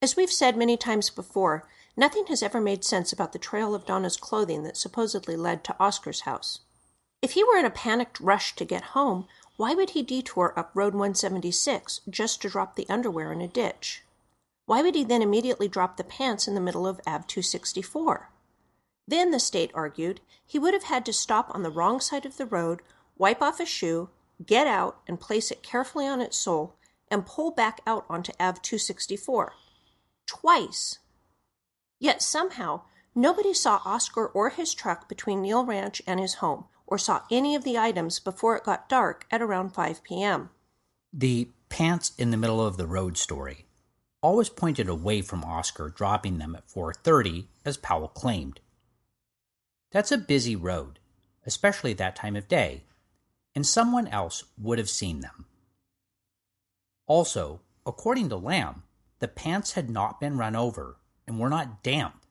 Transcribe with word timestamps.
As 0.00 0.14
we've 0.14 0.30
said 0.30 0.56
many 0.56 0.76
times 0.76 1.10
before, 1.10 1.68
nothing 1.96 2.26
has 2.26 2.40
ever 2.40 2.60
made 2.60 2.84
sense 2.84 3.12
about 3.12 3.32
the 3.32 3.38
trail 3.38 3.74
of 3.74 3.84
Donna's 3.84 4.16
clothing 4.16 4.62
that 4.62 4.76
supposedly 4.76 5.36
led 5.36 5.64
to 5.64 5.76
Oscar's 5.80 6.20
house. 6.20 6.60
If 7.20 7.32
he 7.32 7.42
were 7.42 7.56
in 7.56 7.64
a 7.64 7.70
panicked 7.70 8.20
rush 8.20 8.54
to 8.56 8.64
get 8.64 8.94
home, 8.94 9.26
why 9.56 9.74
would 9.74 9.90
he 9.90 10.04
detour 10.04 10.54
up 10.56 10.70
Road 10.72 10.94
176 10.94 12.02
just 12.08 12.40
to 12.42 12.48
drop 12.48 12.76
the 12.76 12.88
underwear 12.88 13.32
in 13.32 13.40
a 13.40 13.48
ditch? 13.48 14.04
Why 14.66 14.82
would 14.82 14.94
he 14.94 15.02
then 15.02 15.20
immediately 15.20 15.66
drop 15.66 15.96
the 15.96 16.04
pants 16.04 16.46
in 16.46 16.54
the 16.54 16.60
middle 16.60 16.86
of 16.86 17.00
Ave 17.04 17.24
264? 17.26 18.30
Then, 19.08 19.32
the 19.32 19.40
state 19.40 19.72
argued, 19.74 20.20
he 20.46 20.60
would 20.60 20.74
have 20.74 20.84
had 20.84 21.04
to 21.06 21.12
stop 21.12 21.52
on 21.52 21.64
the 21.64 21.70
wrong 21.70 21.98
side 21.98 22.24
of 22.24 22.36
the 22.36 22.46
road, 22.46 22.82
wipe 23.16 23.42
off 23.42 23.58
a 23.58 23.66
shoe, 23.66 24.10
get 24.46 24.68
out 24.68 25.00
and 25.08 25.18
place 25.18 25.50
it 25.50 25.64
carefully 25.64 26.06
on 26.06 26.20
its 26.20 26.36
sole, 26.36 26.76
and 27.10 27.26
pull 27.26 27.50
back 27.50 27.80
out 27.84 28.04
onto 28.08 28.32
Ave 28.38 28.60
264. 28.62 29.54
Twice! 30.28 30.98
Yet 31.98 32.22
somehow 32.22 32.82
nobody 33.14 33.52
saw 33.52 33.80
Oscar 33.84 34.26
or 34.26 34.50
his 34.50 34.74
truck 34.74 35.08
between 35.08 35.42
Neil 35.42 35.64
Ranch 35.64 36.00
and 36.06 36.20
his 36.20 36.34
home, 36.34 36.66
or 36.86 36.98
saw 36.98 37.22
any 37.30 37.56
of 37.56 37.64
the 37.64 37.76
items 37.76 38.20
before 38.20 38.56
it 38.56 38.64
got 38.64 38.88
dark 38.88 39.26
at 39.30 39.42
around 39.42 39.70
5 39.70 40.04
p.m. 40.04 40.50
The 41.12 41.50
pants 41.68 42.12
in 42.18 42.30
the 42.30 42.36
middle 42.36 42.64
of 42.64 42.76
the 42.76 42.86
road 42.86 43.16
story 43.16 43.66
always 44.20 44.48
pointed 44.48 44.88
away 44.88 45.22
from 45.22 45.44
Oscar 45.44 45.88
dropping 45.88 46.38
them 46.38 46.54
at 46.54 46.68
4:30 46.68 47.46
as 47.64 47.76
Powell 47.76 48.08
claimed. 48.08 48.60
That's 49.90 50.12
a 50.12 50.18
busy 50.18 50.54
road, 50.54 50.98
especially 51.46 51.94
that 51.94 52.16
time 52.16 52.36
of 52.36 52.48
day, 52.48 52.84
and 53.54 53.66
someone 53.66 54.06
else 54.08 54.44
would 54.58 54.78
have 54.78 54.90
seen 54.90 55.20
them. 55.20 55.46
Also, 57.06 57.60
according 57.86 58.28
to 58.28 58.36
Lamb, 58.36 58.82
the 59.18 59.28
pants 59.28 59.72
had 59.72 59.90
not 59.90 60.20
been 60.20 60.38
run 60.38 60.54
over 60.54 60.96
and 61.26 61.38
were 61.38 61.48
not 61.48 61.82
damp. 61.82 62.24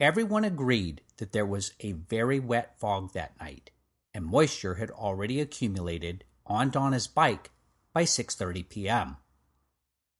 Everyone 0.00 0.44
agreed 0.44 1.00
that 1.18 1.32
there 1.32 1.46
was 1.46 1.72
a 1.80 1.92
very 1.92 2.40
wet 2.40 2.78
fog 2.78 3.12
that 3.12 3.38
night, 3.40 3.70
and 4.12 4.24
moisture 4.24 4.74
had 4.74 4.90
already 4.90 5.40
accumulated 5.40 6.24
on 6.46 6.70
Donna's 6.70 7.06
bike 7.06 7.50
by 7.92 8.04
6:30 8.04 8.68
p.m. 8.68 9.16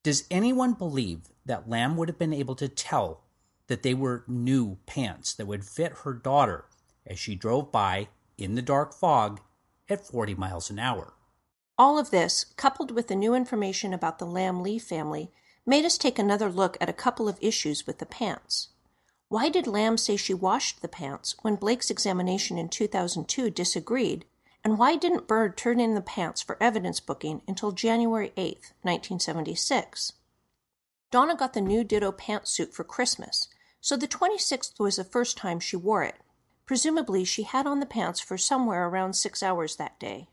Does 0.03 0.27
anyone 0.31 0.75
believe 0.75 1.33
that 1.45 1.69
Lamb 1.69 1.97
would 1.97 2.09
have 2.09 2.19
been 2.19 2.33
able 2.33 2.55
to 2.57 2.69
tell 2.69 3.25
that 3.67 3.83
they 3.83 3.95
were 3.95 4.25
new 4.29 4.77
pants 4.87 5.35
that 5.35 5.47
would 5.47 5.65
fit 5.65 5.99
her 6.05 6.13
daughter 6.13 6.67
as 7.07 7.19
she 7.19 7.35
drove 7.35 7.73
by 7.73 8.09
in 8.39 8.55
the 8.55 8.63
dark 8.63 8.95
fog 8.95 9.41
at 9.89 10.07
40 10.07 10.35
miles 10.35 10.71
an 10.71 10.79
hour? 10.79 11.15
All 11.77 11.99
of 11.99 12.11
this, 12.11 12.45
coupled 12.57 12.93
with 12.93 13.09
the 13.09 13.17
new 13.17 13.35
information 13.35 13.93
about 13.93 14.21
the 14.21 14.27
Lamb 14.27 14.63
Lee 14.63 14.79
family, 14.79 15.33
made 15.67 15.85
us 15.85 15.99
take 15.99 16.21
another 16.21 16.49
look 16.49 16.77
at 16.81 16.89
a 16.89 16.93
couple 16.93 17.29
of 17.29 17.39
issues 17.41 17.85
with 17.85 17.99
the 17.99 18.07
pants. 18.07 18.69
Why 19.29 19.49
did 19.49 19.67
Lamb 19.67 19.99
say 19.99 20.17
she 20.17 20.35
washed 20.35 20.83
the 20.83 20.89
pants 20.89 21.35
when 21.43 21.57
Blake's 21.57 21.91
examination 21.91 22.59
in 22.59 22.69
2002 22.69 23.51
disagreed? 23.51 24.25
And 24.63 24.79
why 24.79 24.95
didn't 24.95 25.27
Bird 25.27 25.57
turn 25.57 25.81
in 25.81 25.97
the 25.97 26.01
pants 26.01 26.41
for 26.41 26.63
evidence 26.63 27.01
booking 27.01 27.43
until 27.49 27.73
January 27.73 28.33
8, 28.37 28.73
1976? 28.83 30.13
Donna 31.11 31.35
got 31.35 31.55
the 31.55 31.61
new 31.61 31.83
Ditto 31.83 32.13
pantsuit 32.13 32.73
for 32.73 32.85
Christmas, 32.85 33.49
so 33.81 33.97
the 33.97 34.07
26th 34.07 34.79
was 34.79 34.97
the 34.97 35.05
first 35.05 35.37
time 35.37 35.59
she 35.59 35.77
wore 35.77 36.05
it. 36.05 36.17
Presumably, 36.67 37.25
she 37.25 37.43
had 37.43 37.67
on 37.67 37.81
the 37.81 37.87
pants 37.87 38.21
for 38.21 38.39
somewhere 38.39 38.87
around 38.87 39.15
six 39.15 39.43
hours 39.43 39.77
that 39.77 39.99
day. 39.99 40.29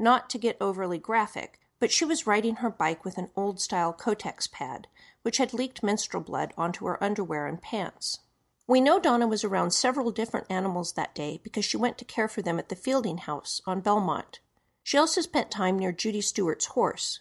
Not 0.00 0.30
to 0.30 0.38
get 0.38 0.56
overly 0.62 0.96
graphic, 0.96 1.60
but 1.78 1.92
she 1.92 2.06
was 2.06 2.26
riding 2.26 2.56
her 2.56 2.70
bike 2.70 3.04
with 3.04 3.18
an 3.18 3.28
old 3.36 3.60
style 3.60 3.92
Kotex 3.92 4.50
pad, 4.50 4.86
which 5.20 5.36
had 5.36 5.52
leaked 5.52 5.82
menstrual 5.82 6.22
blood 6.22 6.54
onto 6.56 6.86
her 6.86 7.04
underwear 7.04 7.46
and 7.46 7.60
pants. 7.60 8.20
We 8.66 8.80
know 8.80 8.98
Donna 8.98 9.26
was 9.26 9.44
around 9.44 9.72
several 9.72 10.10
different 10.10 10.46
animals 10.48 10.94
that 10.94 11.14
day 11.14 11.38
because 11.44 11.66
she 11.66 11.76
went 11.76 11.98
to 11.98 12.06
care 12.06 12.28
for 12.28 12.40
them 12.40 12.58
at 12.58 12.70
the 12.70 12.76
Fielding 12.76 13.18
House 13.18 13.60
on 13.66 13.82
Belmont. 13.82 14.40
She 14.82 14.96
also 14.96 15.20
spent 15.20 15.50
time 15.50 15.78
near 15.78 15.92
Judy 15.92 16.22
Stewart's 16.22 16.66
horse. 16.66 17.20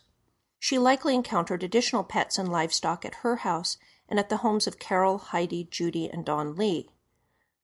She 0.58 0.80
likely 0.80 1.16
encountered 1.16 1.64
additional 1.64 2.06
pets 2.06 2.38
and 2.38 2.48
livestock 2.48 3.04
at 3.04 3.16
her 3.16 3.38
house 3.38 3.76
and 4.08 4.18
at 4.18 4.30
the 4.30 4.38
homes 4.38 4.68
of 4.68 4.80
Carol, 4.80 5.18
Heidi, 5.18 5.66
Judy, 5.66 6.10
and 6.10 6.24
Don 6.24 6.56
Lee. 6.56 6.88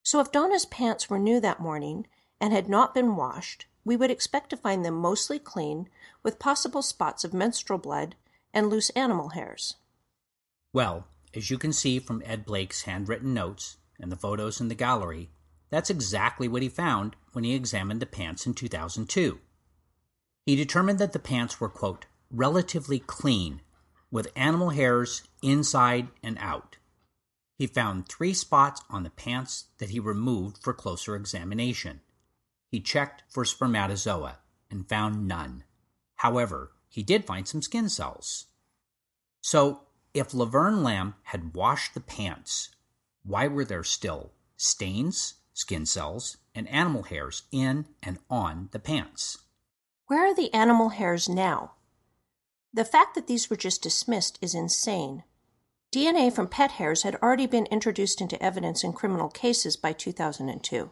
So 0.03 0.19
if 0.19 0.33
Donna's 0.33 0.65
pants 0.65 1.09
were 1.09 1.19
new 1.19 1.39
that 1.39 1.61
morning 1.61 2.05
and 2.41 2.51
had 2.51 2.67
not 2.67 2.93
been 2.93 3.15
washed, 3.15 3.67
we 3.85 3.95
would 3.95 4.11
expect 4.11 4.49
to 4.49 4.57
find 4.57 4.83
them 4.83 4.95
mostly 4.95 5.39
clean, 5.39 5.87
with 6.23 6.39
possible 6.39 6.81
spots 6.81 7.23
of 7.23 7.33
menstrual 7.33 7.79
blood 7.79 8.15
and 8.53 8.69
loose 8.69 8.89
animal 8.89 9.29
hairs. 9.29 9.75
Well, 10.73 11.07
as 11.35 11.51
you 11.51 11.57
can 11.57 11.71
see 11.71 11.99
from 11.99 12.23
Ed 12.25 12.45
Blake's 12.45 12.81
handwritten 12.81 13.33
notes 13.33 13.77
and 13.99 14.11
the 14.11 14.17
photos 14.17 14.59
in 14.59 14.67
the 14.67 14.75
gallery, 14.75 15.29
that's 15.69 15.89
exactly 15.89 16.47
what 16.47 16.61
he 16.61 16.69
found 16.69 17.15
when 17.33 17.43
he 17.43 17.53
examined 17.53 18.01
the 18.01 18.05
pants 18.05 18.45
in 18.45 18.53
2002. 18.53 19.39
He 20.45 20.55
determined 20.55 20.99
that 20.99 21.13
the 21.13 21.19
pants 21.19 21.59
were, 21.59 21.69
quote, 21.69 22.05
relatively 22.31 22.99
clean, 22.99 23.61
with 24.11 24.31
animal 24.35 24.69
hairs 24.69 25.23
inside 25.41 26.07
and 26.23 26.37
out. 26.39 26.77
He 27.57 27.67
found 27.67 28.07
three 28.07 28.33
spots 28.33 28.81
on 28.89 29.03
the 29.03 29.09
pants 29.09 29.65
that 29.77 29.89
he 29.89 29.99
removed 29.99 30.57
for 30.61 30.73
closer 30.73 31.15
examination. 31.15 32.01
He 32.75 32.81
checked 32.81 33.23
for 33.29 33.45
spermatozoa 33.45 34.39
and 34.69 34.89
found 34.89 35.29
none. 35.29 35.63
However, 36.15 36.73
he 36.89 37.03
did 37.03 37.23
find 37.23 37.47
some 37.47 37.61
skin 37.61 37.87
cells. 37.87 38.47
So, 39.39 39.83
if 40.13 40.33
Laverne 40.33 40.83
Lamb 40.83 41.15
had 41.23 41.53
washed 41.53 41.93
the 41.93 42.01
pants, 42.01 42.75
why 43.23 43.47
were 43.47 43.63
there 43.63 43.85
still 43.85 44.33
stains, 44.57 45.35
skin 45.53 45.85
cells, 45.85 46.35
and 46.53 46.67
animal 46.67 47.03
hairs 47.03 47.43
in 47.49 47.85
and 48.03 48.19
on 48.29 48.67
the 48.73 48.79
pants? 48.79 49.37
Where 50.07 50.25
are 50.29 50.35
the 50.35 50.53
animal 50.53 50.89
hairs 50.89 51.29
now? 51.29 51.75
The 52.73 52.83
fact 52.83 53.15
that 53.15 53.27
these 53.27 53.49
were 53.49 53.55
just 53.55 53.83
dismissed 53.83 54.37
is 54.41 54.53
insane. 54.53 55.23
DNA 55.93 56.29
from 56.29 56.49
pet 56.49 56.71
hairs 56.71 57.03
had 57.03 57.15
already 57.23 57.47
been 57.47 57.67
introduced 57.67 58.19
into 58.19 58.43
evidence 58.43 58.83
in 58.83 58.91
criminal 58.91 59.29
cases 59.29 59.77
by 59.77 59.93
2002. 59.93 60.91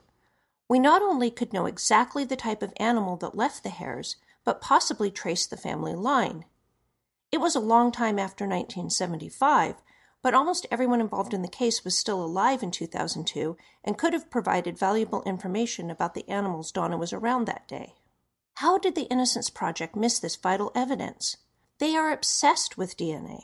We 0.73 0.79
not 0.79 1.03
only 1.03 1.29
could 1.29 1.53
know 1.53 1.67
exactly 1.67 2.23
the 2.23 2.35
type 2.35 2.63
of 2.63 2.73
animal 2.77 3.15
that 3.17 3.37
left 3.37 3.61
the 3.61 3.69
hairs, 3.69 4.15
but 4.43 4.59
possibly 4.59 5.11
trace 5.11 5.45
the 5.45 5.55
family 5.55 5.93
line. 5.93 6.45
It 7.31 7.37
was 7.37 7.55
a 7.55 7.59
long 7.59 7.91
time 7.91 8.17
after 8.17 8.45
1975, 8.45 9.83
but 10.23 10.33
almost 10.33 10.65
everyone 10.71 10.99
involved 10.99 11.31
in 11.31 11.43
the 11.43 11.47
case 11.47 11.83
was 11.83 11.95
still 11.95 12.25
alive 12.25 12.63
in 12.63 12.71
2002 12.71 13.55
and 13.83 13.99
could 13.99 14.13
have 14.13 14.31
provided 14.31 14.75
valuable 14.75 15.21
information 15.27 15.91
about 15.91 16.15
the 16.15 16.27
animals 16.27 16.71
Donna 16.71 16.97
was 16.97 17.13
around 17.13 17.45
that 17.45 17.67
day. 17.67 17.93
How 18.55 18.79
did 18.79 18.95
the 18.95 19.07
Innocence 19.11 19.51
Project 19.51 19.95
miss 19.95 20.17
this 20.17 20.37
vital 20.37 20.71
evidence? 20.73 21.37
They 21.77 21.95
are 21.95 22.11
obsessed 22.11 22.79
with 22.79 22.97
DNA. 22.97 23.41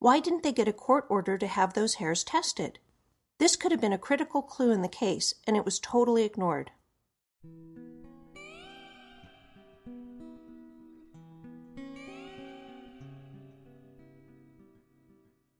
Why 0.00 0.18
didn't 0.18 0.42
they 0.42 0.50
get 0.52 0.66
a 0.66 0.72
court 0.72 1.06
order 1.08 1.38
to 1.38 1.46
have 1.46 1.74
those 1.74 1.94
hairs 2.02 2.24
tested? 2.24 2.80
This 3.38 3.56
could 3.56 3.70
have 3.70 3.80
been 3.80 3.92
a 3.92 3.98
critical 3.98 4.40
clue 4.40 4.72
in 4.72 4.80
the 4.82 4.88
case, 4.88 5.34
and 5.46 5.56
it 5.56 5.64
was 5.64 5.78
totally 5.78 6.24
ignored. 6.24 6.70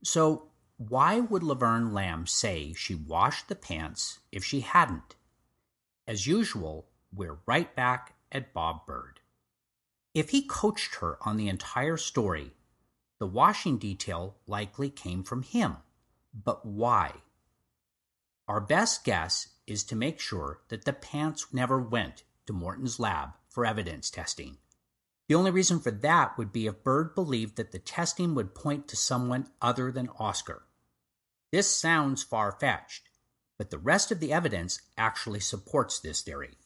So, 0.03 0.47
why 0.77 1.19
would 1.19 1.43
Laverne 1.43 1.93
Lamb 1.93 2.27
say 2.27 2.73
she 2.73 2.95
washed 2.95 3.49
the 3.49 3.55
pants 3.55 4.19
if 4.31 4.43
she 4.43 4.61
hadn't? 4.61 5.15
As 6.07 6.25
usual, 6.25 6.87
we're 7.13 7.39
right 7.45 7.75
back 7.75 8.15
at 8.31 8.53
Bob 8.53 8.85
Bird. 8.85 9.19
If 10.13 10.29
he 10.29 10.47
coached 10.47 10.95
her 10.95 11.17
on 11.21 11.37
the 11.37 11.49
entire 11.49 11.97
story, 11.97 12.53
the 13.19 13.27
washing 13.27 13.77
detail 13.77 14.37
likely 14.47 14.89
came 14.89 15.23
from 15.23 15.43
him. 15.43 15.77
But 16.33 16.65
why? 16.65 17.13
Our 18.47 18.61
best 18.61 19.03
guess 19.03 19.49
is 19.65 19.83
to 19.85 19.95
make 19.95 20.19
sure 20.19 20.61
that 20.69 20.85
the 20.85 20.93
pants 20.93 21.47
never 21.51 21.79
went 21.79 22.23
to 22.45 22.53
Morton's 22.53 22.99
lab 22.99 23.31
for 23.49 23.65
evidence 23.65 24.09
testing. 24.09 24.57
The 25.27 25.35
only 25.35 25.51
reason 25.51 25.81
for 25.81 25.91
that 25.91 26.37
would 26.37 26.53
be 26.53 26.67
if 26.67 26.83
Bird 26.83 27.13
believed 27.13 27.57
that 27.57 27.73
the 27.73 27.79
testing 27.79 28.33
would 28.35 28.55
point 28.55 28.87
to 28.87 28.95
someone 28.95 29.47
other 29.61 29.91
than 29.91 30.09
Oscar. 30.17 30.63
This 31.51 31.75
sounds 31.75 32.23
far 32.23 32.53
fetched, 32.53 33.09
but 33.57 33.69
the 33.69 33.77
rest 33.77 34.11
of 34.11 34.21
the 34.21 34.31
evidence 34.31 34.81
actually 34.97 35.41
supports 35.41 35.99
this 35.99 36.21
theory. 36.21 36.57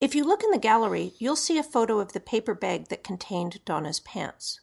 If 0.00 0.14
you 0.14 0.24
look 0.24 0.42
in 0.42 0.50
the 0.50 0.58
gallery, 0.58 1.12
you'll 1.18 1.36
see 1.36 1.58
a 1.58 1.62
photo 1.62 2.00
of 2.00 2.12
the 2.12 2.20
paper 2.20 2.54
bag 2.54 2.88
that 2.88 3.04
contained 3.04 3.64
Donna's 3.64 4.00
pants. 4.00 4.60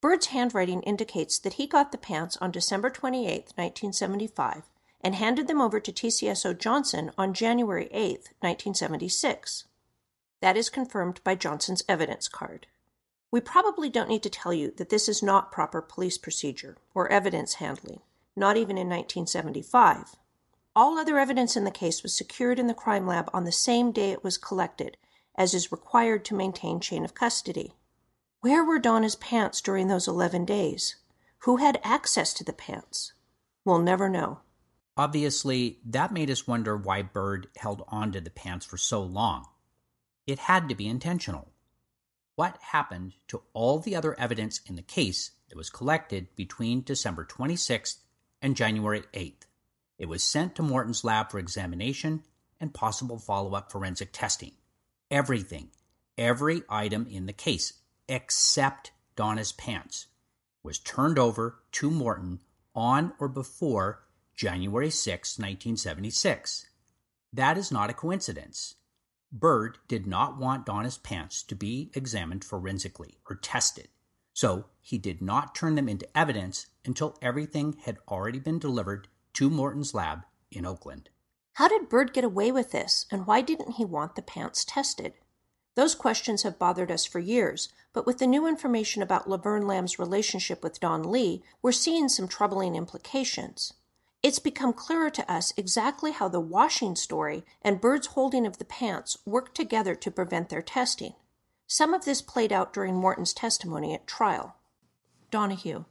Bird's 0.00 0.26
handwriting 0.26 0.82
indicates 0.82 1.38
that 1.40 1.54
he 1.54 1.66
got 1.66 1.90
the 1.90 1.98
pants 1.98 2.36
on 2.36 2.50
December 2.52 2.90
28, 2.90 3.52
1975, 3.56 4.64
and 5.06 5.14
handed 5.14 5.46
them 5.46 5.60
over 5.60 5.78
to 5.78 5.92
TCSO 5.92 6.58
Johnson 6.58 7.12
on 7.16 7.32
January 7.32 7.88
8, 7.92 8.10
1976. 8.40 9.62
That 10.40 10.56
is 10.56 10.68
confirmed 10.68 11.20
by 11.22 11.36
Johnson's 11.36 11.84
evidence 11.88 12.26
card. 12.26 12.66
We 13.30 13.40
probably 13.40 13.88
don't 13.88 14.08
need 14.08 14.24
to 14.24 14.30
tell 14.30 14.52
you 14.52 14.72
that 14.78 14.88
this 14.88 15.08
is 15.08 15.22
not 15.22 15.52
proper 15.52 15.80
police 15.80 16.18
procedure 16.18 16.76
or 16.92 17.06
evidence 17.06 17.54
handling, 17.54 18.00
not 18.34 18.56
even 18.56 18.76
in 18.76 18.88
1975. 18.88 20.16
All 20.74 20.98
other 20.98 21.20
evidence 21.20 21.54
in 21.54 21.62
the 21.62 21.70
case 21.70 22.02
was 22.02 22.12
secured 22.12 22.58
in 22.58 22.66
the 22.66 22.74
crime 22.74 23.06
lab 23.06 23.30
on 23.32 23.44
the 23.44 23.52
same 23.52 23.92
day 23.92 24.10
it 24.10 24.24
was 24.24 24.36
collected, 24.36 24.96
as 25.36 25.54
is 25.54 25.70
required 25.70 26.24
to 26.24 26.34
maintain 26.34 26.80
chain 26.80 27.04
of 27.04 27.14
custody. 27.14 27.74
Where 28.40 28.64
were 28.64 28.80
Donna's 28.80 29.14
pants 29.14 29.60
during 29.60 29.86
those 29.86 30.08
11 30.08 30.46
days? 30.46 30.96
Who 31.44 31.58
had 31.58 31.78
access 31.84 32.34
to 32.34 32.42
the 32.42 32.52
pants? 32.52 33.12
We'll 33.64 33.78
never 33.78 34.08
know. 34.08 34.40
Obviously, 34.96 35.78
that 35.84 36.12
made 36.12 36.30
us 36.30 36.46
wonder 36.46 36.76
why 36.76 37.02
Bird 37.02 37.48
held 37.56 37.84
on 37.88 38.12
to 38.12 38.20
the 38.20 38.30
pants 38.30 38.64
for 38.64 38.78
so 38.78 39.02
long. 39.02 39.46
It 40.26 40.38
had 40.38 40.68
to 40.68 40.74
be 40.74 40.88
intentional. 40.88 41.48
What 42.34 42.58
happened 42.60 43.12
to 43.28 43.42
all 43.52 43.78
the 43.78 43.94
other 43.94 44.18
evidence 44.18 44.60
in 44.66 44.76
the 44.76 44.82
case 44.82 45.32
that 45.48 45.56
was 45.56 45.70
collected 45.70 46.34
between 46.34 46.82
December 46.82 47.24
26th 47.24 47.96
and 48.40 48.56
January 48.56 49.04
8th? 49.12 49.42
It 49.98 50.06
was 50.06 50.22
sent 50.22 50.54
to 50.56 50.62
Morton's 50.62 51.04
lab 51.04 51.30
for 51.30 51.38
examination 51.38 52.22
and 52.58 52.72
possible 52.74 53.18
follow 53.18 53.54
up 53.54 53.70
forensic 53.70 54.12
testing. 54.12 54.52
Everything, 55.10 55.70
every 56.16 56.62
item 56.68 57.06
in 57.10 57.26
the 57.26 57.32
case, 57.32 57.74
except 58.08 58.92
Donna's 59.14 59.52
pants, 59.52 60.06
was 60.62 60.78
turned 60.78 61.18
over 61.18 61.60
to 61.72 61.90
Morton 61.90 62.40
on 62.74 63.12
or 63.18 63.28
before 63.28 64.05
January 64.36 64.90
6, 64.90 65.38
1976. 65.38 66.66
That 67.32 67.56
is 67.56 67.72
not 67.72 67.88
a 67.88 67.94
coincidence. 67.94 68.74
Bird 69.32 69.78
did 69.88 70.06
not 70.06 70.36
want 70.36 70.66
Donna's 70.66 70.98
pants 70.98 71.42
to 71.44 71.54
be 71.54 71.90
examined 71.94 72.44
forensically 72.44 73.16
or 73.30 73.36
tested, 73.36 73.88
so 74.34 74.66
he 74.82 74.98
did 74.98 75.22
not 75.22 75.54
turn 75.54 75.74
them 75.74 75.88
into 75.88 76.06
evidence 76.16 76.66
until 76.84 77.16
everything 77.22 77.78
had 77.86 77.96
already 78.08 78.38
been 78.38 78.58
delivered 78.58 79.08
to 79.32 79.48
Morton's 79.48 79.94
lab 79.94 80.24
in 80.50 80.66
Oakland. 80.66 81.08
How 81.54 81.68
did 81.68 81.88
Bird 81.88 82.12
get 82.12 82.22
away 82.24 82.52
with 82.52 82.72
this, 82.72 83.06
and 83.10 83.26
why 83.26 83.40
didn't 83.40 83.72
he 83.72 83.86
want 83.86 84.16
the 84.16 84.22
pants 84.22 84.66
tested? 84.66 85.14
Those 85.76 85.94
questions 85.94 86.42
have 86.42 86.58
bothered 86.58 86.90
us 86.90 87.06
for 87.06 87.20
years, 87.20 87.70
but 87.94 88.04
with 88.04 88.18
the 88.18 88.26
new 88.26 88.46
information 88.46 89.02
about 89.02 89.30
Laverne 89.30 89.66
Lamb's 89.66 89.98
relationship 89.98 90.62
with 90.62 90.78
Don 90.78 91.10
Lee, 91.10 91.42
we're 91.62 91.72
seeing 91.72 92.10
some 92.10 92.28
troubling 92.28 92.74
implications. 92.76 93.72
It's 94.26 94.40
become 94.40 94.72
clearer 94.72 95.08
to 95.08 95.32
us 95.32 95.52
exactly 95.56 96.10
how 96.10 96.26
the 96.26 96.40
washing 96.40 96.96
story 96.96 97.44
and 97.62 97.80
Bird's 97.80 98.08
holding 98.08 98.44
of 98.44 98.58
the 98.58 98.64
pants 98.64 99.16
worked 99.24 99.54
together 99.54 99.94
to 99.94 100.10
prevent 100.10 100.48
their 100.48 100.62
testing. 100.62 101.12
Some 101.68 101.94
of 101.94 102.04
this 102.04 102.22
played 102.22 102.52
out 102.52 102.72
during 102.72 102.96
Morton's 102.96 103.32
testimony 103.32 103.94
at 103.94 104.08
trial. 104.08 104.56
Donahue, 105.30 105.84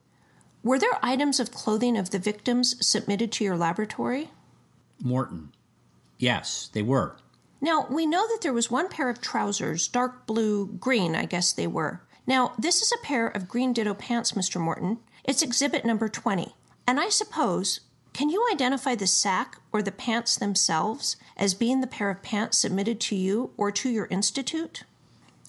were 0.64 0.78
there 0.78 1.00
items 1.02 1.40
of 1.40 1.52
clothing 1.52 1.96
of 1.96 2.10
the 2.10 2.20
victims 2.20 2.76
submitted 2.86 3.32
to 3.32 3.46
your 3.46 3.56
laboratory? 3.56 4.32
Morton. 5.02 5.54
Yes, 6.18 6.70
they 6.74 6.82
were. 6.82 7.16
Now, 7.62 7.88
we 7.90 8.06
know 8.06 8.28
that 8.28 8.40
there 8.42 8.52
was 8.52 8.70
one 8.70 8.90
pair 8.90 9.08
of 9.08 9.22
trousers, 9.22 9.88
dark 9.88 10.28
blue, 10.28 10.68
green, 10.68 11.16
I 11.16 11.24
guess 11.24 11.54
they 11.54 11.68
were. 11.68 12.02
Now, 12.28 12.54
this 12.60 12.82
is 12.82 12.92
a 12.92 13.06
pair 13.06 13.28
of 13.28 13.48
green 13.48 13.72
ditto 13.72 13.94
pants, 13.94 14.34
Mr. 14.34 14.60
Morton. 14.60 15.00
It's 15.24 15.42
exhibit 15.42 15.86
number 15.86 16.10
20. 16.10 16.54
And 16.86 17.00
I 17.00 17.10
suppose, 17.10 17.80
can 18.16 18.30
you 18.30 18.48
identify 18.50 18.96
the 18.96 19.08
sack 19.08 19.58
or 19.74 19.82
the 19.82 19.92
pants 19.92 20.38
themselves 20.38 21.18
as 21.36 21.54
being 21.54 21.82
the 21.82 21.86
pair 21.86 22.10
of 22.10 22.24
pants 22.24 22.58
submitted 22.58 22.98
to 23.02 23.14
you 23.14 23.52
or 23.58 23.74
to 23.74 23.90
your 23.90 24.06
institute? 24.06 24.84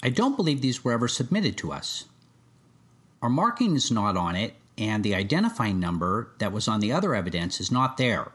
I 0.03 0.09
don't 0.09 0.35
believe 0.35 0.61
these 0.61 0.85
were 0.85 0.91
ever 0.91 1.07
submitted 1.07 1.57
to 1.59 1.71
us. 1.71 2.07
Our 3.23 3.29
marking 3.29 3.77
is 3.77 3.93
not 3.93 4.17
on 4.17 4.35
it, 4.35 4.55
and 4.77 5.05
the 5.05 5.15
identifying 5.15 5.79
number 5.79 6.33
that 6.41 6.51
was 6.51 6.67
on 6.67 6.81
the 6.81 6.91
other 6.91 7.15
evidence 7.15 7.61
is 7.61 7.71
not 7.71 7.99
there. 7.99 8.33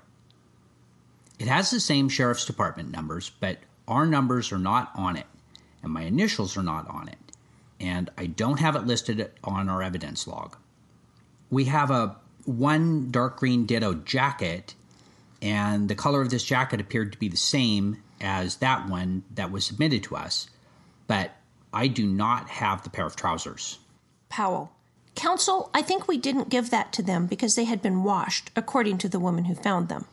It 1.37 1.49
has 1.49 1.69
the 1.69 1.81
same 1.81 2.07
sheriff's 2.07 2.45
department 2.45 2.89
numbers, 2.89 3.33
but 3.41 3.57
our 3.85 4.05
numbers 4.05 4.53
are 4.53 4.57
not 4.57 4.93
on 4.95 5.17
it, 5.17 5.27
and 5.83 5.91
my 5.91 6.03
initials 6.03 6.55
are 6.55 6.63
not 6.63 6.89
on 6.89 7.09
it, 7.09 7.19
and 7.81 8.09
I 8.17 8.27
don't 8.27 8.61
have 8.61 8.77
it 8.77 8.87
listed 8.87 9.29
on 9.43 9.67
our 9.67 9.83
evidence 9.83 10.25
log. 10.25 10.55
We 11.49 11.65
have 11.65 11.91
a 11.91 12.15
one 12.45 13.11
dark 13.11 13.37
green 13.37 13.65
ditto 13.65 13.93
jacket, 13.93 14.75
and 15.41 15.89
the 15.89 15.95
color 15.95 16.21
of 16.21 16.29
this 16.29 16.43
jacket 16.43 16.79
appeared 16.79 17.11
to 17.11 17.17
be 17.17 17.27
the 17.27 17.37
same 17.37 18.01
as 18.19 18.57
that 18.57 18.87
one 18.87 19.23
that 19.33 19.51
was 19.51 19.65
submitted 19.65 20.03
to 20.03 20.15
us, 20.15 20.49
but 21.07 21.31
I 21.73 21.87
do 21.87 22.05
not 22.05 22.49
have 22.49 22.83
the 22.83 22.89
pair 22.89 23.05
of 23.05 23.15
trousers. 23.15 23.79
Powell, 24.29 24.71
Counsel, 25.15 25.69
I 25.73 25.81
think 25.81 26.07
we 26.07 26.17
didn't 26.17 26.49
give 26.49 26.69
that 26.69 26.93
to 26.93 27.03
them 27.03 27.27
because 27.27 27.55
they 27.55 27.65
had 27.65 27.81
been 27.81 28.03
washed, 28.03 28.49
according 28.55 28.97
to 28.99 29.09
the 29.09 29.19
woman 29.19 29.45
who 29.45 29.55
found 29.55 29.89
them. 29.89 30.05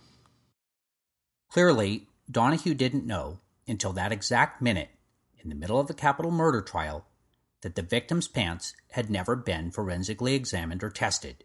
Clearly, 1.51 2.09
Donahue 2.31 2.75
didn't 2.75 3.07
know 3.07 3.39
until 3.67 3.93
that 3.93 4.13
exact 4.13 4.61
minute, 4.61 4.91
in 5.39 5.49
the 5.49 5.55
middle 5.55 5.79
of 5.79 5.87
the 5.87 5.95
capital 5.95 6.31
murder 6.31 6.61
trial, 6.61 7.07
that 7.63 7.75
the 7.75 7.83
victim's 7.83 8.29
pants 8.29 8.75
had 8.93 9.11
never 9.11 9.37
been 9.37 9.71
forensically 9.71 10.35
examined 10.35 10.83
or 10.83 10.91
tested. 10.91 11.45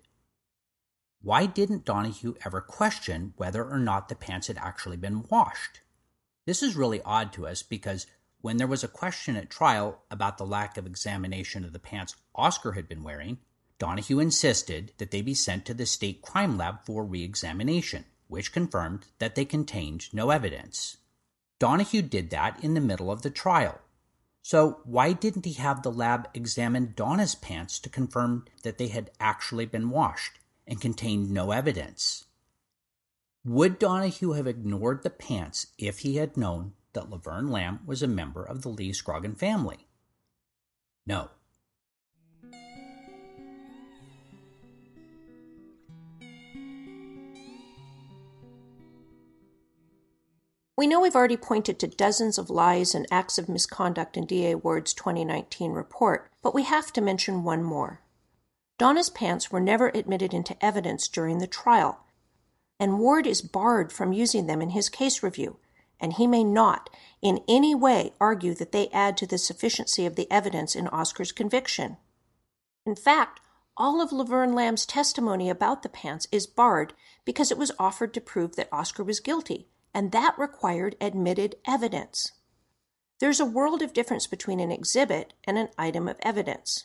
Why 1.23 1.45
didn't 1.45 1.85
Donahue 1.85 2.35
ever 2.43 2.59
question 2.59 3.33
whether 3.37 3.63
or 3.63 3.79
not 3.79 4.09
the 4.09 4.15
pants 4.15 4.47
had 4.47 4.57
actually 4.57 4.97
been 4.97 5.23
washed? 5.29 5.79
This 6.45 6.61
is 6.61 6.75
really 6.75 7.01
odd 7.03 7.31
to 7.33 7.47
us 7.47 7.63
because 7.63 8.07
when 8.41 8.57
there 8.57 8.67
was 8.67 8.83
a 8.83 8.89
question 8.89 9.37
at 9.37 9.49
trial 9.49 10.03
about 10.11 10.37
the 10.37 10.45
lack 10.45 10.77
of 10.77 10.85
examination 10.85 11.63
of 11.63 11.71
the 11.71 11.79
pants 11.79 12.17
Oscar 12.35 12.73
had 12.73 12.89
been 12.89 13.03
wearing, 13.03 13.37
Donahue 13.79 14.19
insisted 14.19 14.91
that 14.97 15.11
they 15.11 15.21
be 15.21 15.33
sent 15.33 15.65
to 15.65 15.73
the 15.73 15.85
state 15.85 16.21
crime 16.21 16.57
lab 16.57 16.85
for 16.85 17.05
re 17.05 17.23
examination, 17.23 18.03
which 18.27 18.51
confirmed 18.51 19.07
that 19.19 19.35
they 19.35 19.45
contained 19.45 20.13
no 20.13 20.29
evidence. 20.29 20.97
Donahue 21.57 22.01
did 22.01 22.31
that 22.31 22.61
in 22.61 22.73
the 22.73 22.81
middle 22.81 23.09
of 23.09 23.21
the 23.21 23.29
trial. 23.29 23.79
So, 24.41 24.81
why 24.83 25.13
didn't 25.13 25.45
he 25.45 25.53
have 25.53 25.83
the 25.83 25.91
lab 25.91 26.27
examine 26.33 26.91
Donna's 26.97 27.33
pants 27.33 27.79
to 27.79 27.89
confirm 27.89 28.43
that 28.63 28.77
they 28.77 28.89
had 28.89 29.09
actually 29.21 29.65
been 29.65 29.89
washed 29.89 30.39
and 30.67 30.81
contained 30.81 31.29
no 31.29 31.51
evidence? 31.51 32.25
Would 33.45 33.79
Donahue 33.79 34.31
have 34.31 34.47
ignored 34.47 35.03
the 35.03 35.09
pants 35.09 35.67
if 35.77 35.99
he 35.99 36.15
had 36.15 36.37
known 36.37 36.73
that 36.93 37.09
Laverne 37.09 37.49
Lamb 37.49 37.81
was 37.85 38.01
a 38.01 38.07
member 38.07 38.43
of 38.43 38.61
the 38.61 38.69
Lee 38.69 38.91
Scroggin 38.91 39.37
family? 39.37 39.87
No. 41.05 41.29
We 50.75 50.87
know 50.87 50.99
we've 50.99 51.15
already 51.15 51.37
pointed 51.37 51.79
to 51.79 51.87
dozens 51.87 52.37
of 52.37 52.49
lies 52.49 52.95
and 52.95 53.05
acts 53.11 53.37
of 53.37 53.47
misconduct 53.47 54.17
in 54.17 54.25
DA 54.25 54.55
Ward's 54.55 54.93
2019 54.93 55.71
report, 55.71 56.29
but 56.41 56.55
we 56.55 56.63
have 56.63 56.91
to 56.93 57.01
mention 57.01 57.43
one 57.43 57.63
more. 57.63 58.01
Donna's 58.83 59.09
pants 59.09 59.49
were 59.49 59.61
never 59.61 59.93
admitted 59.93 60.33
into 60.33 60.61
evidence 60.61 61.07
during 61.07 61.37
the 61.37 61.47
trial, 61.47 62.03
and 62.77 62.99
Ward 62.99 63.25
is 63.25 63.41
barred 63.41 63.93
from 63.93 64.11
using 64.11 64.45
them 64.45 64.61
in 64.61 64.71
his 64.71 64.89
case 64.89 65.23
review 65.23 65.55
and 66.01 66.11
he 66.11 66.27
may 66.27 66.43
not 66.43 66.89
in 67.21 67.39
any 67.47 67.73
way 67.73 68.11
argue 68.19 68.53
that 68.53 68.73
they 68.73 68.89
add 68.89 69.15
to 69.15 69.25
the 69.25 69.37
sufficiency 69.37 70.05
of 70.05 70.17
the 70.17 70.29
evidence 70.29 70.75
in 70.75 70.89
Oscar's 70.89 71.31
conviction. 71.31 71.95
In 72.85 72.93
fact, 72.93 73.39
all 73.77 74.01
of 74.01 74.11
Laverne 74.11 74.53
Lamb's 74.53 74.85
testimony 74.85 75.49
about 75.49 75.81
the 75.81 75.87
pants 75.87 76.27
is 76.29 76.45
barred 76.45 76.91
because 77.23 77.51
it 77.51 77.57
was 77.57 77.71
offered 77.79 78.13
to 78.13 78.19
prove 78.19 78.57
that 78.57 78.67
Oscar 78.69 79.05
was 79.05 79.21
guilty, 79.21 79.69
and 79.93 80.11
that 80.11 80.37
required 80.37 80.97
admitted 80.99 81.55
evidence. 81.65 82.33
There's 83.21 83.39
a 83.39 83.45
world 83.45 83.81
of 83.81 83.93
difference 83.93 84.27
between 84.27 84.59
an 84.59 84.73
exhibit 84.73 85.31
and 85.45 85.57
an 85.57 85.69
item 85.77 86.09
of 86.09 86.17
evidence. 86.21 86.83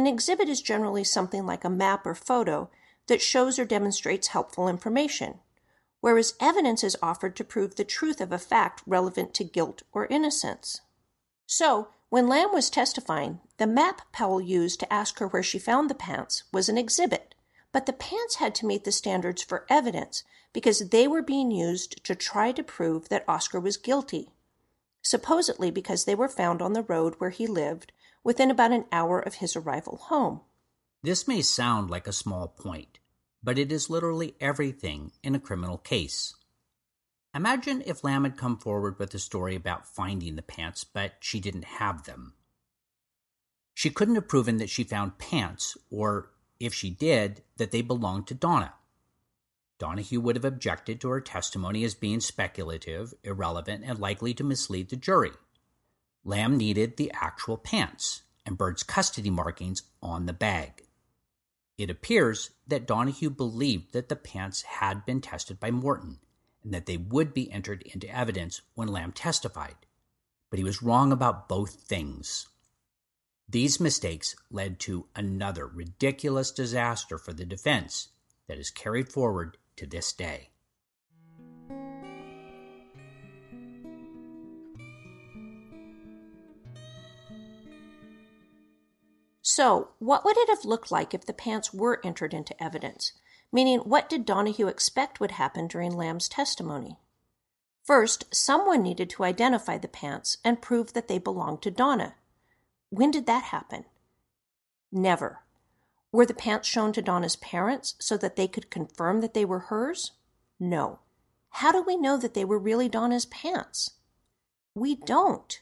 An 0.00 0.06
exhibit 0.06 0.48
is 0.48 0.62
generally 0.62 1.04
something 1.04 1.44
like 1.44 1.62
a 1.62 1.68
map 1.68 2.06
or 2.06 2.14
photo 2.14 2.70
that 3.06 3.20
shows 3.20 3.58
or 3.58 3.66
demonstrates 3.66 4.28
helpful 4.28 4.66
information 4.66 5.40
whereas 6.00 6.32
evidence 6.40 6.82
is 6.82 6.96
offered 7.02 7.36
to 7.36 7.44
prove 7.44 7.76
the 7.76 7.84
truth 7.84 8.18
of 8.18 8.32
a 8.32 8.38
fact 8.38 8.82
relevant 8.86 9.34
to 9.34 9.44
guilt 9.44 9.82
or 9.92 10.06
innocence. 10.06 10.80
So, 11.46 11.88
when 12.08 12.28
Lamb 12.28 12.54
was 12.54 12.70
testifying, 12.70 13.40
the 13.58 13.66
map 13.66 14.00
Powell 14.10 14.40
used 14.40 14.80
to 14.80 14.90
ask 14.90 15.18
her 15.18 15.28
where 15.28 15.42
she 15.42 15.58
found 15.58 15.90
the 15.90 15.94
pants 15.94 16.44
was 16.50 16.70
an 16.70 16.78
exhibit, 16.78 17.34
but 17.70 17.84
the 17.84 17.92
pants 17.92 18.36
had 18.36 18.54
to 18.56 18.66
meet 18.66 18.84
the 18.84 18.92
standards 18.92 19.42
for 19.42 19.66
evidence 19.68 20.24
because 20.54 20.88
they 20.88 21.06
were 21.06 21.20
being 21.20 21.50
used 21.50 22.02
to 22.04 22.14
try 22.14 22.50
to 22.52 22.62
prove 22.62 23.10
that 23.10 23.28
Oscar 23.28 23.60
was 23.60 23.76
guilty, 23.76 24.30
supposedly 25.02 25.70
because 25.70 26.06
they 26.06 26.14
were 26.14 26.28
found 26.28 26.62
on 26.62 26.72
the 26.72 26.82
road 26.84 27.16
where 27.18 27.30
he 27.30 27.46
lived 27.46 27.92
within 28.22 28.50
about 28.50 28.72
an 28.72 28.84
hour 28.92 29.18
of 29.18 29.34
his 29.34 29.56
arrival 29.56 29.96
home. 29.96 30.40
This 31.02 31.26
may 31.26 31.42
sound 31.42 31.90
like 31.90 32.06
a 32.06 32.12
small 32.12 32.48
point, 32.48 32.98
but 33.42 33.58
it 33.58 33.72
is 33.72 33.88
literally 33.88 34.34
everything 34.40 35.12
in 35.22 35.34
a 35.34 35.40
criminal 35.40 35.78
case. 35.78 36.34
Imagine 37.34 37.82
if 37.86 38.04
Lamb 38.04 38.24
had 38.24 38.36
come 38.36 38.58
forward 38.58 38.98
with 38.98 39.14
a 39.14 39.18
story 39.18 39.54
about 39.54 39.86
finding 39.86 40.36
the 40.36 40.42
pants, 40.42 40.84
but 40.84 41.14
she 41.20 41.40
didn't 41.40 41.64
have 41.64 42.04
them. 42.04 42.34
She 43.72 43.88
couldn't 43.88 44.16
have 44.16 44.28
proven 44.28 44.58
that 44.58 44.68
she 44.68 44.84
found 44.84 45.18
pants, 45.18 45.76
or 45.90 46.30
if 46.58 46.74
she 46.74 46.90
did, 46.90 47.42
that 47.56 47.70
they 47.70 47.82
belonged 47.82 48.26
to 48.26 48.34
Donna. 48.34 48.74
Donahue 49.78 50.20
would 50.20 50.36
have 50.36 50.44
objected 50.44 51.00
to 51.00 51.08
her 51.08 51.20
testimony 51.22 51.84
as 51.84 51.94
being 51.94 52.20
speculative, 52.20 53.14
irrelevant, 53.24 53.84
and 53.86 53.98
likely 53.98 54.34
to 54.34 54.44
mislead 54.44 54.90
the 54.90 54.96
jury. 54.96 55.32
Lamb 56.24 56.56
needed 56.56 56.96
the 56.96 57.10
actual 57.12 57.56
pants 57.56 58.22
and 58.44 58.58
Bird's 58.58 58.82
custody 58.82 59.30
markings 59.30 59.82
on 60.02 60.26
the 60.26 60.32
bag. 60.32 60.82
It 61.78 61.88
appears 61.88 62.50
that 62.66 62.86
Donahue 62.86 63.30
believed 63.30 63.92
that 63.92 64.08
the 64.08 64.16
pants 64.16 64.62
had 64.62 65.06
been 65.06 65.20
tested 65.20 65.58
by 65.58 65.70
Morton 65.70 66.18
and 66.62 66.74
that 66.74 66.86
they 66.86 66.98
would 66.98 67.32
be 67.32 67.50
entered 67.50 67.82
into 67.82 68.14
evidence 68.14 68.60
when 68.74 68.88
Lamb 68.88 69.12
testified, 69.12 69.76
but 70.50 70.58
he 70.58 70.64
was 70.64 70.82
wrong 70.82 71.10
about 71.10 71.48
both 71.48 71.74
things. 71.74 72.48
These 73.48 73.80
mistakes 73.80 74.36
led 74.50 74.78
to 74.80 75.06
another 75.16 75.66
ridiculous 75.66 76.50
disaster 76.50 77.18
for 77.18 77.32
the 77.32 77.46
defense 77.46 78.08
that 78.46 78.58
is 78.58 78.70
carried 78.70 79.08
forward 79.08 79.56
to 79.76 79.86
this 79.86 80.12
day. 80.12 80.50
So, 89.60 89.90
what 89.98 90.24
would 90.24 90.38
it 90.38 90.48
have 90.48 90.64
looked 90.64 90.90
like 90.90 91.12
if 91.12 91.26
the 91.26 91.34
pants 91.34 91.74
were 91.74 92.00
entered 92.02 92.32
into 92.32 92.56
evidence? 92.62 93.12
Meaning, 93.52 93.80
what 93.80 94.08
did 94.08 94.24
Donahue 94.24 94.68
expect 94.68 95.20
would 95.20 95.32
happen 95.32 95.66
during 95.66 95.94
Lamb's 95.94 96.30
testimony? 96.30 96.96
First, 97.84 98.34
someone 98.34 98.82
needed 98.82 99.10
to 99.10 99.24
identify 99.24 99.76
the 99.76 99.86
pants 99.86 100.38
and 100.42 100.62
prove 100.62 100.94
that 100.94 101.08
they 101.08 101.18
belonged 101.18 101.60
to 101.60 101.70
Donna. 101.70 102.14
When 102.88 103.10
did 103.10 103.26
that 103.26 103.42
happen? 103.42 103.84
Never. 104.90 105.40
Were 106.10 106.24
the 106.24 106.32
pants 106.32 106.66
shown 106.66 106.94
to 106.94 107.02
Donna's 107.02 107.36
parents 107.36 107.96
so 107.98 108.16
that 108.16 108.36
they 108.36 108.48
could 108.48 108.70
confirm 108.70 109.20
that 109.20 109.34
they 109.34 109.44
were 109.44 109.68
hers? 109.68 110.12
No. 110.58 111.00
How 111.50 111.70
do 111.70 111.82
we 111.82 111.98
know 111.98 112.16
that 112.16 112.32
they 112.32 112.46
were 112.46 112.58
really 112.58 112.88
Donna's 112.88 113.26
pants? 113.26 113.90
We 114.74 114.94
don't. 114.94 115.60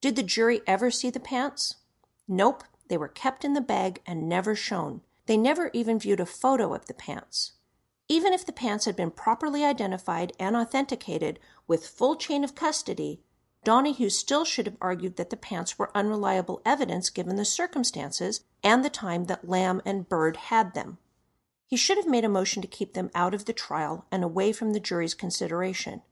Did 0.00 0.16
the 0.16 0.24
jury 0.24 0.62
ever 0.66 0.90
see 0.90 1.10
the 1.10 1.20
pants? 1.20 1.76
Nope, 2.26 2.64
they 2.88 2.96
were 2.96 3.08
kept 3.08 3.44
in 3.44 3.54
the 3.54 3.60
bag 3.60 4.00
and 4.06 4.28
never 4.28 4.54
shown. 4.54 5.02
They 5.26 5.36
never 5.36 5.70
even 5.72 5.98
viewed 5.98 6.20
a 6.20 6.26
photo 6.26 6.74
of 6.74 6.86
the 6.86 6.94
pants. 6.94 7.52
Even 8.08 8.32
if 8.32 8.46
the 8.46 8.52
pants 8.52 8.84
had 8.84 8.94
been 8.94 9.10
properly 9.10 9.64
identified 9.64 10.32
and 10.38 10.56
authenticated 10.56 11.40
with 11.66 11.88
full 11.88 12.16
chain 12.16 12.44
of 12.44 12.54
custody, 12.54 13.20
Donahue 13.64 14.10
still 14.10 14.44
should 14.44 14.66
have 14.66 14.76
argued 14.80 15.16
that 15.16 15.30
the 15.30 15.36
pants 15.36 15.76
were 15.76 15.90
unreliable 15.92 16.62
evidence 16.64 17.10
given 17.10 17.34
the 17.34 17.44
circumstances 17.44 18.42
and 18.62 18.84
the 18.84 18.90
time 18.90 19.24
that 19.24 19.48
Lamb 19.48 19.82
and 19.84 20.08
Bird 20.08 20.36
had 20.36 20.74
them. 20.74 20.98
He 21.66 21.76
should 21.76 21.96
have 21.96 22.06
made 22.06 22.24
a 22.24 22.28
motion 22.28 22.62
to 22.62 22.68
keep 22.68 22.94
them 22.94 23.10
out 23.12 23.34
of 23.34 23.46
the 23.46 23.52
trial 23.52 24.06
and 24.12 24.22
away 24.22 24.52
from 24.52 24.72
the 24.72 24.78
jury's 24.78 25.14
consideration. 25.14 26.02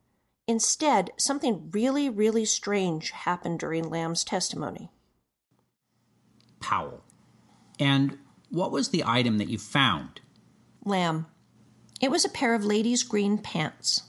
Instead, 0.48 1.12
something 1.16 1.70
really, 1.70 2.10
really 2.10 2.44
strange 2.44 3.12
happened 3.12 3.60
during 3.60 3.88
Lamb's 3.88 4.24
testimony. 4.24 4.90
Powell. 6.64 7.04
And 7.78 8.16
what 8.48 8.72
was 8.72 8.88
the 8.88 9.04
item 9.06 9.36
that 9.36 9.50
you 9.50 9.58
found? 9.58 10.22
Lamb. 10.82 11.26
It 12.00 12.10
was 12.10 12.24
a 12.24 12.30
pair 12.30 12.54
of 12.54 12.64
ladies' 12.64 13.02
green 13.02 13.36
pants. 13.36 14.04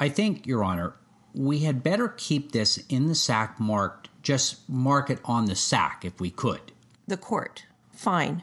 I 0.00 0.08
think, 0.08 0.46
Your 0.46 0.64
Honor, 0.64 0.94
we 1.34 1.60
had 1.60 1.82
better 1.82 2.08
keep 2.08 2.52
this 2.52 2.78
in 2.88 3.08
the 3.08 3.14
sack 3.14 3.60
marked, 3.60 4.08
just 4.22 4.66
mark 4.70 5.10
it 5.10 5.20
on 5.26 5.44
the 5.44 5.54
sack 5.54 6.02
if 6.02 6.18
we 6.18 6.30
could. 6.30 6.72
The 7.06 7.18
court. 7.18 7.66
Fine. 7.92 8.42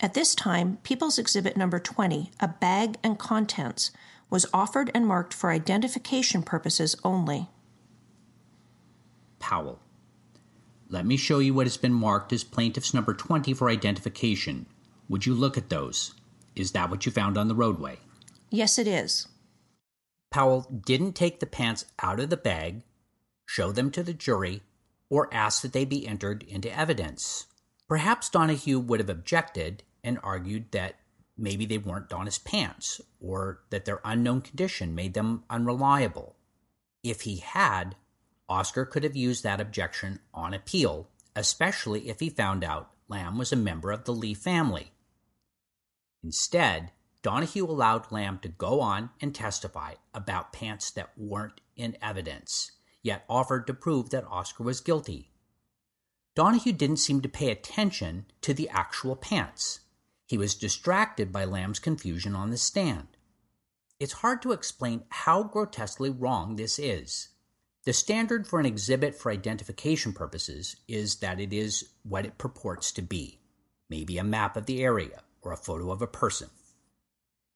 At 0.00 0.14
this 0.14 0.34
time, 0.34 0.78
People's 0.82 1.18
Exhibit 1.18 1.58
number 1.58 1.78
20, 1.78 2.30
a 2.40 2.48
bag 2.48 2.96
and 3.04 3.18
contents, 3.18 3.90
was 4.30 4.46
offered 4.54 4.90
and 4.94 5.06
marked 5.06 5.34
for 5.34 5.50
identification 5.50 6.42
purposes 6.42 6.96
only. 7.04 7.50
Powell. 9.38 9.80
Let 10.88 11.06
me 11.06 11.16
show 11.16 11.38
you 11.38 11.54
what 11.54 11.66
has 11.66 11.76
been 11.76 11.92
marked 11.92 12.32
as 12.32 12.44
plaintiff's 12.44 12.94
number 12.94 13.14
20 13.14 13.54
for 13.54 13.68
identification. 13.70 14.66
Would 15.08 15.26
you 15.26 15.34
look 15.34 15.56
at 15.56 15.70
those? 15.70 16.14
Is 16.54 16.72
that 16.72 16.90
what 16.90 17.06
you 17.06 17.12
found 17.12 17.36
on 17.36 17.48
the 17.48 17.54
roadway? 17.54 17.98
Yes, 18.50 18.78
it 18.78 18.86
is. 18.86 19.26
Powell 20.30 20.62
didn't 20.84 21.14
take 21.14 21.40
the 21.40 21.46
pants 21.46 21.86
out 22.02 22.20
of 22.20 22.30
the 22.30 22.36
bag, 22.36 22.82
show 23.46 23.72
them 23.72 23.90
to 23.92 24.02
the 24.02 24.14
jury, 24.14 24.62
or 25.08 25.32
ask 25.32 25.62
that 25.62 25.72
they 25.72 25.84
be 25.84 26.06
entered 26.06 26.42
into 26.44 26.76
evidence. 26.76 27.46
Perhaps 27.88 28.30
Donahue 28.30 28.80
would 28.80 29.00
have 29.00 29.10
objected 29.10 29.82
and 30.02 30.18
argued 30.22 30.72
that 30.72 30.96
maybe 31.36 31.66
they 31.66 31.78
weren't 31.78 32.08
Donna's 32.08 32.38
pants, 32.38 33.00
or 33.20 33.60
that 33.70 33.84
their 33.84 34.00
unknown 34.04 34.40
condition 34.40 34.94
made 34.94 35.14
them 35.14 35.44
unreliable. 35.50 36.36
If 37.02 37.22
he 37.22 37.36
had, 37.36 37.96
Oscar 38.48 38.84
could 38.84 39.04
have 39.04 39.16
used 39.16 39.42
that 39.42 39.60
objection 39.60 40.20
on 40.32 40.52
appeal, 40.52 41.08
especially 41.34 42.08
if 42.08 42.20
he 42.20 42.28
found 42.28 42.62
out 42.62 42.90
Lamb 43.08 43.38
was 43.38 43.52
a 43.52 43.56
member 43.56 43.90
of 43.90 44.04
the 44.04 44.12
Lee 44.12 44.34
family. 44.34 44.92
Instead, 46.22 46.92
Donahue 47.22 47.64
allowed 47.64 48.12
Lamb 48.12 48.38
to 48.40 48.48
go 48.48 48.80
on 48.80 49.10
and 49.20 49.34
testify 49.34 49.94
about 50.12 50.52
pants 50.52 50.90
that 50.90 51.16
weren't 51.16 51.60
in 51.74 51.96
evidence, 52.02 52.72
yet 53.02 53.24
offered 53.28 53.66
to 53.66 53.74
prove 53.74 54.10
that 54.10 54.26
Oscar 54.26 54.62
was 54.62 54.80
guilty. 54.80 55.30
Donahue 56.34 56.72
didn't 56.72 56.96
seem 56.98 57.20
to 57.22 57.28
pay 57.28 57.50
attention 57.50 58.26
to 58.42 58.52
the 58.52 58.68
actual 58.68 59.16
pants. 59.16 59.80
He 60.26 60.36
was 60.36 60.54
distracted 60.54 61.32
by 61.32 61.44
Lamb's 61.44 61.78
confusion 61.78 62.34
on 62.34 62.50
the 62.50 62.56
stand. 62.56 63.08
It's 64.00 64.14
hard 64.14 64.42
to 64.42 64.52
explain 64.52 65.04
how 65.08 65.44
grotesquely 65.44 66.10
wrong 66.10 66.56
this 66.56 66.78
is. 66.78 67.28
The 67.86 67.92
standard 67.92 68.46
for 68.46 68.58
an 68.58 68.66
exhibit 68.66 69.14
for 69.14 69.30
identification 69.30 70.14
purposes 70.14 70.76
is 70.88 71.16
that 71.16 71.38
it 71.38 71.52
is 71.52 71.90
what 72.02 72.24
it 72.24 72.38
purports 72.38 72.90
to 72.92 73.02
be 73.02 73.40
maybe 73.90 74.16
a 74.16 74.24
map 74.24 74.56
of 74.56 74.64
the 74.66 74.82
area 74.82 75.22
or 75.42 75.52
a 75.52 75.56
photo 75.56 75.90
of 75.90 76.00
a 76.00 76.06
person. 76.06 76.48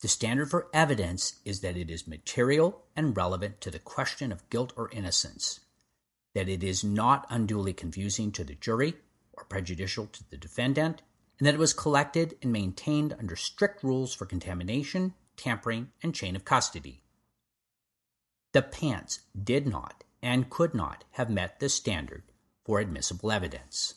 The 0.03 0.09
standard 0.09 0.51
for 0.51 0.69
evidence 0.73 1.41
is 1.45 1.61
that 1.61 1.77
it 1.77 1.91
is 1.91 2.07
material 2.07 2.85
and 2.95 3.17
relevant 3.17 3.61
to 3.63 3.71
the 3.71 3.79
question 3.79 4.31
of 4.31 4.49
guilt 4.51 4.73
or 4.77 4.91
innocence, 4.93 5.61
that 6.35 6.49
it 6.49 6.63
is 6.63 6.85
not 6.85 7.27
unduly 7.31 7.73
confusing 7.73 8.31
to 8.33 8.45
the 8.45 8.55
jury 8.55 8.95
or 9.33 9.45
prejudicial 9.45 10.07
to 10.07 10.31
the 10.31 10.37
defendant, 10.37 11.03
and 11.39 11.47
that 11.47 11.55
it 11.55 11.61
was 11.61 11.73
collected 11.73 12.37
and 12.43 12.53
maintained 12.53 13.17
under 13.19 13.35
strict 13.35 13.83
rules 13.83 14.15
for 14.15 14.27
contamination, 14.27 15.15
tampering, 15.37 15.89
and 16.03 16.15
chain 16.15 16.37
of 16.37 16.45
custody. 16.45 17.03
The 18.53 18.63
pants 18.63 19.21
did 19.43 19.67
not 19.67 20.05
and 20.23 20.51
could 20.51 20.75
not 20.75 21.05
have 21.13 21.31
met 21.31 21.61
the 21.61 21.69
standard 21.69 22.25
for 22.65 22.81
admissible 22.81 23.31
evidence. 23.31 23.95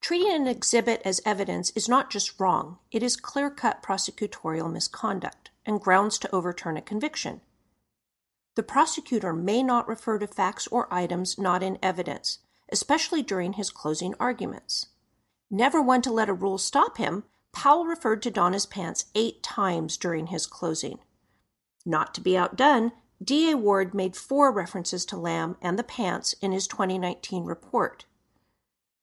Treating 0.00 0.32
an 0.32 0.46
exhibit 0.46 1.00
as 1.04 1.20
evidence 1.24 1.70
is 1.70 1.88
not 1.88 2.10
just 2.10 2.38
wrong, 2.38 2.78
it 2.90 3.02
is 3.02 3.16
clear 3.16 3.50
cut 3.50 3.82
prosecutorial 3.82 4.70
misconduct 4.70 5.50
and 5.64 5.80
grounds 5.80 6.18
to 6.18 6.34
overturn 6.34 6.76
a 6.76 6.82
conviction. 6.82 7.40
The 8.54 8.62
prosecutor 8.62 9.32
may 9.32 9.62
not 9.62 9.88
refer 9.88 10.18
to 10.18 10.26
facts 10.26 10.66
or 10.68 10.92
items 10.92 11.38
not 11.38 11.62
in 11.62 11.78
evidence, 11.82 12.38
especially 12.70 13.22
during 13.22 13.54
his 13.54 13.70
closing 13.70 14.14
arguments. 14.20 14.86
Never 15.50 15.80
one 15.80 16.02
to 16.02 16.12
let 16.12 16.28
a 16.28 16.34
rule 16.34 16.58
stop 16.58 16.98
him, 16.98 17.24
Powell 17.52 17.86
referred 17.86 18.22
to 18.22 18.30
Donna's 18.30 18.66
pants 18.66 19.06
eight 19.14 19.42
times 19.42 19.96
during 19.96 20.26
his 20.26 20.46
closing. 20.46 20.98
Not 21.86 22.14
to 22.14 22.20
be 22.20 22.36
outdone, 22.36 22.92
D.A. 23.24 23.56
Ward 23.56 23.94
made 23.94 24.16
four 24.16 24.52
references 24.52 25.04
to 25.06 25.16
Lamb 25.16 25.56
and 25.62 25.78
the 25.78 25.84
pants 25.84 26.34
in 26.42 26.52
his 26.52 26.66
2019 26.66 27.44
report. 27.44 28.04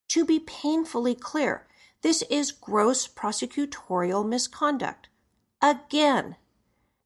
To 0.09 0.25
be 0.25 0.39
painfully 0.39 1.15
clear, 1.15 1.65
this 2.01 2.21
is 2.23 2.51
gross 2.51 3.07
prosecutorial 3.07 4.27
misconduct. 4.27 5.07
Again, 5.61 6.35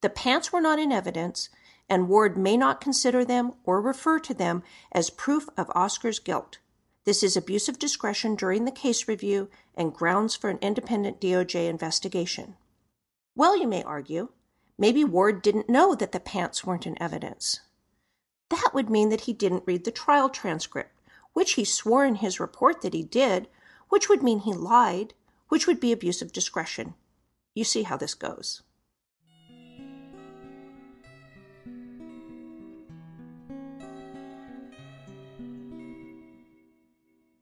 the 0.01 0.10
pants 0.10 0.51
were 0.51 0.62
not 0.62 0.79
in 0.79 0.91
evidence, 0.91 1.50
and 1.88 2.10
Ward 2.10 2.38
may 2.38 2.57
not 2.57 2.81
consider 2.81 3.24
them 3.24 3.53
or 3.63 3.81
refer 3.81 4.19
to 4.19 4.34
them 4.34 4.63
as 4.91 5.10
proof 5.10 5.48
of 5.55 5.69
Oscar's 5.75 6.19
guilt. 6.19 6.60
This 7.05 7.22
is 7.22 7.38
abuse 7.38 7.69
of 7.69 7.77
discretion 7.77 8.36
during 8.36 8.65
the 8.65 8.72
case 8.72 9.07
review 9.07 9.50
and 9.75 9.93
grounds 9.93 10.36
for 10.36 10.50
an 10.50 10.57
independent 10.62 11.22
DOJ 11.22 11.69
investigation. 11.69 12.55
Well, 13.36 13.60
you 13.60 13.67
may 13.67 13.84
argue, 13.84 14.29
maybe 14.77 15.03
Ward 15.03 15.41
didn't 15.41 15.70
know 15.70 15.96
that 15.96 16.12
the 16.12 16.20
pants 16.20 16.63
weren't 16.63 16.88
in 16.88 17.01
evidence. 17.01 17.62
That 18.50 18.72
would 18.74 18.89
mean 18.89 19.10
that 19.10 19.22
he 19.22 19.34
didn't 19.34 19.63
read 19.65 19.86
the 19.86 19.91
trial 19.91 20.29
transcript 20.29 20.96
which 21.36 21.53
he 21.53 21.65
swore 21.65 22.05
in 22.05 22.15
his 22.15 22.39
report 22.39 22.82
that 22.82 22.94
he 22.94 23.03
did, 23.03 23.50
which 23.89 24.08
would 24.08 24.24
mean 24.24 24.39
he 24.39 24.53
lied, 24.53 25.13
which 25.50 25.67
would 25.67 25.82
be 25.82 25.91
abuse 25.91 26.22
of 26.22 26.32
discretion. 26.32 26.96
You 27.53 27.65
see 27.65 27.84
how 27.84 27.98
this 27.98 28.13
goes. 28.13 28.63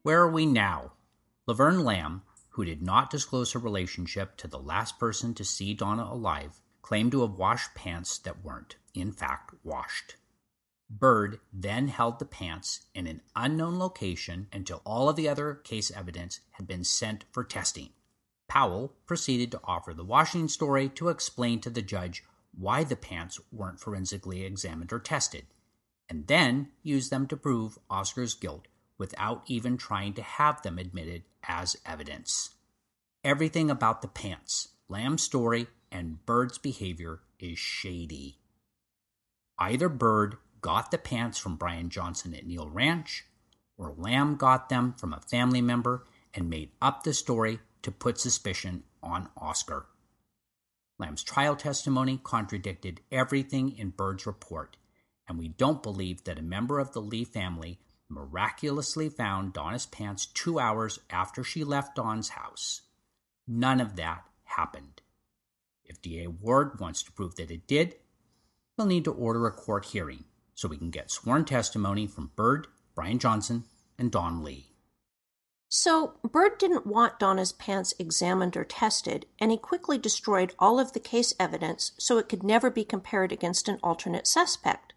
Where 0.02 0.20
are 0.22 0.32
we 0.32 0.48
now? 0.48 0.94
Laverne 1.46 1.84
Lamb, 1.84 2.24
who 2.50 2.66
did 2.66 2.82
not 2.82 3.12
disclose 3.12 3.52
her 3.52 3.60
relationship 3.60 4.36
to 4.38 4.48
the 4.48 4.60
last 4.60 4.98
person 4.98 5.36
to 5.36 5.46
see 5.46 5.76
Donna 5.76 6.04
alive, 6.04 6.60
claimed 6.84 7.12
to 7.12 7.22
have 7.22 7.32
washed 7.32 7.74
pants 7.74 8.20
that 8.20 8.44
weren't, 8.44 8.76
in 8.94 9.12
fact, 9.12 9.56
washed. 9.64 10.18
Bird 10.90 11.40
then 11.52 11.88
held 11.88 12.20
the 12.20 12.26
pants 12.26 12.82
in 12.94 13.08
an 13.08 13.22
unknown 13.36 13.80
location 13.80 14.48
until 14.54 14.84
all 14.86 15.10
of 15.10 15.16
the 15.16 15.28
other 15.28 15.56
case 15.56 15.90
evidence 15.90 16.42
had 16.52 16.68
been 16.68 16.84
sent 16.84 17.26
for 17.32 17.44
testing. 17.44 17.90
Powell 18.48 18.94
proceeded 19.08 19.50
to 19.52 19.62
offer 19.64 19.96
the 19.96 20.04
washing 20.04 20.48
story 20.48 20.90
to 20.90 21.10
explain 21.10 21.60
to 21.62 21.72
the 21.72 21.82
judge 21.82 22.24
why 22.56 22.84
the 22.84 22.96
pants 22.96 23.40
weren't 23.52 23.80
forensically 23.80 24.44
examined 24.44 24.94
or 24.94 25.00
tested, 25.00 25.48
and 26.08 26.28
then 26.28 26.70
used 26.84 27.10
them 27.10 27.26
to 27.28 27.38
prove 27.38 27.80
Oscar's 27.90 28.36
guilt 28.36 28.68
without 29.00 29.42
even 29.48 29.78
trying 29.78 30.14
to 30.14 30.22
have 30.22 30.62
them 30.62 30.78
admitted 30.78 31.24
as 31.48 31.76
evidence. 31.86 32.52
Everything 33.24 33.72
about 33.72 34.02
the 34.02 34.08
pants, 34.08 34.68
Lamb's 34.88 35.24
story, 35.24 35.68
and 35.94 36.26
Bird's 36.26 36.58
behavior 36.58 37.20
is 37.40 37.60
shady. 37.60 38.40
Either 39.60 39.88
Bird 39.88 40.38
got 40.60 40.90
the 40.90 40.98
pants 40.98 41.38
from 41.38 41.56
Brian 41.56 41.90
Johnson 41.90 42.34
at 42.34 42.48
Neil 42.48 42.68
Ranch, 42.68 43.26
or 43.78 43.94
Lamb 43.96 44.36
got 44.36 44.70
them 44.70 44.94
from 44.98 45.14
a 45.14 45.22
family 45.22 45.62
member 45.62 46.06
and 46.34 46.50
made 46.50 46.72
up 46.82 47.04
the 47.04 47.14
story 47.14 47.60
to 47.84 47.92
put 47.92 48.20
suspicion 48.20 48.84
on 49.04 49.30
Oscar. 49.38 49.86
Lamb's 50.98 51.24
trial 51.24 51.56
testimony 51.56 52.20
contradicted 52.24 53.02
everything 53.12 53.78
in 53.78 53.90
Bird's 53.90 54.26
report, 54.26 54.78
and 55.28 55.38
we 55.38 55.50
don't 55.50 55.84
believe 55.84 56.24
that 56.24 56.40
a 56.40 56.44
member 56.44 56.80
of 56.80 56.94
the 56.94 57.02
Lee 57.02 57.24
family 57.24 57.80
miraculously 58.10 59.10
found 59.10 59.54
Donna's 59.54 59.86
pants 59.86 60.26
two 60.26 60.60
hours 60.60 61.00
after 61.10 61.44
she 61.44 61.64
left 61.64 61.96
Don's 61.96 62.30
house. 62.30 62.82
None 63.48 63.80
of 63.80 63.96
that 63.98 64.26
happened. 64.44 65.03
If 65.86 66.02
DA 66.02 66.28
Ward 66.28 66.80
wants 66.80 67.04
to 67.04 67.12
prove 67.12 67.36
that 67.36 67.52
it 67.52 67.68
did, 67.68 67.96
he'll 68.76 68.86
need 68.86 69.06
to 69.06 69.12
order 69.12 69.46
a 69.46 69.52
court 69.52 69.86
hearing 69.86 70.26
so 70.56 70.68
we 70.68 70.78
can 70.78 70.92
get 70.92 71.12
sworn 71.12 71.46
testimony 71.46 72.08
from 72.08 72.32
Bird, 72.36 72.68
Brian 72.96 73.20
Johnson, 73.20 73.66
and 73.98 74.12
Don 74.12 74.44
Lee. 74.44 74.70
So, 75.70 76.20
Bird 76.24 76.60
didn't 76.60 76.86
want 76.86 77.18
Donna's 77.18 77.52
pants 77.52 77.96
examined 77.98 78.56
or 78.56 78.64
tested, 78.64 79.26
and 79.40 79.50
he 79.50 79.58
quickly 79.58 79.98
destroyed 79.98 80.54
all 80.60 80.80
of 80.80 80.94
the 80.94 81.00
case 81.00 81.34
evidence 81.40 81.94
so 81.98 82.20
it 82.20 82.30
could 82.30 82.44
never 82.44 82.70
be 82.70 82.86
compared 82.86 83.32
against 83.32 83.68
an 83.68 83.80
alternate 83.82 84.28
suspect. 84.28 84.94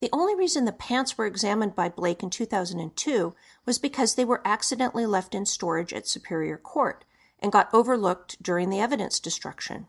The 0.00 0.08
only 0.10 0.34
reason 0.34 0.64
the 0.64 0.72
pants 0.72 1.18
were 1.18 1.26
examined 1.26 1.74
by 1.74 1.90
Blake 1.90 2.22
in 2.22 2.30
2002 2.30 3.34
was 3.66 3.78
because 3.78 4.14
they 4.14 4.24
were 4.24 4.40
accidentally 4.44 5.04
left 5.04 5.34
in 5.34 5.44
storage 5.44 5.92
at 5.92 6.06
Superior 6.06 6.56
Court 6.56 7.04
and 7.44 7.52
got 7.52 7.68
overlooked 7.74 8.42
during 8.42 8.70
the 8.70 8.80
evidence 8.80 9.20
destruction. 9.20 9.86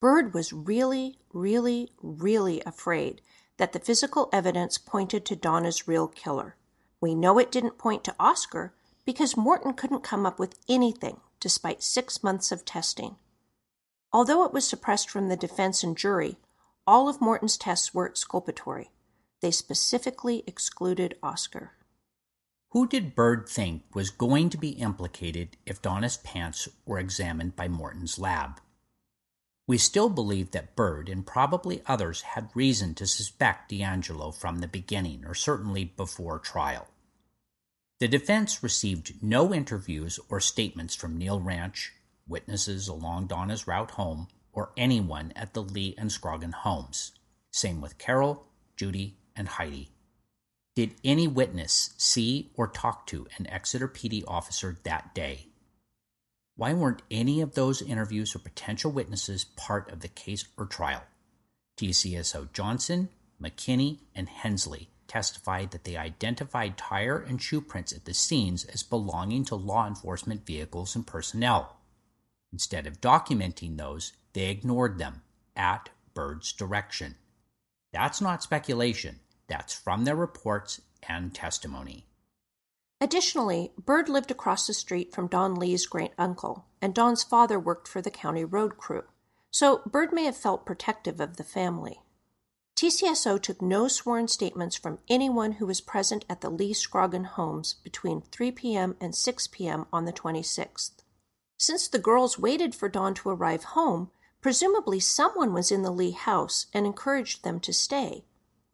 Bird 0.00 0.32
was 0.32 0.54
really, 0.54 1.18
really, 1.34 1.90
really 2.00 2.62
afraid 2.64 3.20
that 3.58 3.74
the 3.74 3.78
physical 3.78 4.30
evidence 4.32 4.78
pointed 4.78 5.26
to 5.26 5.36
Donna's 5.36 5.86
real 5.86 6.08
killer. 6.08 6.56
We 6.98 7.14
know 7.14 7.38
it 7.38 7.52
didn't 7.52 7.76
point 7.76 8.04
to 8.04 8.16
Oscar 8.18 8.72
because 9.04 9.36
Morton 9.36 9.74
couldn't 9.74 10.02
come 10.02 10.24
up 10.24 10.38
with 10.38 10.58
anything 10.66 11.20
despite 11.40 11.82
six 11.82 12.22
months 12.22 12.50
of 12.50 12.64
testing. 12.64 13.16
Although 14.10 14.42
it 14.46 14.54
was 14.54 14.66
suppressed 14.66 15.10
from 15.10 15.28
the 15.28 15.36
defense 15.36 15.82
and 15.82 15.94
jury, 15.94 16.38
all 16.86 17.06
of 17.06 17.20
Morton's 17.20 17.58
tests 17.58 17.92
were 17.92 18.08
exculpatory. 18.08 18.92
They 19.42 19.50
specifically 19.50 20.42
excluded 20.46 21.18
Oscar. 21.22 21.72
Who 22.72 22.86
did 22.86 23.14
Bird 23.14 23.50
think 23.50 23.82
was 23.94 24.08
going 24.08 24.48
to 24.48 24.56
be 24.56 24.70
implicated 24.70 25.58
if 25.66 25.82
Donna's 25.82 26.16
pants 26.16 26.70
were 26.86 26.98
examined 26.98 27.54
by 27.54 27.68
Morton's 27.68 28.18
lab? 28.18 28.62
We 29.66 29.76
still 29.76 30.08
believe 30.08 30.52
that 30.52 30.74
Bird 30.74 31.10
and 31.10 31.26
probably 31.26 31.82
others 31.86 32.22
had 32.22 32.48
reason 32.54 32.94
to 32.94 33.06
suspect 33.06 33.70
DeAngelo 33.70 34.34
from 34.34 34.60
the 34.60 34.68
beginning, 34.68 35.22
or 35.26 35.34
certainly 35.34 35.84
before 35.84 36.38
trial. 36.38 36.88
The 38.00 38.08
defense 38.08 38.62
received 38.62 39.22
no 39.22 39.52
interviews 39.52 40.18
or 40.30 40.40
statements 40.40 40.94
from 40.94 41.18
Neil 41.18 41.40
Ranch, 41.40 41.92
witnesses 42.26 42.88
along 42.88 43.26
Donna's 43.26 43.66
route 43.66 43.90
home, 43.92 44.28
or 44.54 44.72
anyone 44.78 45.34
at 45.36 45.52
the 45.52 45.62
Lee 45.62 45.94
and 45.98 46.10
Scroggin 46.10 46.54
homes. 46.54 47.12
Same 47.50 47.82
with 47.82 47.98
Carol, 47.98 48.46
Judy, 48.78 49.18
and 49.36 49.46
Heidi. 49.46 49.90
Did 50.74 50.94
any 51.04 51.28
witness 51.28 51.90
see 51.98 52.50
or 52.54 52.66
talk 52.66 53.06
to 53.08 53.26
an 53.36 53.46
Exeter 53.48 53.86
PD 53.86 54.24
officer 54.26 54.78
that 54.84 55.14
day? 55.14 55.48
Why 56.56 56.72
weren't 56.72 57.02
any 57.10 57.42
of 57.42 57.54
those 57.54 57.82
interviews 57.82 58.34
or 58.34 58.38
potential 58.38 58.90
witnesses 58.90 59.44
part 59.44 59.90
of 59.92 60.00
the 60.00 60.08
case 60.08 60.46
or 60.56 60.64
trial? 60.64 61.02
TCSO 61.78 62.52
Johnson, 62.54 63.10
McKinney, 63.42 63.98
and 64.14 64.28
Hensley 64.28 64.88
testified 65.08 65.72
that 65.72 65.84
they 65.84 65.98
identified 65.98 66.78
tire 66.78 67.18
and 67.18 67.42
shoe 67.42 67.60
prints 67.60 67.92
at 67.92 68.06
the 68.06 68.14
scenes 68.14 68.64
as 68.64 68.82
belonging 68.82 69.44
to 69.44 69.54
law 69.54 69.86
enforcement 69.86 70.46
vehicles 70.46 70.96
and 70.96 71.06
personnel. 71.06 71.76
Instead 72.50 72.86
of 72.86 73.00
documenting 73.00 73.76
those, 73.76 74.12
they 74.32 74.48
ignored 74.48 74.98
them 74.98 75.20
at 75.54 75.90
Bird's 76.14 76.52
direction. 76.52 77.16
That's 77.92 78.22
not 78.22 78.42
speculation, 78.42 79.20
that's 79.52 79.74
from 79.74 80.04
their 80.04 80.16
reports 80.16 80.80
and 81.06 81.34
testimony. 81.34 82.06
Additionally, 83.02 83.72
Bird 83.76 84.08
lived 84.08 84.30
across 84.30 84.66
the 84.66 84.72
street 84.72 85.12
from 85.12 85.26
Don 85.26 85.56
Lee's 85.56 85.84
great 85.84 86.12
uncle, 86.16 86.64
and 86.80 86.94
Don's 86.94 87.22
father 87.22 87.60
worked 87.60 87.86
for 87.86 88.00
the 88.00 88.10
county 88.10 88.44
road 88.44 88.78
crew, 88.78 89.04
so 89.50 89.82
Bird 89.84 90.10
may 90.10 90.24
have 90.24 90.36
felt 90.36 90.64
protective 90.64 91.20
of 91.20 91.36
the 91.36 91.44
family. 91.44 92.00
TCSO 92.76 93.42
took 93.42 93.60
no 93.60 93.88
sworn 93.88 94.26
statements 94.26 94.74
from 94.74 95.00
anyone 95.06 95.52
who 95.52 95.66
was 95.66 95.82
present 95.82 96.24
at 96.30 96.40
the 96.40 96.50
Lee 96.50 96.72
Scroggin 96.72 97.26
homes 97.26 97.74
between 97.84 98.22
3 98.22 98.52
p.m. 98.52 98.96
and 99.02 99.14
6 99.14 99.48
p.m. 99.48 99.84
on 99.92 100.06
the 100.06 100.12
26th. 100.14 101.02
Since 101.58 101.88
the 101.88 101.98
girls 101.98 102.38
waited 102.38 102.74
for 102.74 102.88
Don 102.88 103.12
to 103.14 103.28
arrive 103.28 103.64
home, 103.64 104.10
presumably 104.40 104.98
someone 104.98 105.52
was 105.52 105.70
in 105.70 105.82
the 105.82 105.92
Lee 105.92 106.12
house 106.12 106.66
and 106.72 106.86
encouraged 106.86 107.44
them 107.44 107.60
to 107.60 107.72
stay. 107.74 108.24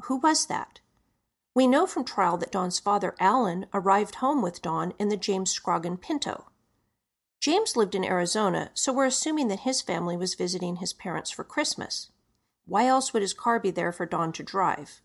Who 0.03 0.17
was 0.17 0.47
that? 0.47 0.81
We 1.55 1.67
know 1.67 1.87
from 1.87 2.05
trial 2.05 2.37
that 2.39 2.53
Don's 2.53 2.79
father, 2.79 3.15
Alan, 3.19 3.67
arrived 3.75 4.17
home 4.17 4.43
with 4.43 4.63
Don 4.63 4.93
in 4.99 5.09
the 5.09 5.17
James 5.17 5.53
Scroggin 5.53 6.01
Pinto. 6.01 6.47
James 7.41 7.77
lived 7.77 7.95
in 7.95 8.05
Arizona, 8.05 8.71
so 8.75 8.93
we're 8.93 9.07
assuming 9.07 9.49
that 9.49 9.61
his 9.61 9.83
family 9.83 10.17
was 10.17 10.35
visiting 10.35 10.77
his 10.77 10.93
parents 10.93 11.31
for 11.31 11.45
Christmas. 11.45 12.11
Why 12.65 12.87
else 12.87 13.13
would 13.13 13.23
his 13.23 13.33
car 13.33 13.59
be 13.59 13.71
there 13.71 13.93
for 13.93 14.07
Don 14.07 14.33
to 14.33 14.43
drive? 14.43 15.01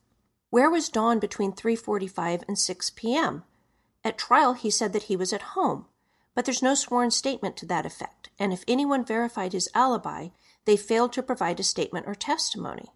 Where 0.49 0.69
was 0.69 0.89
Don 0.89 1.19
between 1.19 1.53
3:45 1.53 2.43
and 2.47 2.59
6 2.59 2.89
p.m.? 2.91 3.43
At 4.03 4.17
trial 4.17 4.53
he 4.53 4.69
said 4.69 4.93
that 4.93 5.03
he 5.03 5.15
was 5.15 5.33
at 5.33 5.53
home, 5.57 5.87
but 6.35 6.45
there's 6.45 6.61
no 6.61 6.75
sworn 6.75 7.11
statement 7.11 7.55
to 7.57 7.65
that 7.67 7.85
effect, 7.85 8.29
and 8.37 8.51
if 8.51 8.63
anyone 8.67 9.05
verified 9.05 9.53
his 9.53 9.69
alibi, 9.73 10.29
they 10.65 10.77
failed 10.77 11.13
to 11.13 11.23
provide 11.23 11.59
a 11.59 11.63
statement 11.63 12.05
or 12.07 12.15
testimony. 12.15 12.91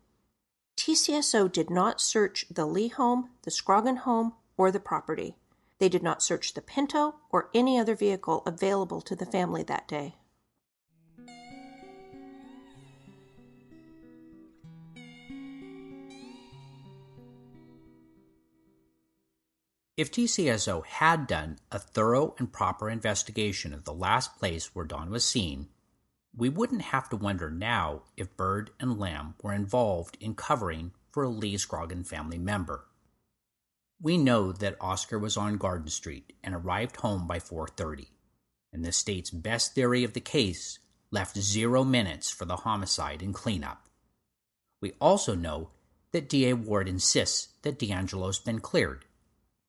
TCSO 0.78 1.52
did 1.52 1.70
not 1.72 2.00
search 2.00 2.46
the 2.52 2.66
Lee 2.66 2.88
home, 2.88 3.32
the 3.42 3.52
Scroggin 3.52 3.98
home, 3.98 4.34
or 4.56 4.72
the 4.72 4.80
property. 4.80 5.36
They 5.80 5.90
did 5.90 6.04
not 6.04 6.22
search 6.22 6.54
the 6.54 6.62
Pinto 6.62 7.16
or 7.32 7.50
any 7.54 7.80
other 7.80 7.96
vehicle 7.96 8.44
available 8.46 9.02
to 9.02 9.16
the 9.16 9.26
family 9.26 9.64
that 9.64 9.88
day. 9.88 10.16
If 19.98 20.12
TCSO 20.12 20.86
had 20.86 21.26
done 21.26 21.58
a 21.72 21.80
thorough 21.80 22.36
and 22.38 22.54
proper 22.54 22.88
investigation 22.88 23.74
of 23.74 23.84
the 23.84 23.94
last 23.94 24.38
place 24.38 24.76
where 24.76 24.86
Don 24.86 25.10
was 25.10 25.26
seen, 25.26 25.70
we 26.38 26.50
wouldn't 26.50 26.84
have 26.84 27.10
to 27.10 27.16
wonder 27.18 27.50
now 27.50 28.04
if 28.16 28.38
Bird 28.38 28.70
and 28.80 29.00
Lamb 29.00 29.34
were 29.42 29.54
involved 29.54 30.18
in 30.22 30.36
covering 30.36 30.92
for 31.10 31.24
a 31.24 31.30
Lee 31.30 31.56
Scroggin 31.56 32.06
family 32.06 32.38
member. 32.38 32.86
We 34.00 34.20
know 34.20 34.52
that 34.52 34.78
Oscar 34.80 35.18
was 35.18 35.36
on 35.36 35.58
Garden 35.58 35.90
Street 35.90 36.34
and 36.44 36.54
arrived 36.54 36.98
home 36.98 37.26
by 37.26 37.40
4:30, 37.40 38.12
and 38.72 38.86
the 38.86 38.92
state's 38.92 39.32
best 39.32 39.74
theory 39.74 40.04
of 40.04 40.14
the 40.14 40.22
case 40.22 40.78
left 41.10 41.40
0 41.40 41.84
minutes 41.84 42.30
for 42.30 42.46
the 42.46 42.58
homicide 42.58 43.24
and 43.24 43.34
cleanup. 43.34 43.90
We 44.80 44.94
also 45.02 45.34
know 45.34 45.72
that 46.12 46.30
DA 46.30 46.54
Ward 46.54 46.88
insists 46.88 47.48
that 47.64 47.80
DeAngelo's 47.80 48.38
been 48.40 48.60
cleared. 48.60 49.06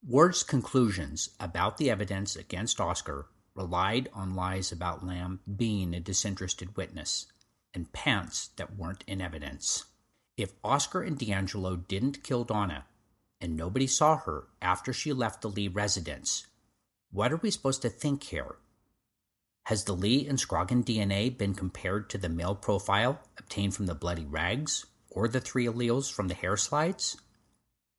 Ward's 0.06 0.42
conclusions 0.42 1.30
about 1.40 1.78
the 1.78 1.90
evidence 1.90 2.36
against 2.36 2.80
Oscar 2.80 3.30
relied 3.58 4.08
on 4.14 4.36
lies 4.36 4.70
about 4.70 5.04
Lamb 5.04 5.40
being 5.56 5.92
a 5.92 6.00
disinterested 6.00 6.76
witness 6.76 7.26
and 7.74 7.92
pants 7.92 8.50
that 8.56 8.76
weren't 8.76 9.02
in 9.06 9.20
evidence. 9.20 9.84
If 10.36 10.54
Oscar 10.62 11.02
and 11.02 11.18
DeAngelo 11.18 11.88
didn't 11.88 12.22
kill 12.22 12.44
Donna, 12.44 12.86
and 13.40 13.56
nobody 13.56 13.88
saw 13.88 14.16
her 14.18 14.44
after 14.62 14.92
she 14.92 15.12
left 15.12 15.42
the 15.42 15.48
Lee 15.48 15.66
residence, 15.66 16.46
What 17.10 17.32
are 17.32 17.36
we 17.36 17.50
supposed 17.50 17.82
to 17.82 17.88
think 17.88 18.22
here? 18.22 18.56
Has 19.64 19.84
the 19.84 19.92
Lee 19.92 20.26
and 20.26 20.38
Scroggin 20.38 20.84
DNA 20.84 21.36
been 21.36 21.54
compared 21.54 22.08
to 22.10 22.18
the 22.18 22.28
male 22.28 22.54
profile 22.54 23.20
obtained 23.36 23.74
from 23.74 23.86
the 23.86 23.94
bloody 23.94 24.24
rags 24.24 24.86
or 25.10 25.28
the 25.28 25.40
three 25.40 25.66
alleles 25.66 26.10
from 26.10 26.28
the 26.28 26.34
hair 26.34 26.56
slides? 26.56 27.16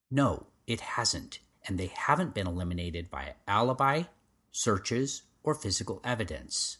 No, 0.09 0.47
it 0.65 0.79
hasn't, 0.79 1.39
and 1.67 1.77
they 1.77 1.87
haven't 1.87 2.33
been 2.33 2.47
eliminated 2.47 3.11
by 3.11 3.35
alibi, 3.45 4.03
searches, 4.51 5.23
or 5.43 5.53
physical 5.53 6.01
evidence. 6.03 6.77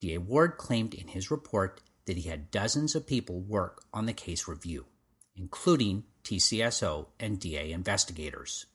D.A. 0.00 0.18
Ward 0.18 0.56
claimed 0.56 0.94
in 0.94 1.08
his 1.08 1.30
report 1.30 1.80
that 2.06 2.16
he 2.16 2.28
had 2.28 2.50
dozens 2.50 2.94
of 2.94 3.06
people 3.06 3.40
work 3.40 3.82
on 3.92 4.06
the 4.06 4.12
case 4.12 4.46
review, 4.46 4.86
including 5.34 6.04
TCSO 6.24 7.06
and 7.18 7.40
DA 7.40 7.72
investigators. 7.72 8.66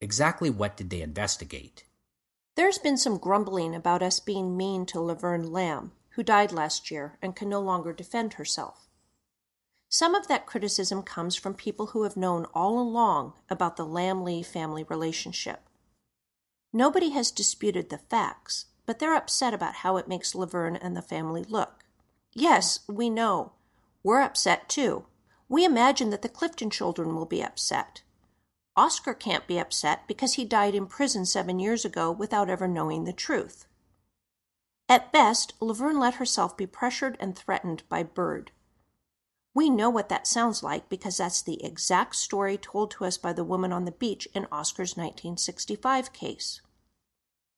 Exactly 0.00 0.50
what 0.50 0.76
did 0.76 0.90
they 0.90 1.02
investigate? 1.02 1.84
There's 2.56 2.78
been 2.78 2.96
some 2.96 3.18
grumbling 3.18 3.74
about 3.74 4.02
us 4.02 4.20
being 4.20 4.56
mean 4.56 4.86
to 4.86 5.00
Laverne 5.00 5.50
Lamb, 5.52 5.92
who 6.10 6.22
died 6.22 6.52
last 6.52 6.90
year 6.90 7.16
and 7.22 7.36
can 7.36 7.48
no 7.48 7.60
longer 7.60 7.92
defend 7.92 8.34
herself. 8.34 8.88
Some 9.88 10.14
of 10.14 10.28
that 10.28 10.46
criticism 10.46 11.02
comes 11.02 11.36
from 11.36 11.54
people 11.54 11.88
who 11.88 12.02
have 12.04 12.16
known 12.16 12.46
all 12.54 12.78
along 12.78 13.32
about 13.48 13.76
the 13.76 13.86
Lamb 13.86 14.22
Lee 14.22 14.42
family 14.42 14.84
relationship. 14.84 15.68
Nobody 16.72 17.10
has 17.10 17.30
disputed 17.30 17.90
the 17.90 17.98
facts, 17.98 18.66
but 18.86 18.98
they're 18.98 19.16
upset 19.16 19.54
about 19.54 19.76
how 19.76 19.96
it 19.96 20.08
makes 20.08 20.34
Laverne 20.34 20.76
and 20.76 20.96
the 20.96 21.02
family 21.02 21.42
look. 21.42 21.84
Yes, 22.32 22.80
we 22.88 23.10
know. 23.10 23.52
We're 24.02 24.20
upset 24.20 24.68
too. 24.68 25.06
We 25.48 25.64
imagine 25.64 26.10
that 26.10 26.22
the 26.22 26.28
Clifton 26.28 26.70
children 26.70 27.14
will 27.14 27.26
be 27.26 27.42
upset. 27.42 28.02
Oscar 28.76 29.14
can't 29.14 29.48
be 29.48 29.58
upset 29.58 30.06
because 30.06 30.34
he 30.34 30.44
died 30.44 30.74
in 30.74 30.86
prison 30.86 31.26
seven 31.26 31.58
years 31.58 31.84
ago 31.84 32.10
without 32.10 32.48
ever 32.48 32.68
knowing 32.68 33.04
the 33.04 33.12
truth. 33.12 33.66
At 34.88 35.12
best, 35.12 35.54
Laverne 35.60 35.98
let 35.98 36.14
herself 36.14 36.56
be 36.56 36.66
pressured 36.66 37.16
and 37.20 37.36
threatened 37.36 37.82
by 37.88 38.04
Bird. 38.04 38.52
We 39.52 39.68
know 39.68 39.90
what 39.90 40.08
that 40.08 40.26
sounds 40.26 40.62
like 40.62 40.88
because 40.88 41.16
that's 41.16 41.42
the 41.42 41.64
exact 41.64 42.16
story 42.16 42.56
told 42.56 42.92
to 42.92 43.04
us 43.04 43.18
by 43.18 43.32
the 43.32 43.44
woman 43.44 43.72
on 43.72 43.84
the 43.84 43.92
beach 43.92 44.28
in 44.32 44.46
Oscar's 44.52 44.96
1965 44.96 46.12
case. 46.12 46.60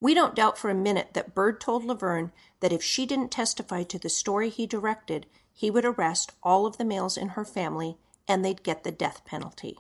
We 0.01 0.15
don't 0.15 0.35
doubt 0.35 0.59
for 0.59 0.71
a 0.71 0.75
minute 0.75 1.11
that 1.13 1.35
Bird 1.35 1.61
told 1.61 1.85
Laverne 1.85 2.33
that 2.61 2.73
if 2.73 2.83
she 2.83 3.07
didn't 3.07 3.31
testify 3.31 3.83
to 3.85 3.99
the 3.99 4.09
story 4.09 4.49
he 4.49 4.67
directed, 4.67 5.27
he 5.53 5.71
would 5.71 5.85
arrest 5.85 6.33
all 6.43 6.67
of 6.67 6.79
the 6.79 6.85
males 6.85 7.17
in 7.17 7.31
her 7.31 7.45
family 7.45 7.99
and 8.27 8.45
they'd 8.45 8.63
get 8.63 8.85
the 8.85 8.91
death 8.91 9.25
penalty. 9.25 9.79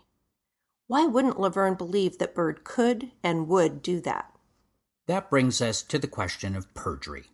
Why 0.86 1.06
wouldn't 1.06 1.40
Laverne 1.40 1.74
believe 1.74 2.18
that 2.18 2.34
Bird 2.34 2.62
could 2.64 3.10
and 3.22 3.48
would 3.48 3.82
do 3.82 4.00
that? 4.02 4.32
That 5.06 5.30
brings 5.30 5.60
us 5.60 5.82
to 5.84 5.98
the 5.98 6.06
question 6.06 6.54
of 6.54 6.72
perjury, 6.74 7.30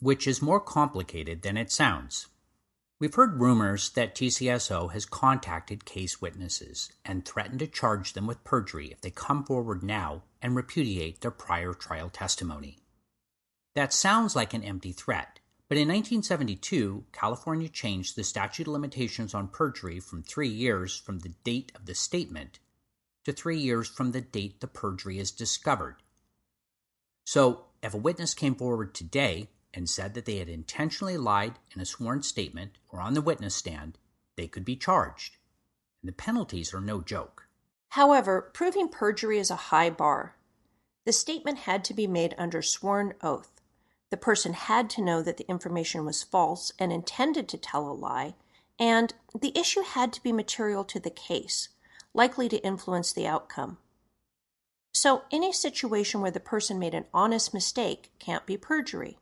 which 0.00 0.26
is 0.26 0.40
more 0.40 0.60
complicated 0.60 1.42
than 1.42 1.56
it 1.56 1.72
sounds. 1.72 2.28
We've 3.00 3.14
heard 3.14 3.40
rumors 3.40 3.90
that 3.90 4.14
TCSO 4.14 4.92
has 4.92 5.04
contacted 5.04 5.84
case 5.84 6.20
witnesses 6.20 6.92
and 7.04 7.24
threatened 7.24 7.58
to 7.58 7.66
charge 7.66 8.12
them 8.12 8.26
with 8.26 8.44
perjury 8.44 8.92
if 8.92 9.00
they 9.00 9.10
come 9.10 9.44
forward 9.44 9.82
now 9.82 10.22
and 10.40 10.54
repudiate 10.54 11.20
their 11.20 11.32
prior 11.32 11.74
trial 11.74 12.08
testimony. 12.08 12.78
That 13.74 13.92
sounds 13.92 14.36
like 14.36 14.54
an 14.54 14.62
empty 14.62 14.92
threat, 14.92 15.40
but 15.68 15.76
in 15.76 15.88
1972, 15.88 17.06
California 17.12 17.68
changed 17.68 18.14
the 18.14 18.22
statute 18.22 18.68
of 18.68 18.72
limitations 18.72 19.34
on 19.34 19.48
perjury 19.48 19.98
from 19.98 20.22
three 20.22 20.48
years 20.48 20.96
from 20.96 21.18
the 21.18 21.34
date 21.42 21.72
of 21.74 21.86
the 21.86 21.96
statement 21.96 22.60
to 23.24 23.32
three 23.32 23.58
years 23.58 23.88
from 23.88 24.12
the 24.12 24.20
date 24.20 24.60
the 24.60 24.68
perjury 24.68 25.18
is 25.18 25.32
discovered. 25.32 25.96
So, 27.26 27.64
if 27.82 27.92
a 27.92 27.98
witness 27.98 28.34
came 28.34 28.54
forward 28.54 28.94
today 28.94 29.48
and 29.74 29.88
said 29.88 30.14
that 30.14 30.24
they 30.24 30.36
had 30.36 30.48
intentionally 30.48 31.16
lied 31.16 31.58
in 31.74 31.80
a 31.80 31.86
sworn 31.86 32.22
statement 32.22 32.78
or 32.88 33.00
on 33.00 33.14
the 33.14 33.20
witness 33.20 33.54
stand, 33.54 33.98
they 34.36 34.46
could 34.46 34.64
be 34.64 34.76
charged. 34.76 35.36
And 36.02 36.08
the 36.08 36.14
penalties 36.14 36.72
are 36.72 36.80
no 36.80 37.00
joke. 37.00 37.48
However, 37.90 38.50
proving 38.52 38.88
perjury 38.88 39.38
is 39.38 39.50
a 39.50 39.70
high 39.70 39.90
bar. 39.90 40.36
The 41.04 41.12
statement 41.12 41.58
had 41.58 41.84
to 41.84 41.94
be 41.94 42.06
made 42.06 42.34
under 42.38 42.62
sworn 42.62 43.14
oath. 43.22 43.60
The 44.10 44.16
person 44.16 44.52
had 44.52 44.90
to 44.90 45.02
know 45.02 45.22
that 45.22 45.36
the 45.36 45.48
information 45.48 46.04
was 46.04 46.22
false 46.22 46.72
and 46.78 46.92
intended 46.92 47.48
to 47.48 47.58
tell 47.58 47.88
a 47.88 47.92
lie, 47.92 48.34
and 48.78 49.12
the 49.38 49.56
issue 49.58 49.82
had 49.82 50.12
to 50.12 50.22
be 50.22 50.32
material 50.32 50.84
to 50.84 51.00
the 51.00 51.10
case, 51.10 51.68
likely 52.12 52.48
to 52.48 52.64
influence 52.64 53.12
the 53.12 53.26
outcome. 53.26 53.78
So, 54.92 55.22
any 55.32 55.52
situation 55.52 56.20
where 56.20 56.30
the 56.30 56.40
person 56.40 56.78
made 56.78 56.94
an 56.94 57.06
honest 57.12 57.52
mistake 57.52 58.12
can't 58.18 58.46
be 58.46 58.56
perjury. 58.56 59.18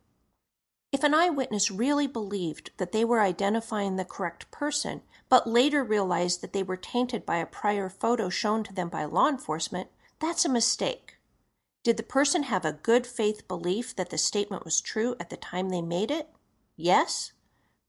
If 0.93 1.03
an 1.03 1.15
eyewitness 1.15 1.71
really 1.71 2.07
believed 2.07 2.71
that 2.77 2.93
they 2.93 3.03
were 3.03 3.23
identifying 3.23 3.97
the 3.97 4.05
correct 4.05 4.51
person, 4.51 5.01
but 5.31 5.47
later 5.47 5.83
realized 5.83 6.43
that 6.43 6.53
they 6.53 6.63
were 6.63 6.77
tainted 6.77 7.25
by 7.25 7.39
a 7.39 7.47
prior 7.47 7.89
photo 7.89 8.29
shown 8.29 8.63
to 8.65 8.75
them 8.75 8.91
by 8.91 9.05
law 9.07 9.29
enforcement, 9.29 9.89
that's 10.21 10.45
a 10.45 10.51
mistake. 10.51 11.17
Did 11.83 11.97
the 11.97 12.03
person 12.03 12.45
have 12.45 12.67
a 12.67 12.75
good 12.75 13.07
faith 13.07 13.49
belief 13.49 13.97
that 13.97 14.11
the 14.11 14.19
statement 14.19 14.67
was 14.67 14.83
true 14.83 15.17
at 15.19 15.31
the 15.31 15.37
time 15.39 15.71
they 15.71 15.81
made 15.81 16.11
it? 16.11 16.29
Yes? 16.77 17.33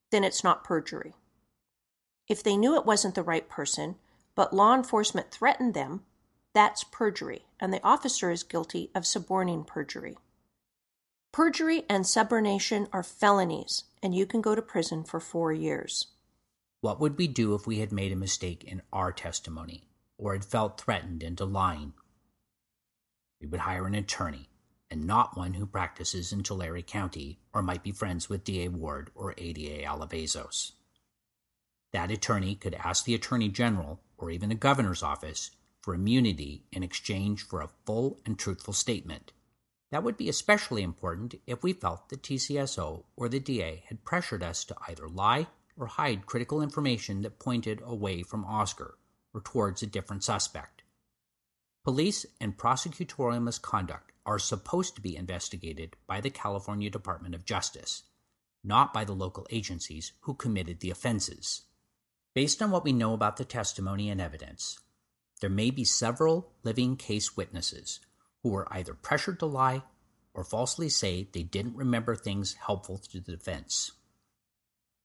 Then 0.09 0.23
it's 0.23 0.43
not 0.43 0.63
perjury. 0.63 1.13
If 2.29 2.41
they 2.41 2.55
knew 2.55 2.75
it 2.77 2.85
wasn't 2.85 3.15
the 3.15 3.21
right 3.21 3.49
person, 3.49 3.95
but 4.33 4.53
law 4.53 4.73
enforcement 4.73 5.29
threatened 5.29 5.73
them, 5.73 6.05
that's 6.53 6.85
perjury, 6.85 7.45
and 7.59 7.73
the 7.73 7.83
officer 7.83 8.31
is 8.31 8.43
guilty 8.43 8.91
of 8.95 9.05
suborning 9.05 9.65
perjury. 9.65 10.17
Perjury 11.33 11.83
and 11.89 12.05
subornation 12.05 12.87
are 12.93 13.01
felonies, 13.01 13.85
and 14.03 14.13
you 14.13 14.27
can 14.27 14.39
go 14.39 14.53
to 14.53 14.61
prison 14.61 15.03
for 15.03 15.19
four 15.19 15.51
years. 15.51 16.05
What 16.81 16.99
would 16.99 17.17
we 17.17 17.27
do 17.27 17.55
if 17.55 17.65
we 17.65 17.79
had 17.79 17.91
made 17.91 18.11
a 18.11 18.15
mistake 18.15 18.63
in 18.63 18.83
our 18.93 19.11
testimony 19.11 19.89
or 20.15 20.33
had 20.33 20.45
felt 20.45 20.79
threatened 20.79 21.23
into 21.23 21.43
lying? 21.43 21.93
We 23.41 23.47
would 23.47 23.61
hire 23.61 23.87
an 23.87 23.95
attorney, 23.95 24.47
and 24.91 25.07
not 25.07 25.35
one 25.35 25.55
who 25.55 25.65
practices 25.65 26.31
in 26.31 26.43
Tulare 26.43 26.83
County 26.83 27.39
or 27.51 27.63
might 27.63 27.81
be 27.81 27.91
friends 27.91 28.29
with 28.29 28.43
DA 28.43 28.67
Ward 28.67 29.09
or 29.15 29.33
ADA 29.35 29.87
Alavezos. 29.87 30.73
That 31.93 32.11
attorney 32.11 32.53
could 32.53 32.75
ask 32.75 33.05
the 33.05 33.15
Attorney 33.15 33.49
General 33.49 33.99
or 34.19 34.29
even 34.29 34.49
the 34.49 34.55
Governor's 34.55 35.01
office 35.01 35.49
for 35.81 35.95
immunity 35.95 36.65
in 36.71 36.83
exchange 36.83 37.41
for 37.41 37.61
a 37.61 37.71
full 37.87 38.19
and 38.23 38.37
truthful 38.37 38.73
statement 38.75 39.31
that 39.93 40.01
would 40.01 40.17
be 40.17 40.27
especially 40.27 40.81
important 40.81 41.35
if 41.45 41.61
we 41.61 41.71
felt 41.71 42.09
the 42.09 42.17
TCSO 42.17 43.03
or 43.15 43.29
the 43.29 43.39
DA 43.39 43.83
had 43.89 44.03
pressured 44.03 44.41
us 44.41 44.65
to 44.65 44.75
either 44.87 45.07
lie 45.07 45.45
or 45.77 45.85
hide 45.85 46.25
critical 46.25 46.63
information 46.63 47.21
that 47.21 47.37
pointed 47.37 47.79
away 47.85 48.23
from 48.23 48.43
Oscar 48.43 48.97
or 49.35 49.41
towards 49.41 49.83
a 49.83 49.85
different 49.85 50.23
suspect. 50.23 50.81
Police 51.83 52.25
and 52.41 52.57
prosecutorial 52.57 53.43
misconduct 53.43 54.13
are 54.25 54.39
supposed 54.39 54.95
to 54.95 55.01
be 55.01 55.15
investigated 55.15 55.95
by 56.07 56.19
the 56.19 56.31
California 56.31 56.89
Department 56.89 57.35
of 57.35 57.45
Justice, 57.45 58.01
not 58.63 58.95
by 58.95 59.03
the 59.03 59.13
local 59.13 59.45
agencies 59.51 60.13
who 60.21 60.33
committed 60.33 60.79
the 60.79 60.89
offenses. 60.89 61.61
Based 62.33 62.63
on 62.63 62.71
what 62.71 62.83
we 62.83 62.93
know 62.93 63.13
about 63.13 63.37
the 63.37 63.45
testimony 63.45 64.09
and 64.09 64.19
evidence, 64.19 64.79
there 65.39 65.51
may 65.51 65.69
be 65.69 65.85
several 65.85 66.51
living 66.63 66.95
case 66.95 67.37
witnesses 67.37 67.99
who 68.43 68.49
were 68.49 68.71
either 68.71 68.93
pressured 68.93 69.39
to 69.39 69.45
lie 69.45 69.81
or 70.33 70.43
falsely 70.43 70.89
say 70.89 71.27
they 71.31 71.43
didn't 71.43 71.75
remember 71.75 72.15
things 72.15 72.53
helpful 72.53 72.97
to 72.97 73.19
the 73.19 73.31
defense. 73.31 73.93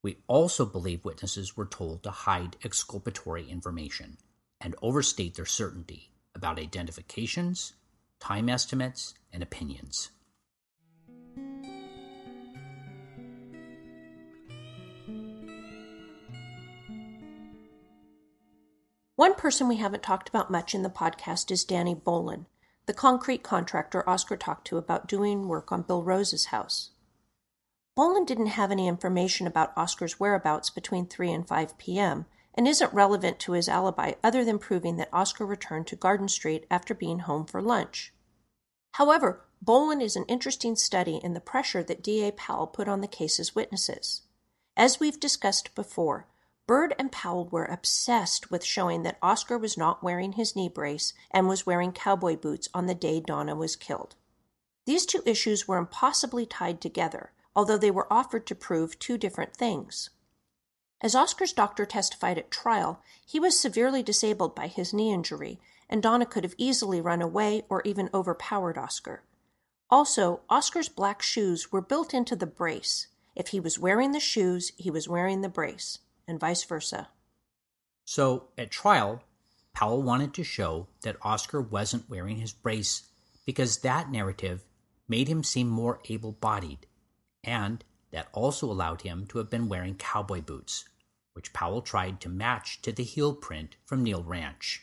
We 0.02 0.18
also 0.26 0.66
believe 0.66 1.04
witnesses 1.04 1.56
were 1.56 1.66
told 1.66 2.02
to 2.02 2.10
hide 2.10 2.56
exculpatory 2.64 3.48
information 3.48 4.18
and 4.60 4.74
overstate 4.82 5.34
their 5.34 5.46
certainty 5.46 6.10
about 6.34 6.58
identifications, 6.58 7.74
time 8.20 8.48
estimates, 8.48 9.14
and 9.32 9.42
opinions. 9.42 10.10
One 19.16 19.34
person 19.34 19.66
we 19.66 19.76
haven't 19.76 20.04
talked 20.04 20.28
about 20.28 20.48
much 20.48 20.76
in 20.76 20.82
the 20.82 20.88
podcast 20.88 21.50
is 21.50 21.64
Danny 21.64 21.94
Bolin, 21.94 22.46
the 22.88 22.94
concrete 22.94 23.42
contractor 23.42 24.08
Oscar 24.08 24.34
talked 24.34 24.66
to 24.66 24.78
about 24.78 25.06
doing 25.06 25.46
work 25.46 25.70
on 25.70 25.82
Bill 25.82 26.02
Rose's 26.02 26.46
house. 26.46 26.92
Bolin 27.94 28.26
didn't 28.26 28.46
have 28.46 28.72
any 28.72 28.88
information 28.88 29.46
about 29.46 29.76
Oscar's 29.76 30.18
whereabouts 30.18 30.70
between 30.70 31.06
3 31.06 31.30
and 31.32 31.46
5 31.46 31.76
p.m. 31.76 32.24
and 32.54 32.66
isn't 32.66 32.94
relevant 32.94 33.38
to 33.40 33.52
his 33.52 33.68
alibi 33.68 34.14
other 34.24 34.42
than 34.42 34.58
proving 34.58 34.96
that 34.96 35.10
Oscar 35.12 35.44
returned 35.44 35.86
to 35.88 35.96
Garden 35.96 36.28
Street 36.28 36.64
after 36.70 36.94
being 36.94 37.18
home 37.18 37.44
for 37.44 37.60
lunch. 37.60 38.14
However, 38.92 39.44
Bolin 39.62 40.00
is 40.00 40.16
an 40.16 40.24
interesting 40.24 40.74
study 40.74 41.20
in 41.22 41.34
the 41.34 41.40
pressure 41.40 41.82
that 41.82 42.02
D.A. 42.02 42.32
Powell 42.32 42.66
put 42.66 42.88
on 42.88 43.02
the 43.02 43.06
case's 43.06 43.54
witnesses. 43.54 44.22
As 44.78 44.98
we've 44.98 45.20
discussed 45.20 45.74
before, 45.74 46.26
Bird 46.68 46.94
and 46.98 47.10
Powell 47.10 47.46
were 47.46 47.64
obsessed 47.64 48.50
with 48.50 48.62
showing 48.62 49.02
that 49.02 49.16
Oscar 49.22 49.56
was 49.56 49.78
not 49.78 50.02
wearing 50.02 50.32
his 50.32 50.54
knee 50.54 50.68
brace 50.68 51.14
and 51.30 51.48
was 51.48 51.64
wearing 51.64 51.92
cowboy 51.92 52.36
boots 52.36 52.68
on 52.74 52.84
the 52.84 52.94
day 52.94 53.20
Donna 53.20 53.56
was 53.56 53.74
killed. 53.74 54.16
These 54.84 55.06
two 55.06 55.22
issues 55.24 55.66
were 55.66 55.78
impossibly 55.78 56.44
tied 56.44 56.82
together, 56.82 57.32
although 57.56 57.78
they 57.78 57.90
were 57.90 58.12
offered 58.12 58.46
to 58.48 58.54
prove 58.54 58.98
two 58.98 59.16
different 59.16 59.56
things. 59.56 60.10
As 61.00 61.14
Oscar's 61.14 61.54
doctor 61.54 61.86
testified 61.86 62.36
at 62.36 62.50
trial, 62.50 63.00
he 63.24 63.40
was 63.40 63.58
severely 63.58 64.02
disabled 64.02 64.54
by 64.54 64.66
his 64.66 64.92
knee 64.92 65.10
injury, 65.10 65.58
and 65.88 66.02
Donna 66.02 66.26
could 66.26 66.44
have 66.44 66.54
easily 66.58 67.00
run 67.00 67.22
away 67.22 67.62
or 67.70 67.80
even 67.86 68.10
overpowered 68.12 68.76
Oscar. 68.76 69.22
Also, 69.88 70.40
Oscar's 70.50 70.90
black 70.90 71.22
shoes 71.22 71.72
were 71.72 71.80
built 71.80 72.12
into 72.12 72.36
the 72.36 72.46
brace. 72.46 73.06
If 73.34 73.48
he 73.48 73.60
was 73.60 73.78
wearing 73.78 74.12
the 74.12 74.20
shoes, 74.20 74.72
he 74.76 74.90
was 74.90 75.08
wearing 75.08 75.40
the 75.40 75.48
brace, 75.48 76.00
and 76.28 76.38
vice 76.38 76.62
versa. 76.62 77.08
So, 78.04 78.48
at 78.56 78.70
trial, 78.70 79.22
Powell 79.74 80.02
wanted 80.02 80.34
to 80.34 80.44
show 80.44 80.88
that 81.02 81.16
Oscar 81.22 81.60
wasn't 81.60 82.08
wearing 82.08 82.36
his 82.36 82.52
brace 82.52 83.10
because 83.46 83.78
that 83.78 84.10
narrative 84.10 84.64
made 85.08 85.28
him 85.28 85.42
seem 85.42 85.68
more 85.68 86.00
able 86.08 86.32
bodied, 86.32 86.86
and 87.42 87.82
that 88.10 88.28
also 88.32 88.70
allowed 88.70 89.02
him 89.02 89.26
to 89.26 89.38
have 89.38 89.50
been 89.50 89.68
wearing 89.68 89.94
cowboy 89.94 90.40
boots, 90.42 90.84
which 91.32 91.52
Powell 91.52 91.82
tried 91.82 92.20
to 92.20 92.28
match 92.28 92.82
to 92.82 92.92
the 92.92 93.04
heel 93.04 93.34
print 93.34 93.76
from 93.86 94.02
Neil 94.02 94.22
Ranch. 94.22 94.82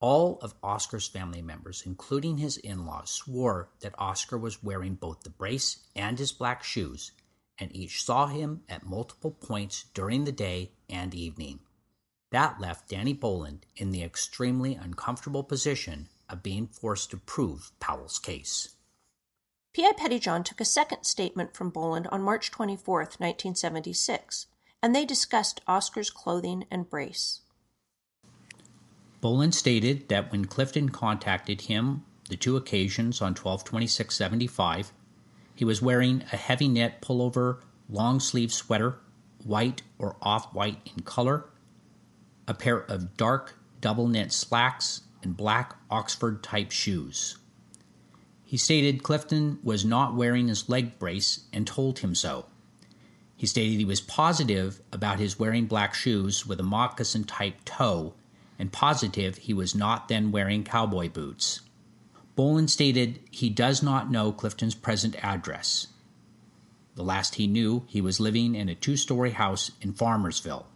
All 0.00 0.38
of 0.42 0.54
Oscar's 0.62 1.08
family 1.08 1.42
members, 1.42 1.82
including 1.86 2.38
his 2.38 2.56
in 2.58 2.84
laws, 2.84 3.10
swore 3.10 3.70
that 3.80 3.94
Oscar 3.98 4.36
was 4.36 4.62
wearing 4.62 4.94
both 4.94 5.22
the 5.22 5.30
brace 5.30 5.86
and 5.94 6.18
his 6.18 6.32
black 6.32 6.62
shoes, 6.62 7.12
and 7.58 7.74
each 7.74 8.02
saw 8.02 8.26
him 8.26 8.62
at 8.68 8.86
multiple 8.86 9.30
points 9.30 9.86
during 9.94 10.24
the 10.24 10.32
day 10.32 10.72
and 10.88 11.14
evening. 11.14 11.60
That 12.30 12.60
left 12.60 12.88
Danny 12.88 13.12
Boland 13.12 13.66
in 13.76 13.90
the 13.90 14.02
extremely 14.02 14.74
uncomfortable 14.74 15.44
position 15.44 16.08
of 16.28 16.42
being 16.42 16.66
forced 16.66 17.10
to 17.10 17.16
prove 17.16 17.72
Powell's 17.80 18.18
case. 18.18 18.74
P.I. 19.72 19.92
Pettyjohn 19.92 20.44
took 20.44 20.60
a 20.60 20.64
second 20.64 21.04
statement 21.04 21.54
from 21.54 21.70
Boland 21.70 22.08
on 22.10 22.22
March 22.22 22.50
24, 22.50 23.00
1976, 23.00 24.46
and 24.82 24.94
they 24.94 25.04
discussed 25.04 25.60
Oscar's 25.66 26.10
clothing 26.10 26.64
and 26.70 26.88
brace. 26.88 27.40
Boland 29.20 29.54
stated 29.54 30.08
that 30.08 30.32
when 30.32 30.46
Clifton 30.46 30.88
contacted 30.88 31.62
him 31.62 32.04
the 32.28 32.36
two 32.36 32.56
occasions 32.56 33.20
on 33.20 33.34
122675, 33.34 34.92
he 35.56 35.64
was 35.64 35.82
wearing 35.82 36.22
a 36.32 36.36
heavy 36.36 36.68
knit 36.68 37.00
pullover, 37.00 37.60
long 37.88 38.20
sleeve 38.20 38.52
sweater, 38.52 39.00
white 39.42 39.82
or 39.98 40.16
off 40.22 40.54
white 40.54 40.78
in 40.96 41.02
color, 41.02 41.46
a 42.46 42.54
pair 42.54 42.78
of 42.78 43.16
dark 43.16 43.56
double 43.80 44.06
knit 44.06 44.32
slacks, 44.32 45.00
and 45.22 45.36
black 45.36 45.74
Oxford 45.90 46.42
type 46.42 46.70
shoes. 46.70 47.38
He 48.44 48.56
stated 48.56 49.02
Clifton 49.02 49.58
was 49.64 49.84
not 49.84 50.14
wearing 50.14 50.46
his 50.46 50.68
leg 50.68 50.98
brace 51.00 51.46
and 51.52 51.66
told 51.66 51.98
him 51.98 52.14
so. 52.14 52.46
He 53.34 53.46
stated 53.46 53.78
he 53.78 53.84
was 53.84 54.00
positive 54.00 54.80
about 54.92 55.18
his 55.18 55.38
wearing 55.38 55.66
black 55.66 55.94
shoes 55.94 56.46
with 56.46 56.60
a 56.60 56.62
moccasin 56.62 57.24
type 57.24 57.64
toe 57.64 58.14
and 58.58 58.72
positive 58.72 59.36
he 59.38 59.52
was 59.52 59.74
not 59.74 60.08
then 60.08 60.30
wearing 60.30 60.64
cowboy 60.64 61.08
boots. 61.08 61.60
Boland 62.36 62.70
stated 62.70 63.18
he 63.30 63.48
does 63.48 63.82
not 63.82 64.10
know 64.10 64.30
Clifton's 64.30 64.74
present 64.74 65.16
address. 65.24 65.88
The 66.94 67.02
last 67.02 67.36
he 67.36 67.46
knew, 67.46 67.84
he 67.88 68.02
was 68.02 68.20
living 68.20 68.54
in 68.54 68.68
a 68.68 68.74
two 68.74 68.96
story 68.96 69.30
house 69.30 69.72
in 69.80 69.94
Farmersville. 69.94 70.66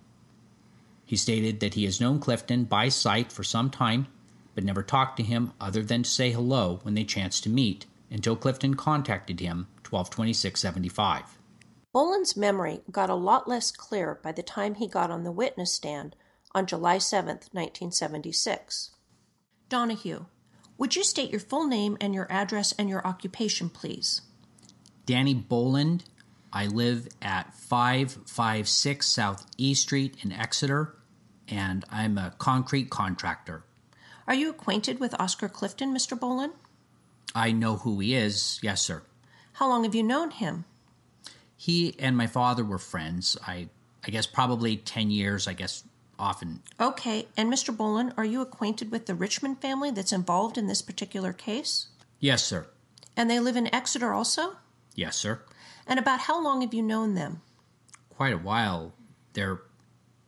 He 1.05 1.17
stated 1.17 1.61
that 1.61 1.75
he 1.75 1.85
has 1.85 2.01
known 2.01 2.19
Clifton 2.19 2.65
by 2.65 2.89
sight 2.89 3.31
for 3.31 3.45
some 3.45 3.69
time, 3.69 4.07
but 4.55 4.65
never 4.65 4.83
talked 4.83 5.19
to 5.19 5.23
him 5.23 5.53
other 5.61 5.83
than 5.83 6.03
to 6.03 6.11
say 6.11 6.31
hello 6.31 6.81
when 6.83 6.95
they 6.95 7.05
chanced 7.05 7.43
to 7.45 7.51
meet, 7.51 7.85
until 8.11 8.37
Clifton 8.37 8.75
contacted 8.75 9.41
him 9.41 9.69
122675. 9.83 11.39
Boland's 11.93 12.37
memory 12.37 12.81
got 12.91 13.11
a 13.11 13.15
lot 13.15 13.49
less 13.49 13.71
clear 13.71 14.19
by 14.23 14.33
the 14.33 14.43
time 14.43 14.77
he 14.77 14.87
got 14.87 15.11
on 15.11 15.25
the 15.25 15.33
witness 15.33 15.73
stand 15.73 16.17
on 16.55 16.67
July 16.67 16.99
7, 16.99 17.27
1976. 17.53 18.91
Donahue, 19.69 20.27
would 20.81 20.97
you 20.97 21.05
state 21.05 21.31
your 21.31 21.41
full 21.41 21.67
name 21.67 21.99
and 22.01 22.15
your 22.15 22.27
address 22.33 22.73
and 22.79 22.89
your 22.89 23.07
occupation, 23.07 23.69
please? 23.69 24.23
Danny 25.05 25.35
Boland. 25.35 26.05
I 26.53 26.67
live 26.67 27.07
at 27.21 27.55
556 27.55 29.07
South 29.07 29.47
E 29.59 29.75
Street 29.75 30.17
in 30.25 30.33
Exeter, 30.33 30.97
and 31.49 31.85
I'm 31.91 32.17
a 32.17 32.35
concrete 32.39 32.89
contractor. 32.91 33.63
Are 34.27 34.35
you 34.35 34.49
acquainted 34.49 34.99
with 34.99 35.15
Oscar 35.21 35.49
Clifton, 35.49 35.95
Mr. 35.95 36.19
Boland? 36.19 36.55
I 37.35 37.53
know 37.53 37.77
who 37.77 38.01
he 38.01 38.15
is, 38.15 38.59
yes, 38.63 38.81
sir. 38.81 39.03
How 39.53 39.69
long 39.69 39.85
have 39.85 39.95
you 39.95 40.03
known 40.03 40.31
him? 40.31 40.65
He 41.57 41.95
and 41.99 42.17
my 42.17 42.27
father 42.27 42.65
were 42.65 42.79
friends. 42.79 43.37
I 43.47 43.69
I 44.05 44.11
guess 44.11 44.27
probably 44.27 44.79
10 44.79 45.11
years, 45.11 45.47
I 45.47 45.53
guess 45.53 45.85
often. 46.21 46.63
Okay, 46.79 47.27
and 47.37 47.53
Mr. 47.53 47.77
Boland, 47.77 48.13
are 48.17 48.25
you 48.25 48.41
acquainted 48.41 48.91
with 48.91 49.07
the 49.07 49.15
Richmond 49.15 49.61
family 49.61 49.91
that's 49.91 50.13
involved 50.13 50.59
in 50.59 50.67
this 50.67 50.83
particular 50.83 51.33
case? 51.33 51.87
Yes, 52.21 52.45
sir. 52.45 52.67
And 53.17 53.29
they 53.29 53.41
live 53.41 53.57
in 53.57 53.75
Exeter 53.75 54.13
also? 54.13 54.57
Yes, 54.95 55.17
sir. 55.17 55.41
And 55.87 55.99
about 55.99 56.21
how 56.21 56.43
long 56.43 56.61
have 56.61 56.75
you 56.75 56.83
known 56.83 57.15
them? 57.15 57.41
Quite 58.11 58.35
a 58.35 58.39
while. 58.39 58.93
They're 59.33 59.63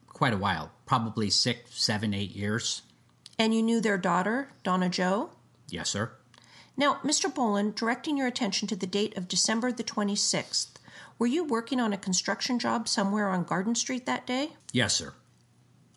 quite 0.09 0.33
a 0.33 0.39
while. 0.39 0.73
Probably 0.87 1.31
six, 1.31 1.79
seven, 1.79 2.15
eight 2.15 2.35
years. 2.35 2.83
And 3.39 3.55
you 3.55 3.63
knew 3.63 3.81
their 3.81 3.99
daughter, 3.99 4.49
Donna 4.65 4.89
Joe? 4.89 5.31
Yes, 5.69 5.91
sir. 5.91 6.13
Now, 6.77 7.01
Mr. 7.05 7.33
Boland, 7.33 7.75
directing 7.75 8.17
your 8.17 8.27
attention 8.27 8.67
to 8.69 8.77
the 8.77 8.87
date 8.87 9.17
of 9.17 9.29
December 9.29 9.73
the 9.73 9.85
26th, 9.85 10.69
were 11.19 11.27
you 11.27 11.45
working 11.45 11.81
on 11.81 11.93
a 11.93 11.99
construction 11.99 12.59
job 12.59 12.89
somewhere 12.89 13.29
on 13.29 13.45
Garden 13.45 13.75
Street 13.75 14.07
that 14.07 14.27
day? 14.27 14.53
Yes, 14.73 14.95
sir. 14.95 15.13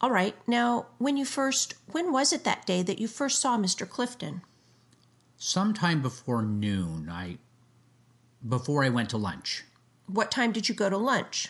All 0.02 0.12
right. 0.12 0.36
Now, 0.48 0.88
when 0.98 1.18
you 1.18 1.26
first, 1.26 1.76
when 1.92 2.12
was 2.12 2.34
it 2.34 2.44
that 2.44 2.66
day 2.66 2.84
that 2.84 3.00
you 3.00 3.08
first 3.08 3.40
saw 3.40 3.58
Mr. 3.58 3.88
Clifton? 3.88 4.42
Sometime 5.38 6.02
before 6.02 6.42
noon. 6.42 7.10
I 7.10 7.38
before 8.48 8.84
I 8.84 8.90
went 8.90 9.10
to 9.10 9.18
lunch. 9.18 9.64
What 10.08 10.32
time 10.32 10.52
did 10.52 10.70
you 10.70 10.76
go 10.76 10.90
to 10.90 10.98
lunch? 10.98 11.50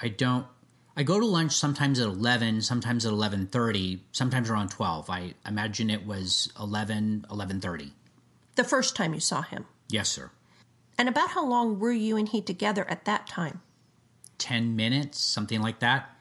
I 0.00 0.08
don't 0.08 0.46
I 0.96 1.02
go 1.02 1.20
to 1.20 1.26
lunch 1.26 1.52
sometimes 1.52 2.00
at 2.00 2.06
11, 2.06 2.62
sometimes 2.62 3.04
at 3.04 3.12
11:30, 3.12 4.00
sometimes 4.12 4.48
around 4.48 4.70
12. 4.70 5.10
I 5.10 5.34
imagine 5.44 5.90
it 5.90 6.06
was 6.06 6.50
11, 6.58 7.26
11:30. 7.30 7.92
The 8.54 8.64
first 8.64 8.96
time 8.96 9.12
you 9.12 9.20
saw 9.20 9.42
him. 9.42 9.66
Yes, 9.90 10.08
sir. 10.08 10.30
And 10.96 11.08
about 11.08 11.30
how 11.30 11.44
long 11.44 11.78
were 11.78 11.92
you 11.92 12.16
and 12.16 12.26
he 12.26 12.40
together 12.40 12.88
at 12.88 13.04
that 13.04 13.26
time? 13.26 13.60
10 14.38 14.74
minutes, 14.74 15.20
something 15.20 15.60
like 15.60 15.80
that. 15.80 16.15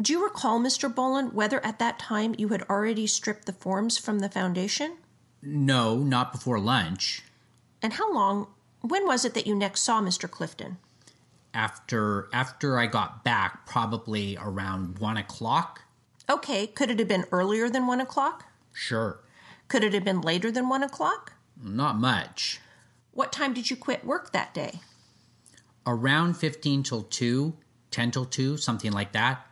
Do 0.00 0.14
you 0.14 0.24
recall, 0.24 0.58
Mr. 0.58 0.92
Boland, 0.92 1.34
whether 1.34 1.64
at 1.64 1.78
that 1.78 1.98
time 1.98 2.34
you 2.38 2.48
had 2.48 2.62
already 2.70 3.06
stripped 3.06 3.44
the 3.44 3.52
forms 3.52 3.98
from 3.98 4.20
the 4.20 4.30
foundation? 4.30 4.96
No, 5.42 5.98
not 5.98 6.32
before 6.32 6.58
lunch. 6.58 7.22
And 7.82 7.92
how 7.94 8.10
long, 8.12 8.46
when 8.80 9.06
was 9.06 9.26
it 9.26 9.34
that 9.34 9.46
you 9.46 9.54
next 9.54 9.82
saw 9.82 10.00
Mr. 10.00 10.30
Clifton? 10.30 10.78
After 11.52 12.28
after 12.32 12.78
I 12.78 12.86
got 12.86 13.24
back, 13.24 13.66
probably 13.66 14.38
around 14.40 15.00
one 15.00 15.16
o'clock. 15.16 15.82
Okay, 16.30 16.66
could 16.66 16.90
it 16.90 16.98
have 16.98 17.08
been 17.08 17.26
earlier 17.32 17.68
than 17.68 17.86
one 17.86 18.00
o'clock? 18.00 18.44
Sure. 18.72 19.20
Could 19.68 19.84
it 19.84 19.92
have 19.92 20.04
been 20.04 20.20
later 20.20 20.50
than 20.50 20.68
one 20.68 20.82
o'clock? 20.82 21.32
Not 21.62 21.98
much. 21.98 22.60
What 23.12 23.32
time 23.32 23.52
did 23.52 23.68
you 23.68 23.76
quit 23.76 24.04
work 24.04 24.32
that 24.32 24.54
day? 24.54 24.80
Around 25.86 26.34
15 26.34 26.84
till 26.84 27.02
2, 27.02 27.54
10 27.90 28.10
till 28.12 28.24
2, 28.24 28.56
something 28.56 28.92
like 28.92 29.12
that. 29.12 29.46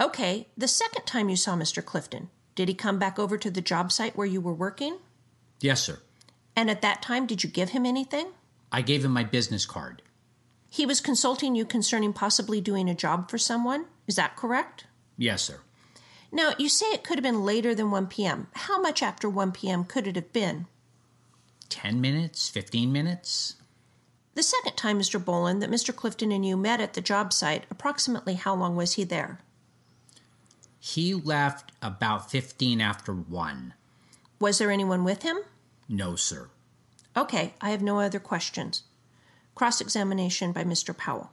Okay, 0.00 0.46
the 0.56 0.68
second 0.68 1.06
time 1.06 1.28
you 1.28 1.36
saw 1.36 1.56
Mr. 1.56 1.84
Clifton, 1.84 2.30
did 2.54 2.68
he 2.68 2.74
come 2.74 2.98
back 2.98 3.18
over 3.18 3.36
to 3.36 3.50
the 3.50 3.60
job 3.60 3.90
site 3.90 4.16
where 4.16 4.26
you 4.26 4.40
were 4.40 4.54
working? 4.54 4.98
Yes, 5.60 5.82
sir. 5.82 5.98
And 6.54 6.70
at 6.70 6.82
that 6.82 7.02
time, 7.02 7.26
did 7.26 7.42
you 7.42 7.50
give 7.50 7.70
him 7.70 7.84
anything? 7.84 8.28
I 8.70 8.82
gave 8.82 9.04
him 9.04 9.10
my 9.12 9.24
business 9.24 9.66
card. 9.66 10.02
He 10.68 10.86
was 10.86 11.00
consulting 11.00 11.54
you 11.54 11.64
concerning 11.64 12.12
possibly 12.12 12.60
doing 12.60 12.88
a 12.88 12.94
job 12.94 13.30
for 13.30 13.38
someone. 13.38 13.86
Is 14.06 14.16
that 14.16 14.36
correct? 14.36 14.84
Yes, 15.16 15.42
sir. 15.42 15.60
Now, 16.30 16.52
you 16.58 16.68
say 16.68 16.86
it 16.86 17.02
could 17.02 17.18
have 17.18 17.22
been 17.24 17.44
later 17.44 17.74
than 17.74 17.90
1 17.90 18.06
p.m. 18.08 18.48
How 18.52 18.80
much 18.80 19.02
after 19.02 19.28
1 19.28 19.52
p.m. 19.52 19.84
could 19.84 20.06
it 20.06 20.16
have 20.16 20.32
been? 20.32 20.66
10 21.70 22.00
minutes, 22.00 22.48
15 22.48 22.92
minutes. 22.92 23.56
The 24.34 24.42
second 24.42 24.76
time, 24.76 25.00
Mr. 25.00 25.22
Boland, 25.24 25.62
that 25.62 25.70
Mr. 25.70 25.94
Clifton 25.94 26.30
and 26.30 26.46
you 26.46 26.56
met 26.56 26.80
at 26.80 26.94
the 26.94 27.00
job 27.00 27.32
site, 27.32 27.64
approximately 27.70 28.34
how 28.34 28.54
long 28.54 28.76
was 28.76 28.92
he 28.94 29.04
there? 29.04 29.40
He 30.80 31.14
left 31.14 31.72
about 31.82 32.30
15 32.30 32.80
after 32.80 33.12
1. 33.12 33.74
Was 34.40 34.58
there 34.58 34.70
anyone 34.70 35.04
with 35.04 35.22
him? 35.22 35.38
No, 35.88 36.14
sir. 36.14 36.48
Okay, 37.16 37.54
I 37.60 37.70
have 37.70 37.82
no 37.82 38.00
other 38.00 38.20
questions. 38.20 38.84
Cross 39.54 39.80
examination 39.80 40.52
by 40.52 40.62
Mr. 40.64 40.96
Powell. 40.96 41.32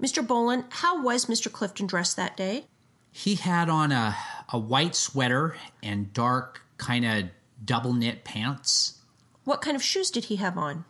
Mr. 0.00 0.24
Boland, 0.26 0.64
how 0.68 1.02
was 1.02 1.26
Mr. 1.26 1.50
Clifton 1.50 1.86
dressed 1.86 2.16
that 2.16 2.36
day? 2.36 2.66
He 3.10 3.36
had 3.36 3.68
on 3.68 3.90
a, 3.90 4.16
a 4.52 4.58
white 4.58 4.94
sweater 4.94 5.56
and 5.82 6.12
dark, 6.12 6.62
kind 6.76 7.04
of 7.04 7.24
double 7.64 7.92
knit 7.94 8.22
pants. 8.22 8.98
What 9.44 9.62
kind 9.62 9.74
of 9.74 9.82
shoes 9.82 10.10
did 10.10 10.26
he 10.26 10.36
have 10.36 10.58
on? 10.58 10.84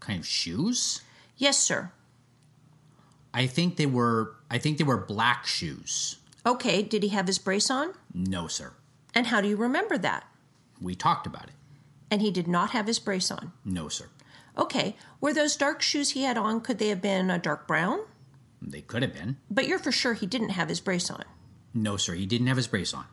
Kind 0.00 0.20
of 0.20 0.26
shoes? 0.26 1.02
Yes, 1.36 1.58
sir. 1.58 1.92
I 3.34 3.46
think 3.46 3.76
they 3.76 3.86
were 3.86 4.34
I 4.50 4.58
think 4.58 4.78
they 4.78 4.84
were 4.84 4.96
black 4.96 5.46
shoes. 5.46 6.16
Okay, 6.48 6.82
did 6.82 7.02
he 7.02 7.10
have 7.10 7.26
his 7.26 7.38
brace 7.38 7.70
on? 7.70 7.92
No, 8.14 8.46
sir. 8.46 8.72
And 9.14 9.26
how 9.26 9.42
do 9.42 9.48
you 9.48 9.56
remember 9.56 9.98
that? 9.98 10.24
We 10.80 10.94
talked 10.94 11.26
about 11.26 11.48
it. 11.48 11.54
And 12.10 12.22
he 12.22 12.30
did 12.30 12.48
not 12.48 12.70
have 12.70 12.86
his 12.86 12.98
brace 12.98 13.30
on. 13.30 13.52
No, 13.66 13.88
sir. 13.88 14.06
Okay, 14.56 14.96
were 15.20 15.34
those 15.34 15.56
dark 15.56 15.82
shoes 15.82 16.12
he 16.12 16.22
had 16.22 16.38
on, 16.38 16.62
could 16.62 16.78
they 16.78 16.88
have 16.88 17.02
been 17.02 17.30
a 17.30 17.38
dark 17.38 17.68
brown? 17.68 18.00
They 18.62 18.80
could 18.80 19.02
have 19.02 19.12
been. 19.12 19.36
But 19.50 19.68
you're 19.68 19.78
for 19.78 19.92
sure 19.92 20.14
he 20.14 20.24
didn't 20.26 20.48
have 20.48 20.70
his 20.70 20.80
brace 20.80 21.10
on. 21.10 21.22
No, 21.74 21.98
sir. 21.98 22.14
He 22.14 22.24
didn't 22.24 22.46
have 22.46 22.56
his 22.56 22.66
brace 22.66 22.94
on. 22.94 23.04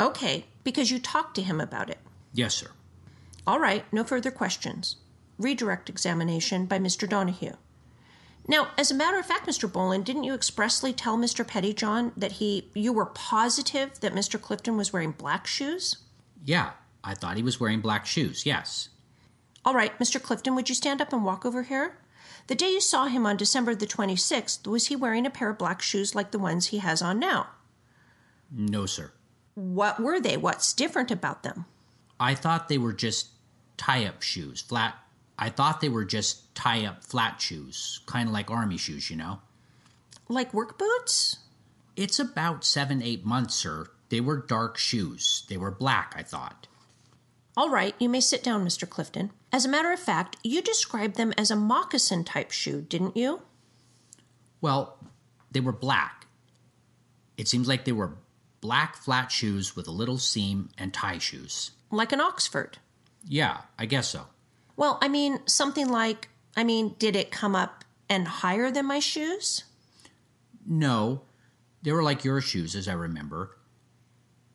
Okay, 0.00 0.46
because 0.64 0.90
you 0.90 0.98
talked 0.98 1.34
to 1.34 1.42
him 1.42 1.60
about 1.60 1.90
it. 1.90 1.98
Yes, 2.32 2.54
sir. 2.54 2.70
All 3.46 3.60
right, 3.60 3.84
no 3.92 4.04
further 4.04 4.30
questions. 4.30 4.96
Redirect 5.38 5.90
examination 5.90 6.64
by 6.64 6.78
Mr. 6.78 7.06
Donahue. 7.06 7.56
Now, 8.50 8.72
as 8.76 8.90
a 8.90 8.96
matter 8.96 9.16
of 9.16 9.26
fact, 9.26 9.46
Mr. 9.46 9.72
Boland, 9.72 10.04
didn't 10.04 10.24
you 10.24 10.34
expressly 10.34 10.92
tell 10.92 11.16
Mr. 11.16 11.46
Pettyjohn 11.46 12.10
that 12.16 12.32
he 12.32 12.68
you 12.74 12.92
were 12.92 13.06
positive 13.06 14.00
that 14.00 14.12
Mr. 14.12 14.42
Clifton 14.42 14.76
was 14.76 14.92
wearing 14.92 15.12
black 15.12 15.46
shoes? 15.46 15.98
Yeah, 16.44 16.70
I 17.04 17.14
thought 17.14 17.36
he 17.36 17.44
was 17.44 17.60
wearing 17.60 17.80
black 17.80 18.06
shoes. 18.06 18.44
Yes. 18.44 18.88
All 19.64 19.72
right, 19.72 19.96
Mr. 20.00 20.20
Clifton, 20.20 20.56
would 20.56 20.68
you 20.68 20.74
stand 20.74 21.00
up 21.00 21.12
and 21.12 21.24
walk 21.24 21.46
over 21.46 21.62
here? 21.62 21.98
The 22.48 22.56
day 22.56 22.70
you 22.70 22.80
saw 22.80 23.06
him 23.06 23.24
on 23.24 23.36
December 23.36 23.72
the 23.76 23.86
26th, 23.86 24.66
was 24.66 24.88
he 24.88 24.96
wearing 24.96 25.26
a 25.26 25.30
pair 25.30 25.50
of 25.50 25.58
black 25.58 25.80
shoes 25.80 26.16
like 26.16 26.32
the 26.32 26.38
ones 26.40 26.66
he 26.66 26.78
has 26.78 27.00
on 27.00 27.20
now? 27.20 27.50
No, 28.50 28.84
sir. 28.84 29.12
What 29.54 30.00
were 30.00 30.18
they? 30.18 30.36
What's 30.36 30.74
different 30.74 31.12
about 31.12 31.44
them? 31.44 31.66
I 32.18 32.34
thought 32.34 32.68
they 32.68 32.78
were 32.78 32.94
just 32.94 33.28
tie 33.76 34.06
up 34.06 34.22
shoes, 34.22 34.60
flat. 34.60 34.96
I 35.38 35.50
thought 35.50 35.80
they 35.80 35.88
were 35.88 36.04
just 36.04 36.49
tie 36.60 36.84
up 36.84 37.02
flat 37.02 37.40
shoes, 37.40 38.00
kind 38.04 38.28
of 38.28 38.34
like 38.34 38.50
army 38.50 38.76
shoes, 38.76 39.08
you 39.08 39.16
know? 39.16 39.40
Like 40.28 40.52
work 40.52 40.78
boots? 40.78 41.38
It's 41.96 42.18
about 42.18 42.64
seven, 42.64 43.02
eight 43.02 43.24
months, 43.24 43.54
sir. 43.54 43.86
They 44.10 44.20
were 44.20 44.36
dark 44.36 44.76
shoes. 44.76 45.44
They 45.48 45.56
were 45.56 45.70
black, 45.70 46.14
I 46.16 46.22
thought. 46.22 46.66
All 47.56 47.70
right, 47.70 47.94
you 47.98 48.08
may 48.08 48.20
sit 48.20 48.42
down, 48.42 48.64
Mr. 48.64 48.88
Clifton. 48.88 49.30
As 49.52 49.64
a 49.64 49.68
matter 49.68 49.92
of 49.92 50.00
fact, 50.00 50.36
you 50.44 50.62
described 50.62 51.16
them 51.16 51.32
as 51.36 51.50
a 51.50 51.56
moccasin 51.56 52.24
type 52.24 52.50
shoe, 52.52 52.82
didn't 52.82 53.16
you? 53.16 53.42
Well, 54.60 54.98
they 55.50 55.60
were 55.60 55.72
black. 55.72 56.26
It 57.36 57.48
seems 57.48 57.68
like 57.68 57.84
they 57.84 57.92
were 57.92 58.16
black 58.60 58.96
flat 58.96 59.32
shoes 59.32 59.74
with 59.74 59.88
a 59.88 59.92
little 59.92 60.18
seam 60.18 60.68
and 60.76 60.92
tie 60.92 61.18
shoes. 61.18 61.72
Like 61.90 62.12
an 62.12 62.20
Oxford. 62.20 62.78
Yeah, 63.26 63.58
I 63.78 63.86
guess 63.86 64.08
so. 64.08 64.26
Well, 64.76 64.98
I 65.02 65.08
mean, 65.08 65.40
something 65.46 65.88
like, 65.88 66.29
I 66.56 66.64
mean, 66.64 66.96
did 66.98 67.16
it 67.16 67.30
come 67.30 67.54
up 67.54 67.84
and 68.08 68.26
higher 68.26 68.70
than 68.70 68.86
my 68.86 68.98
shoes? 68.98 69.64
No, 70.66 71.22
they 71.82 71.92
were 71.92 72.02
like 72.02 72.24
your 72.24 72.40
shoes, 72.40 72.74
as 72.74 72.88
I 72.88 72.92
remember. 72.92 73.56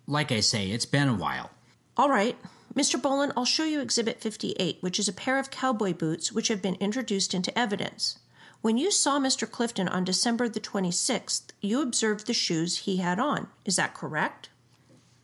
Like 0.07 0.31
I 0.31 0.39
say, 0.41 0.69
it's 0.69 0.85
been 0.85 1.09
a 1.09 1.15
while. 1.15 1.51
All 1.97 2.09
right. 2.09 2.37
Mr. 2.75 3.01
Boland, 3.01 3.31
I'll 3.37 3.45
show 3.45 3.63
you 3.63 3.79
Exhibit 3.79 4.21
58, 4.21 4.77
which 4.81 4.99
is 4.99 5.07
a 5.07 5.13
pair 5.13 5.39
of 5.39 5.49
cowboy 5.49 5.93
boots 5.93 6.31
which 6.31 6.49
have 6.49 6.61
been 6.61 6.75
introduced 6.75 7.33
into 7.33 7.57
evidence. 7.57 8.19
When 8.61 8.77
you 8.77 8.91
saw 8.91 9.19
Mr. 9.19 9.49
Clifton 9.49 9.87
on 9.87 10.03
December 10.03 10.49
the 10.49 10.59
26th, 10.59 11.51
you 11.61 11.81
observed 11.81 12.27
the 12.27 12.33
shoes 12.33 12.79
he 12.79 12.97
had 12.97 13.19
on. 13.19 13.47
Is 13.63 13.77
that 13.77 13.93
correct? 13.93 14.49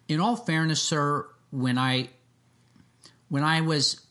In 0.08 0.20
all 0.20 0.36
fairness, 0.36 0.82
sir, 0.82 1.28
when 1.50 1.78
I 1.78 2.10
when 3.30 3.44
I 3.44 3.62
was 3.62 4.02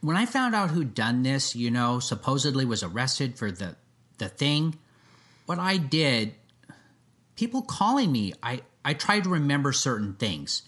when 0.00 0.16
I 0.16 0.26
found 0.26 0.54
out 0.54 0.70
who'd 0.70 0.94
done 0.94 1.22
this, 1.22 1.54
you 1.54 1.70
know, 1.70 2.00
supposedly 2.00 2.64
was 2.64 2.82
arrested 2.82 3.38
for 3.38 3.50
the 3.50 3.76
the 4.18 4.28
thing, 4.28 4.78
what 5.46 5.58
I 5.58 5.78
did, 5.78 6.34
people 7.36 7.62
calling 7.62 8.12
me, 8.12 8.34
I 8.42 8.62
I 8.84 8.94
tried 8.94 9.24
to 9.24 9.30
remember 9.30 9.72
certain 9.72 10.14
things. 10.14 10.62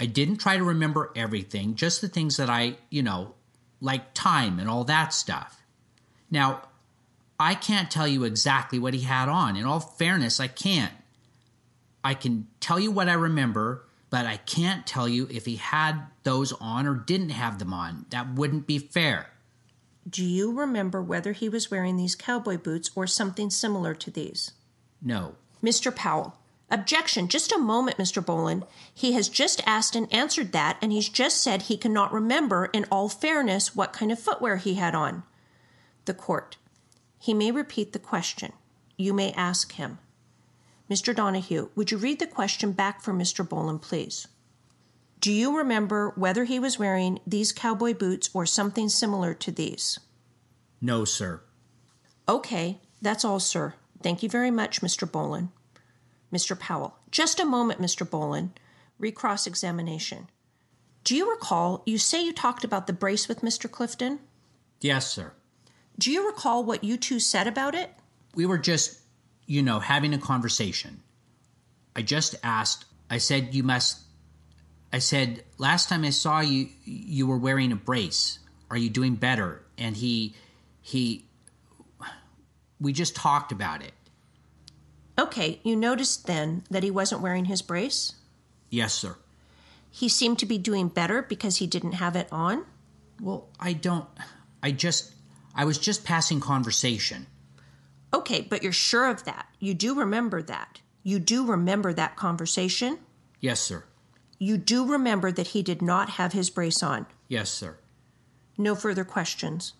I 0.00 0.06
didn't 0.06 0.36
try 0.36 0.56
to 0.56 0.64
remember 0.64 1.12
everything, 1.16 1.74
just 1.74 2.00
the 2.00 2.08
things 2.08 2.36
that 2.36 2.48
I, 2.48 2.76
you 2.88 3.02
know, 3.02 3.34
like 3.80 4.14
time 4.14 4.58
and 4.58 4.68
all 4.68 4.84
that 4.84 5.12
stuff. 5.12 5.62
Now, 6.30 6.62
I 7.40 7.54
can't 7.54 7.90
tell 7.90 8.06
you 8.06 8.24
exactly 8.24 8.78
what 8.78 8.94
he 8.94 9.00
had 9.00 9.28
on. 9.28 9.56
In 9.56 9.64
all 9.64 9.80
fairness, 9.80 10.40
I 10.40 10.46
can't. 10.46 10.92
I 12.04 12.14
can 12.14 12.46
tell 12.60 12.78
you 12.78 12.90
what 12.90 13.08
I 13.08 13.14
remember, 13.14 13.87
but 14.10 14.26
I 14.26 14.38
can't 14.38 14.86
tell 14.86 15.08
you 15.08 15.28
if 15.30 15.44
he 15.44 15.56
had 15.56 16.00
those 16.22 16.52
on 16.54 16.86
or 16.86 16.94
didn't 16.94 17.30
have 17.30 17.58
them 17.58 17.72
on. 17.72 18.06
That 18.10 18.34
wouldn't 18.34 18.66
be 18.66 18.78
fair. 18.78 19.30
Do 20.08 20.24
you 20.24 20.52
remember 20.52 21.02
whether 21.02 21.32
he 21.32 21.48
was 21.48 21.70
wearing 21.70 21.96
these 21.96 22.14
cowboy 22.14 22.56
boots 22.56 22.90
or 22.94 23.06
something 23.06 23.50
similar 23.50 23.94
to 23.94 24.10
these? 24.10 24.52
No. 25.02 25.34
Mr. 25.62 25.94
Powell. 25.94 26.38
Objection. 26.70 27.28
Just 27.28 27.52
a 27.52 27.58
moment, 27.58 27.96
Mr. 27.96 28.24
Boland. 28.24 28.64
He 28.92 29.12
has 29.12 29.28
just 29.28 29.62
asked 29.66 29.96
and 29.96 30.12
answered 30.12 30.52
that, 30.52 30.78
and 30.80 30.92
he's 30.92 31.08
just 31.08 31.42
said 31.42 31.62
he 31.62 31.76
cannot 31.76 32.12
remember, 32.12 32.66
in 32.66 32.86
all 32.90 33.08
fairness, 33.08 33.74
what 33.74 33.92
kind 33.92 34.12
of 34.12 34.18
footwear 34.18 34.56
he 34.56 34.74
had 34.74 34.94
on. 34.94 35.22
The 36.04 36.14
court. 36.14 36.56
He 37.18 37.34
may 37.34 37.50
repeat 37.50 37.92
the 37.92 37.98
question. 37.98 38.52
You 38.96 39.12
may 39.12 39.32
ask 39.32 39.72
him. 39.72 39.98
Mr. 40.90 41.14
Donahue, 41.14 41.68
would 41.74 41.90
you 41.90 41.98
read 41.98 42.18
the 42.18 42.26
question 42.26 42.72
back 42.72 43.02
for 43.02 43.12
Mr. 43.12 43.46
Boland, 43.46 43.82
please? 43.82 44.26
Do 45.20 45.32
you 45.32 45.56
remember 45.56 46.12
whether 46.16 46.44
he 46.44 46.58
was 46.58 46.78
wearing 46.78 47.18
these 47.26 47.52
cowboy 47.52 47.92
boots 47.92 48.30
or 48.32 48.46
something 48.46 48.88
similar 48.88 49.34
to 49.34 49.50
these? 49.50 49.98
No, 50.80 51.04
sir. 51.04 51.42
Okay, 52.28 52.78
that's 53.02 53.24
all, 53.24 53.40
sir. 53.40 53.74
Thank 54.02 54.22
you 54.22 54.28
very 54.28 54.50
much, 54.50 54.80
Mr. 54.80 55.10
Boland. 55.10 55.48
Mr. 56.32 56.58
Powell. 56.58 56.98
Just 57.10 57.40
a 57.40 57.44
moment, 57.44 57.80
Mr. 57.80 58.08
Boland. 58.08 58.60
Recross 58.98 59.46
examination. 59.46 60.28
Do 61.04 61.16
you 61.16 61.30
recall 61.30 61.82
you 61.86 61.98
say 61.98 62.22
you 62.24 62.32
talked 62.32 62.64
about 62.64 62.86
the 62.86 62.92
brace 62.92 63.28
with 63.28 63.40
Mr. 63.40 63.70
Clifton? 63.70 64.20
Yes, 64.80 65.10
sir. 65.10 65.32
Do 65.98 66.12
you 66.12 66.26
recall 66.26 66.64
what 66.64 66.84
you 66.84 66.96
two 66.96 67.18
said 67.18 67.46
about 67.46 67.74
it? 67.74 67.90
We 68.34 68.46
were 68.46 68.58
just, 68.58 68.97
you 69.48 69.62
know, 69.62 69.80
having 69.80 70.14
a 70.14 70.18
conversation. 70.18 71.02
I 71.96 72.02
just 72.02 72.36
asked, 72.44 72.84
I 73.10 73.18
said, 73.18 73.54
you 73.54 73.64
must. 73.64 73.98
I 74.92 75.00
said, 75.00 75.42
last 75.56 75.88
time 75.88 76.04
I 76.04 76.10
saw 76.10 76.40
you, 76.40 76.68
you 76.84 77.26
were 77.26 77.36
wearing 77.36 77.72
a 77.72 77.76
brace. 77.76 78.38
Are 78.70 78.76
you 78.76 78.90
doing 78.90 79.16
better? 79.16 79.64
And 79.76 79.96
he, 79.96 80.34
he, 80.80 81.24
we 82.80 82.92
just 82.92 83.16
talked 83.16 83.50
about 83.50 83.82
it. 83.82 83.92
Okay, 85.18 85.60
you 85.64 85.74
noticed 85.74 86.26
then 86.26 86.62
that 86.70 86.82
he 86.82 86.90
wasn't 86.90 87.22
wearing 87.22 87.46
his 87.46 87.62
brace? 87.62 88.14
Yes, 88.70 88.94
sir. 88.94 89.16
He 89.90 90.08
seemed 90.08 90.38
to 90.38 90.46
be 90.46 90.58
doing 90.58 90.88
better 90.88 91.22
because 91.22 91.56
he 91.56 91.66
didn't 91.66 91.92
have 91.92 92.16
it 92.16 92.28
on? 92.30 92.64
Well, 93.20 93.48
I 93.58 93.72
don't. 93.72 94.06
I 94.62 94.72
just. 94.72 95.12
I 95.54 95.64
was 95.64 95.78
just 95.78 96.04
passing 96.04 96.40
conversation. 96.40 97.26
Okay, 98.12 98.40
but 98.40 98.62
you're 98.62 98.72
sure 98.72 99.08
of 99.08 99.24
that. 99.24 99.46
You 99.58 99.74
do 99.74 99.94
remember 99.94 100.42
that. 100.42 100.80
You 101.02 101.18
do 101.18 101.46
remember 101.46 101.92
that 101.92 102.16
conversation? 102.16 102.98
Yes, 103.40 103.60
sir. 103.60 103.84
You 104.38 104.56
do 104.56 104.86
remember 104.86 105.32
that 105.32 105.48
he 105.48 105.62
did 105.62 105.82
not 105.82 106.10
have 106.10 106.32
his 106.32 106.50
brace 106.50 106.82
on? 106.82 107.06
Yes, 107.28 107.50
sir. 107.50 107.78
No 108.56 108.74
further 108.74 109.04
questions. 109.04 109.74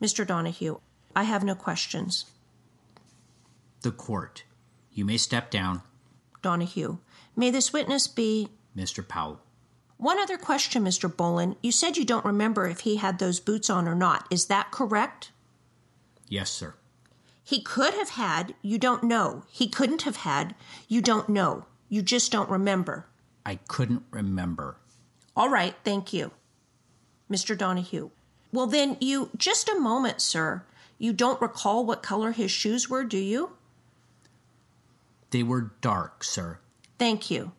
Mr. 0.00 0.26
Donahue, 0.26 0.78
I 1.14 1.24
have 1.24 1.44
no 1.44 1.54
questions. 1.54 2.26
The 3.82 3.92
court. 3.92 4.44
You 4.92 5.04
may 5.04 5.16
step 5.16 5.50
down, 5.50 5.82
Donahue, 6.42 6.98
may 7.36 7.50
this 7.50 7.72
witness 7.72 8.08
be. 8.08 8.48
Mr. 8.76 9.06
Powell. 9.06 9.40
One 9.96 10.18
other 10.18 10.36
question, 10.36 10.84
Mr. 10.84 11.14
Boland. 11.14 11.56
You 11.62 11.70
said 11.70 11.96
you 11.96 12.04
don't 12.04 12.24
remember 12.24 12.66
if 12.66 12.80
he 12.80 12.96
had 12.96 13.18
those 13.18 13.38
boots 13.38 13.70
on 13.70 13.86
or 13.86 13.94
not. 13.94 14.26
Is 14.30 14.46
that 14.46 14.72
correct? 14.72 15.30
Yes, 16.28 16.50
sir. 16.50 16.74
He 17.52 17.60
could 17.60 17.92
have 17.92 18.08
had, 18.08 18.54
you 18.62 18.78
don't 18.78 19.02
know. 19.02 19.42
He 19.50 19.68
couldn't 19.68 20.02
have 20.02 20.16
had, 20.16 20.54
you 20.88 21.02
don't 21.02 21.28
know. 21.28 21.66
You 21.90 22.00
just 22.00 22.32
don't 22.32 22.48
remember. 22.48 23.08
I 23.44 23.56
couldn't 23.68 24.04
remember. 24.10 24.78
All 25.36 25.50
right, 25.50 25.74
thank 25.84 26.14
you. 26.14 26.30
Mr. 27.30 27.54
Donahue. 27.54 28.08
Well, 28.52 28.66
then, 28.66 28.96
you, 29.02 29.28
just 29.36 29.68
a 29.68 29.78
moment, 29.78 30.22
sir. 30.22 30.64
You 30.96 31.12
don't 31.12 31.42
recall 31.42 31.84
what 31.84 32.02
color 32.02 32.32
his 32.32 32.50
shoes 32.50 32.88
were, 32.88 33.04
do 33.04 33.18
you? 33.18 33.50
They 35.28 35.42
were 35.42 35.72
dark, 35.82 36.24
sir. 36.24 36.58
Thank 36.98 37.30
you. 37.30 37.52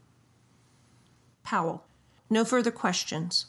Powell. 1.44 1.86
No 2.32 2.44
further 2.44 2.72
questions. 2.72 3.46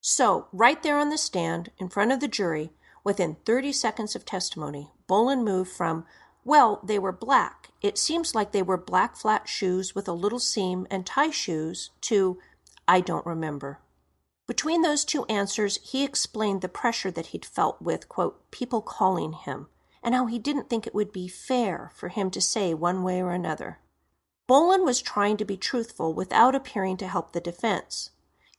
So, 0.00 0.48
right 0.50 0.82
there 0.82 0.98
on 0.98 1.10
the 1.10 1.16
stand, 1.16 1.70
in 1.78 1.88
front 1.88 2.10
of 2.10 2.18
the 2.18 2.26
jury, 2.26 2.72
within 3.04 3.36
30 3.44 3.72
seconds 3.72 4.16
of 4.16 4.24
testimony, 4.24 4.90
Boland 5.06 5.44
moved 5.44 5.70
from, 5.70 6.04
well, 6.44 6.80
they 6.84 6.98
were 6.98 7.12
black. 7.12 7.70
It 7.82 7.98
seems 7.98 8.34
like 8.34 8.52
they 8.52 8.62
were 8.62 8.76
black 8.76 9.16
flat 9.16 9.48
shoes 9.48 9.94
with 9.94 10.08
a 10.08 10.12
little 10.12 10.38
seam 10.38 10.86
and 10.90 11.04
tie 11.04 11.30
shoes, 11.30 11.90
to, 12.02 12.38
I 12.86 13.00
don't 13.00 13.26
remember. 13.26 13.80
Between 14.46 14.82
those 14.82 15.04
two 15.04 15.24
answers, 15.24 15.80
he 15.82 16.04
explained 16.04 16.60
the 16.60 16.68
pressure 16.68 17.10
that 17.10 17.26
he'd 17.26 17.44
felt 17.44 17.82
with, 17.82 18.08
quote, 18.08 18.50
people 18.52 18.80
calling 18.80 19.32
him, 19.32 19.66
and 20.02 20.14
how 20.14 20.26
he 20.26 20.38
didn't 20.38 20.70
think 20.70 20.86
it 20.86 20.94
would 20.94 21.12
be 21.12 21.26
fair 21.26 21.90
for 21.94 22.08
him 22.08 22.30
to 22.30 22.40
say 22.40 22.72
one 22.72 23.02
way 23.02 23.20
or 23.20 23.32
another. 23.32 23.80
Boland 24.46 24.84
was 24.84 25.02
trying 25.02 25.36
to 25.38 25.44
be 25.44 25.56
truthful 25.56 26.14
without 26.14 26.54
appearing 26.54 26.96
to 26.98 27.08
help 27.08 27.32
the 27.32 27.40
defense. 27.40 28.10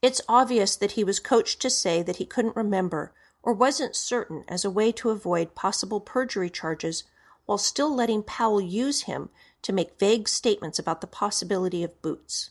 It's 0.02 0.20
obvious 0.28 0.76
that 0.76 0.92
he 0.92 1.04
was 1.04 1.18
coached 1.18 1.60
to 1.62 1.70
say 1.70 2.02
that 2.02 2.16
he 2.16 2.26
couldn't 2.26 2.54
remember 2.54 3.14
or 3.48 3.54
wasn't 3.54 3.96
certain 3.96 4.44
as 4.46 4.62
a 4.62 4.70
way 4.70 4.92
to 4.92 5.08
avoid 5.08 5.54
possible 5.54 6.00
perjury 6.00 6.50
charges 6.50 7.04
while 7.46 7.56
still 7.56 7.96
letting 7.96 8.22
Powell 8.22 8.60
use 8.60 9.04
him 9.04 9.30
to 9.62 9.72
make 9.72 9.98
vague 9.98 10.28
statements 10.28 10.78
about 10.78 11.00
the 11.00 11.06
possibility 11.06 11.82
of 11.82 12.02
boots. 12.02 12.50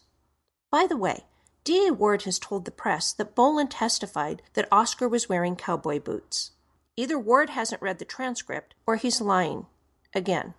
By 0.71 0.87
the 0.87 0.97
way, 0.97 1.25
D.A. 1.63 1.93
Ward 1.93 2.23
has 2.23 2.39
told 2.39 2.65
the 2.65 2.71
press 2.71 3.13
that 3.13 3.35
Boland 3.35 3.69
testified 3.69 4.41
that 4.53 4.67
Oscar 4.71 5.07
was 5.07 5.29
wearing 5.29 5.55
cowboy 5.55 5.99
boots. 5.99 6.53
Either 6.95 7.19
Ward 7.19 7.51
hasn't 7.51 7.83
read 7.83 7.99
the 7.99 8.03
transcript 8.03 8.73
or 8.87 8.95
he's 8.95 9.21
lying. 9.21 9.67
Again. 10.15 10.55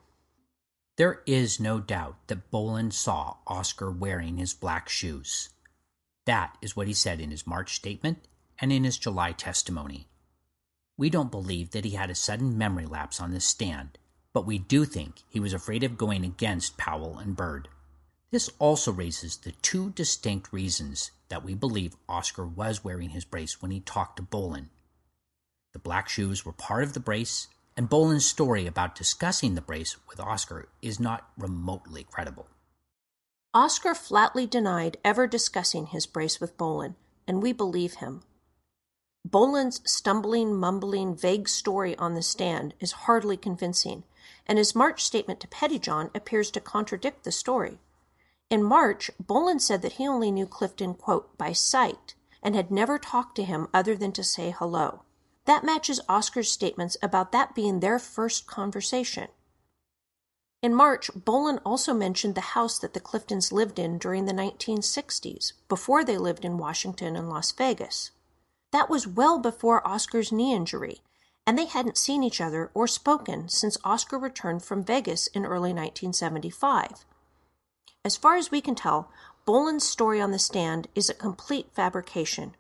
There 0.99 1.21
is 1.27 1.59
no 1.59 1.81
doubt 1.81 2.15
that 2.29 2.53
Boland 2.53 2.95
saw 2.95 3.39
Oscar 3.49 3.91
wearing 3.91 4.37
his 4.37 4.55
black 4.55 4.89
shoes. 4.89 5.49
That 6.27 6.57
is 6.63 6.77
what 6.77 6.87
he 6.87 6.95
said 6.95 7.21
in 7.21 7.33
his 7.33 7.45
March 7.45 7.75
statement 7.75 8.29
and 8.61 8.73
in 8.73 8.85
his 8.85 8.99
July 8.99 9.33
testimony. 9.33 10.08
We 10.99 11.09
don't 11.09 11.31
believe 11.31 11.71
that 11.71 11.85
he 11.85 11.93
had 11.93 12.11
a 12.11 12.15
sudden 12.17 12.59
memory 12.59 12.85
lapse 12.85 13.21
on 13.21 13.31
the 13.31 13.41
stand, 13.41 13.99
but 14.33 14.45
we 14.45 14.59
do 14.59 14.85
think 14.85 15.23
he 15.29 15.39
was 15.39 15.53
afraid 15.53 15.85
of 15.85 15.97
going 15.97 16.25
against 16.25 16.77
Powell 16.77 17.19
and 17.19 17.37
Byrd. 17.37 17.69
This 18.33 18.51
also 18.59 18.93
raises 18.93 19.37
the 19.37 19.53
two 19.53 19.91
distinct 19.91 20.53
reasons 20.53 21.13
that 21.29 21.45
we 21.45 21.55
believe 21.55 21.97
Oscar 22.09 22.45
was 22.45 22.83
wearing 22.83 23.11
his 23.11 23.25
brace 23.25 23.63
when 23.63 23.71
he 23.71 23.81
talked 23.81 24.17
to 24.17 24.23
Boland. 24.23 24.71
The 25.73 25.79
black 25.79 26.09
shoes 26.09 26.45
were 26.45 26.53
part 26.53 26.83
of 26.83 26.95
the 26.95 27.01
brace, 27.01 27.47
and 27.77 27.89
Boland's 27.89 28.27
story 28.27 28.67
about 28.67 28.97
discussing 28.97 29.55
the 29.55 29.61
brace 29.61 29.97
with 30.09 30.19
Oscar 30.19 30.69
is 30.83 30.99
not 30.99 31.31
remotely 31.39 32.03
credible. 32.03 32.49
Oscar 33.55 33.95
flatly 33.95 34.47
denied 34.47 34.99
ever 35.05 35.29
discussing 35.29 35.87
his 35.87 36.07
brace 36.07 36.41
with 36.41 36.59
Boland, 36.59 36.97
and 37.27 37.41
we 37.41 37.53
believe 37.53 37.95
him. 37.95 38.23
Boland's 39.25 39.81
stumbling, 39.85 40.57
mumbling, 40.57 41.15
vague 41.15 41.49
story 41.49 41.97
on 41.97 42.15
the 42.15 42.23
stand 42.23 42.75
is 42.81 42.93
hardly 42.93 43.37
convincing, 43.37 44.05
and 44.47 44.59
his 44.59 44.75
March 44.75 45.05
statement 45.05 45.41
to 45.41 45.49
Pettyjohn 45.49 46.11
appears 46.15 46.51
to 46.53 46.61
contradict 46.61 47.25
the 47.25 47.33
story. 47.33 47.79
In 48.51 48.63
March, 48.63 49.11
Boland 49.21 49.61
said 49.61 49.83
that 49.83 49.95
he 49.95 50.09
only 50.09 50.31
knew 50.31 50.47
Clifton, 50.47 50.95
quote, 50.95 51.37
by 51.37 51.53
sight, 51.53 52.15
and 52.43 52.55
had 52.55 52.71
never 52.71 52.99
talked 52.99 53.37
to 53.37 53.45
him 53.45 53.69
other 53.75 53.95
than 53.95 54.13
to 54.13 54.25
say 54.25 54.51
hello. 54.51 55.03
That 55.45 55.65
matches 55.65 56.01
Oscar's 56.09 56.51
statements 56.51 56.97
about 57.03 57.33
that 57.33 57.55
being 57.55 57.81
their 57.81 57.99
first 57.99 58.47
conversation. 58.47 59.29
In 60.63 60.75
March, 60.75 61.11
Boland 61.15 61.61
also 61.65 61.95
mentioned 61.95 62.35
the 62.35 62.41
house 62.41 62.79
that 62.79 62.95
the 62.95 63.01
Cliftons 63.01 63.53
lived 63.53 63.79
in 63.79 63.99
during 63.99 64.25
the 64.25 64.33
1960s, 64.33 65.53
before 65.69 66.05
they 66.05 66.19
lived 66.19 66.45
in 66.45 66.59
Washington 66.59 67.17
and 67.17 67.29
Las 67.29 67.53
Vegas. 67.53 68.11
That 68.73 68.91
was 68.91 69.07
well 69.07 69.39
before 69.39 69.87
Oscar's 69.87 70.33
knee 70.33 70.55
injury, 70.55 71.01
and 71.47 71.59
they 71.59 71.67
hadn't 71.67 71.97
seen 71.97 72.23
each 72.23 72.41
other 72.41 72.71
or 72.75 72.87
spoken 72.87 73.49
since 73.49 73.79
Oscar 73.85 74.19
returned 74.19 74.63
from 74.63 74.85
Vegas 74.85 75.27
in 75.29 75.45
early 75.45 75.73
1975. 75.73 77.05
As 78.05 78.17
far 78.17 78.37
as 78.37 78.51
we 78.51 78.61
can 78.61 78.75
tell, 78.75 79.11
Boland's 79.45 79.87
story 79.87 80.21
on 80.21 80.31
the 80.31 80.39
stand 80.39 80.89
is 80.95 81.09
a 81.09 81.15
complete 81.15 81.69
fabrication 81.75 82.55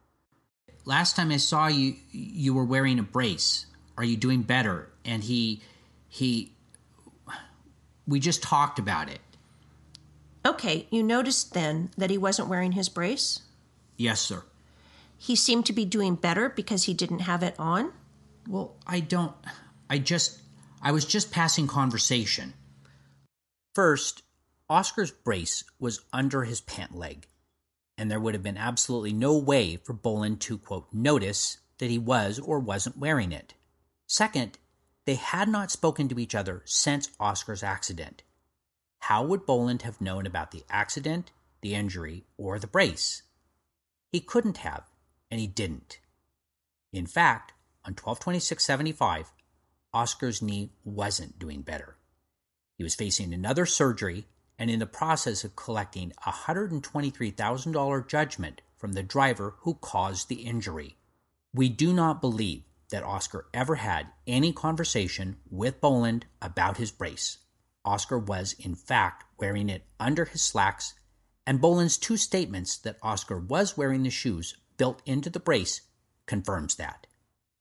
last 0.88 1.16
time 1.16 1.30
I 1.30 1.36
saw 1.36 1.68
you, 1.68 1.94
you 2.10 2.54
were 2.54 2.64
wearing 2.64 2.98
a 2.98 3.02
brace. 3.02 3.66
Are 3.96 4.04
you 4.04 4.16
doing 4.16 4.42
better? 4.42 4.90
And 5.04 5.22
he, 5.22 5.60
he, 6.08 6.52
we 8.06 8.18
just 8.18 8.42
talked 8.42 8.78
about 8.78 9.10
it. 9.10 9.20
Okay, 10.46 10.86
you 10.90 11.02
noticed 11.02 11.52
then 11.52 11.90
that 11.98 12.10
he 12.10 12.16
wasn't 12.16 12.48
wearing 12.48 12.72
his 12.72 12.88
brace? 12.88 13.42
Yes, 13.98 14.20
sir. 14.20 14.42
He 15.18 15.36
seemed 15.36 15.66
to 15.66 15.72
be 15.72 15.84
doing 15.84 16.14
better 16.14 16.48
because 16.48 16.84
he 16.84 16.94
didn't 16.94 17.20
have 17.20 17.42
it 17.42 17.54
on? 17.58 17.92
Well, 18.48 18.76
I 18.86 19.00
don't. 19.00 19.34
I 19.90 19.98
just. 19.98 20.40
I 20.80 20.92
was 20.92 21.04
just 21.04 21.32
passing 21.32 21.66
conversation. 21.66 22.54
First, 23.74 24.22
Oscar's 24.70 25.10
brace 25.10 25.64
was 25.80 26.00
under 26.12 26.44
his 26.44 26.60
pant 26.60 26.96
leg 26.96 27.26
and 27.98 28.08
there 28.08 28.20
would 28.20 28.34
have 28.34 28.44
been 28.44 28.56
absolutely 28.56 29.12
no 29.12 29.36
way 29.36 29.76
for 29.76 29.92
Boland 29.92 30.40
to, 30.40 30.56
quote, 30.56 30.86
notice 30.92 31.58
that 31.78 31.90
he 31.90 31.98
was 31.98 32.38
or 32.38 32.60
wasn't 32.60 32.96
wearing 32.96 33.32
it. 33.32 33.54
Second, 34.06 34.56
they 35.04 35.16
had 35.16 35.48
not 35.48 35.72
spoken 35.72 36.08
to 36.08 36.20
each 36.20 36.34
other 36.34 36.62
since 36.64 37.10
Oscar's 37.18 37.64
accident. 37.64 38.22
How 39.00 39.24
would 39.24 39.44
Boland 39.44 39.82
have 39.82 40.00
known 40.00 40.26
about 40.26 40.52
the 40.52 40.64
accident, 40.70 41.32
the 41.60 41.74
injury, 41.74 42.24
or 42.36 42.58
the 42.58 42.66
brace? 42.68 43.22
He 44.12 44.20
couldn't 44.20 44.58
have, 44.58 44.84
and 45.30 45.40
he 45.40 45.46
didn't. 45.46 46.00
In 46.92 47.06
fact, 47.06 47.52
on 47.84 47.92
122675, 47.92 49.32
Oscar's 49.92 50.42
knee 50.42 50.72
wasn't 50.84 51.38
doing 51.38 51.62
better. 51.62 51.96
He 52.76 52.84
was 52.84 52.94
facing 52.94 53.32
another 53.32 53.66
surgery 53.66 54.26
and 54.58 54.70
in 54.70 54.78
the 54.78 54.86
process 54.86 55.44
of 55.44 55.56
collecting 55.56 56.12
a 56.26 56.30
$123,000 56.30 58.08
judgment 58.08 58.60
from 58.76 58.92
the 58.92 59.02
driver 59.02 59.54
who 59.60 59.74
caused 59.74 60.28
the 60.28 60.42
injury. 60.42 60.96
We 61.54 61.68
do 61.68 61.92
not 61.92 62.20
believe 62.20 62.64
that 62.90 63.02
Oscar 63.02 63.46
ever 63.52 63.76
had 63.76 64.08
any 64.26 64.52
conversation 64.52 65.36
with 65.50 65.80
Boland 65.80 66.26
about 66.40 66.76
his 66.76 66.90
brace. 66.90 67.38
Oscar 67.84 68.18
was, 68.18 68.54
in 68.58 68.74
fact, 68.74 69.24
wearing 69.38 69.68
it 69.68 69.84
under 69.98 70.24
his 70.24 70.42
slacks, 70.42 70.94
and 71.46 71.60
Boland's 71.60 71.96
two 71.96 72.16
statements 72.16 72.76
that 72.78 72.98
Oscar 73.02 73.38
was 73.38 73.76
wearing 73.76 74.02
the 74.02 74.10
shoes 74.10 74.56
built 74.78 75.02
into 75.04 75.28
the 75.28 75.40
brace 75.40 75.82
confirms 76.26 76.76
that. 76.76 77.06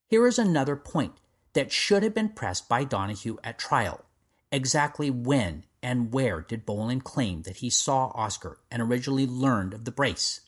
Here 0.07 0.25
is 0.25 0.39
another 0.39 0.77
point 0.77 1.15
that 1.53 1.71
should 1.71 2.03
have 2.03 2.13
been 2.13 2.29
pressed 2.29 2.69
by 2.69 2.85
Donahue 2.85 3.37
at 3.43 3.59
trial. 3.59 4.05
Exactly 4.51 5.09
when 5.09 5.65
and 5.83 6.13
where 6.13 6.41
did 6.41 6.65
Boland 6.65 7.03
claim 7.03 7.41
that 7.41 7.57
he 7.57 7.69
saw 7.69 8.11
Oscar 8.15 8.59
and 8.71 8.81
originally 8.81 9.27
learned 9.27 9.73
of 9.73 9.83
the 9.83 9.91
brace? 9.91 10.41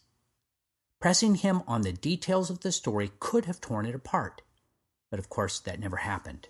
Pressing 1.01 1.35
him 1.35 1.63
on 1.67 1.81
the 1.81 1.91
details 1.91 2.49
of 2.49 2.61
the 2.61 2.71
story 2.71 3.11
could 3.19 3.45
have 3.45 3.59
torn 3.59 3.85
it 3.85 3.95
apart, 3.95 4.41
but 5.09 5.19
of 5.19 5.29
course 5.29 5.59
that 5.59 5.79
never 5.79 5.97
happened. 5.97 6.47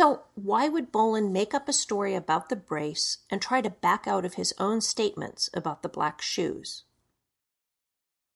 So, 0.00 0.22
why 0.34 0.66
would 0.66 0.90
Boland 0.90 1.30
make 1.30 1.52
up 1.52 1.68
a 1.68 1.74
story 1.74 2.14
about 2.14 2.48
the 2.48 2.56
brace 2.56 3.18
and 3.28 3.42
try 3.42 3.60
to 3.60 3.68
back 3.68 4.06
out 4.06 4.24
of 4.24 4.32
his 4.32 4.54
own 4.56 4.80
statements 4.80 5.50
about 5.52 5.82
the 5.82 5.90
black 5.90 6.22
shoes? 6.22 6.84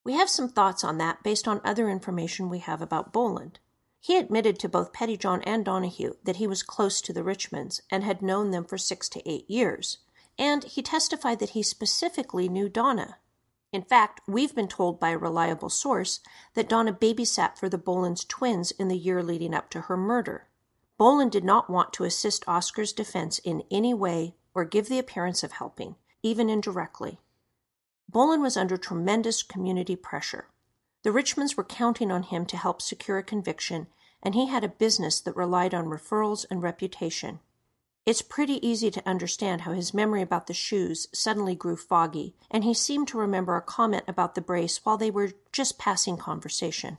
We 0.05 0.13
have 0.13 0.29
some 0.29 0.51
thoughts 0.51 0.85
on 0.85 0.99
that 0.99 1.23
based 1.23 1.49
on 1.49 1.63
other 1.65 1.89
information 1.89 2.51
we 2.51 2.59
have 2.59 2.83
about 2.83 3.15
Boland. 3.15 3.61
He 3.99 4.19
admitted 4.19 4.59
to 4.59 4.69
both 4.69 4.93
Pettyjohn 4.93 5.43
and 5.47 5.65
Donahue 5.65 6.17
that 6.25 6.37
he 6.37 6.47
was 6.47 6.63
close 6.63 7.01
to 7.01 7.15
the 7.15 7.25
Richmonds 7.25 7.81
and 7.91 8.05
had 8.05 8.21
known 8.21 8.51
them 8.51 8.67
for 8.67 8.77
six 8.77 9.09
to 9.09 9.27
eight 9.27 9.49
years, 9.49 10.01
and 10.39 10.65
he 10.65 10.83
testified 10.83 11.39
that 11.39 11.57
he 11.57 11.63
specifically 11.63 12.47
knew 12.47 12.69
Donna. 12.69 13.17
In 13.73 13.85
fact, 13.85 14.21
we've 14.29 14.55
been 14.55 14.69
told 14.69 15.01
by 15.01 15.13
a 15.13 15.17
reliable 15.19 15.71
source 15.71 16.21
that 16.53 16.69
Donna 16.69 16.93
babysat 16.93 17.57
for 17.57 17.71
the 17.71 17.79
Boland's 17.79 18.27
twins 18.27 18.71
in 18.73 18.89
the 18.89 18.99
year 18.99 19.23
leading 19.23 19.55
up 19.55 19.71
to 19.71 19.81
her 19.81 19.97
murder. 19.97 20.51
Boland 20.97 21.33
did 21.33 21.45
not 21.45 21.69
want 21.69 21.93
to 21.95 22.05
assist 22.05 22.47
Oscar's 22.47 22.93
defense 22.93 23.39
in 23.41 23.65
any 23.71 23.93
way 23.93 24.37
or 24.55 24.65
give 24.65 24.89
the 24.89 24.99
appearance 24.99 25.43
of 25.43 25.53
helping, 25.53 25.97
even 26.23 26.49
indirectly. 26.49 27.19
Boland 28.09 28.43
was 28.43 28.57
under 28.57 28.77
tremendous 28.77 29.43
community 29.43 29.97
pressure. 29.97 30.49
The 31.03 31.11
Richmonds 31.11 31.57
were 31.57 31.65
counting 31.65 32.13
on 32.13 32.23
him 32.23 32.47
to 32.47 32.57
help 32.57 32.81
secure 32.81 33.19
a 33.19 33.25
conviction, 33.25 33.89
and 34.23 34.35
he 34.35 34.47
had 34.47 34.63
a 34.63 34.69
business 34.69 35.21
that 35.21 35.37
relied 35.37 35.75
on 35.75 35.87
referrals 35.87 36.47
and 36.51 36.63
reputation. 36.63 37.41
It's 38.07 38.23
pretty 38.23 38.65
easy 38.67 38.91
to 38.91 39.09
understand 39.09 39.63
how 39.63 39.73
his 39.73 39.95
memory 39.95 40.23
about 40.23 40.47
the 40.47 40.55
shoes 40.55 41.09
suddenly 41.13 41.55
grew 41.55 41.77
foggy, 41.77 42.37
and 42.51 42.63
he 42.63 42.75
seemed 42.75 43.09
to 43.09 43.19
remember 43.19 43.57
a 43.57 43.63
comment 43.63 44.05
about 44.07 44.35
the 44.35 44.41
brace 44.41 44.85
while 44.85 44.97
they 44.97 45.11
were 45.11 45.33
just 45.53 45.79
passing 45.79 46.17
conversation. 46.17 46.99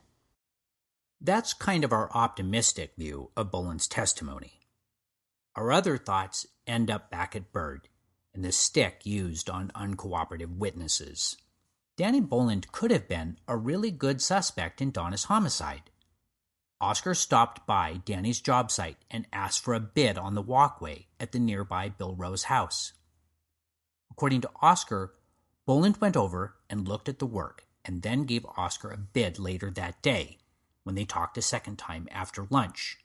That's 1.21 1.53
kind 1.53 1.83
of 1.83 1.91
our 1.93 2.11
optimistic 2.13 2.93
view 2.97 3.31
of 3.35 3.51
Boland's 3.51 3.87
testimony. 3.87 4.61
Our 5.55 5.71
other 5.71 5.97
thoughts 5.97 6.45
end 6.67 6.91
up 6.91 7.09
back 7.09 7.35
at 7.35 7.51
Byrd 7.51 7.87
and 8.33 8.43
the 8.43 8.51
stick 8.51 9.05
used 9.05 9.49
on 9.49 9.71
uncooperative 9.73 10.57
witnesses. 10.57 11.37
Danny 11.97 12.19
Boland 12.19 12.71
could 12.73 12.91
have 12.91 13.07
been 13.07 13.37
a 13.47 13.55
really 13.55 13.89
good 13.89 14.21
suspect 14.21 14.81
in 14.81 14.91
Donna's 14.91 15.23
homicide. 15.25 15.89
Oscar 16.81 17.13
stopped 17.13 17.65
by 17.65 18.01
Danny's 18.03 18.41
job 18.41 18.69
site 18.69 18.97
and 19.09 19.25
asked 19.31 19.63
for 19.63 19.73
a 19.73 19.79
bid 19.79 20.17
on 20.17 20.35
the 20.35 20.41
walkway 20.41 21.07
at 21.21 21.31
the 21.31 21.39
nearby 21.39 21.87
Bill 21.87 22.13
Rose 22.13 22.43
house. 22.43 22.91
According 24.11 24.41
to 24.41 24.51
Oscar, 24.61 25.13
Boland 25.65 25.97
went 25.97 26.17
over 26.17 26.55
and 26.69 26.85
looked 26.85 27.07
at 27.07 27.19
the 27.19 27.25
work 27.25 27.65
and 27.85 28.01
then 28.01 28.25
gave 28.25 28.45
Oscar 28.57 28.91
a 28.91 28.97
bid 28.97 29.39
later 29.39 29.71
that 29.71 30.01
day 30.01 30.39
when 30.85 30.95
they 30.95 31.03
talked 31.03 31.37
a 31.37 31.41
second 31.41 31.77
time 31.77 32.07
after 32.11 32.47
lunch. 32.49 32.99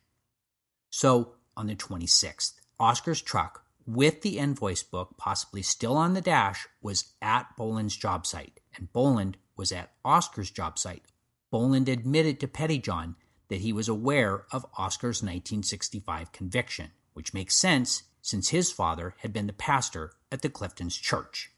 So, 0.91 1.35
on 1.57 1.67
the 1.67 1.75
26th, 1.75 2.53
Oscar's 2.79 3.21
truck 3.21 3.65
with 3.87 4.23
the 4.23 4.39
invoice 4.39 4.83
book 4.83 5.17
possibly 5.17 5.63
still 5.63 5.97
on 5.97 6.15
the 6.15 6.21
dash 6.21 6.69
was 6.81 7.13
at 7.21 7.57
Boland's 7.57 7.97
job 7.97 8.27
site, 8.27 8.61
and 8.77 8.93
Boland 8.93 9.37
was 9.57 9.73
at 9.73 9.93
Oscar's 10.05 10.51
job 10.51 10.79
site. 10.79 11.03
Boland 11.51 11.89
admitted 11.89 12.39
to 12.39 12.47
Pettyjohn 12.47 13.17
that 13.49 13.63
he 13.63 13.73
was 13.73 13.89
aware 13.89 14.47
of 14.53 14.67
Oscar's 14.79 15.23
1965 15.23 16.31
conviction, 16.33 16.91
which 17.15 17.35
makes 17.35 17.57
sense 17.57 18.05
since 18.23 18.51
his 18.51 18.71
father 18.71 19.15
had 19.19 19.33
been 19.33 19.47
the 19.47 19.53
pastor 19.53 20.13
at 20.31 20.43
the 20.43 20.51
Cliftons 20.51 21.01
church. 21.01 21.51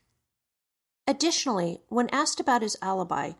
Additionally, 1.06 1.80
when 1.88 2.08
asked 2.10 2.40
about 2.40 2.62
his 2.62 2.76
alibi, 2.80 3.32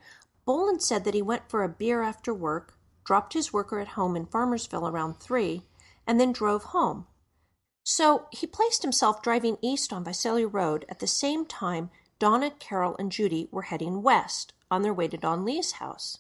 Boland 0.45 0.82
said 0.82 1.05
that 1.05 1.14
he 1.14 1.22
went 1.22 1.49
for 1.49 1.62
a 1.62 1.68
beer 1.68 2.03
after 2.03 2.34
work, 2.34 2.78
dropped 3.05 3.34
his 3.34 3.53
worker 3.53 3.78
at 3.78 3.88
home 3.88 4.16
in 4.16 4.26
Farmersville 4.26 4.90
around 4.90 5.20
3, 5.20 5.62
and 6.07 6.20
then 6.20 6.32
drove 6.32 6.64
home. 6.64 7.07
So 7.84 8.26
he 8.30 8.47
placed 8.47 8.82
himself 8.82 9.22
driving 9.22 9.59
east 9.61 9.93
on 9.93 10.05
Visalia 10.05 10.47
Road 10.47 10.84
at 10.88 11.01
the 11.01 11.07
same 11.07 11.47
time 11.47 11.90
Donna, 12.18 12.51
Carol, 12.51 12.97
and 12.99 13.11
Judy 13.11 13.49
were 13.51 13.62
heading 13.62 14.03
west 14.03 14.53
on 14.70 14.82
their 14.82 14.95
way 14.95 15.09
to 15.09 15.16
Don 15.16 15.45
Lee's 15.45 15.72
house. 15.72 16.18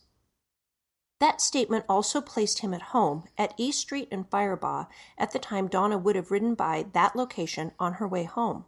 That 1.20 1.40
statement 1.40 1.84
also 1.88 2.20
placed 2.20 2.58
him 2.58 2.74
at 2.74 2.90
home 2.90 3.24
at 3.38 3.54
East 3.56 3.78
Street 3.78 4.08
and 4.10 4.28
Firebaugh 4.28 4.88
at 5.16 5.30
the 5.30 5.38
time 5.38 5.68
Donna 5.68 5.96
would 5.96 6.16
have 6.16 6.32
ridden 6.32 6.56
by 6.56 6.86
that 6.94 7.14
location 7.14 7.70
on 7.78 7.94
her 7.94 8.08
way 8.08 8.24
home. 8.24 8.64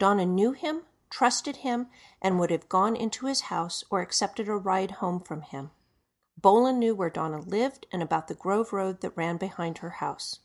Donna 0.00 0.26
knew 0.26 0.50
him, 0.50 0.82
trusted 1.10 1.56
him, 1.56 1.88
and 2.22 2.38
would 2.38 2.50
have 2.50 2.68
gone 2.68 2.96
into 2.96 3.26
his 3.26 3.42
house 3.42 3.84
or 3.90 4.00
accepted 4.00 4.48
a 4.48 4.56
ride 4.56 4.92
home 4.92 5.20
from 5.20 5.42
him. 5.42 5.70
Boland 6.40 6.78
knew 6.78 6.94
where 6.94 7.10
Donna 7.10 7.40
lived 7.40 7.86
and 7.92 8.02
about 8.02 8.28
the 8.28 8.34
Grove 8.34 8.72
Road 8.72 9.00
that 9.02 9.16
ran 9.16 9.36
behind 9.36 9.78
her 9.78 9.90
house. 9.90 10.38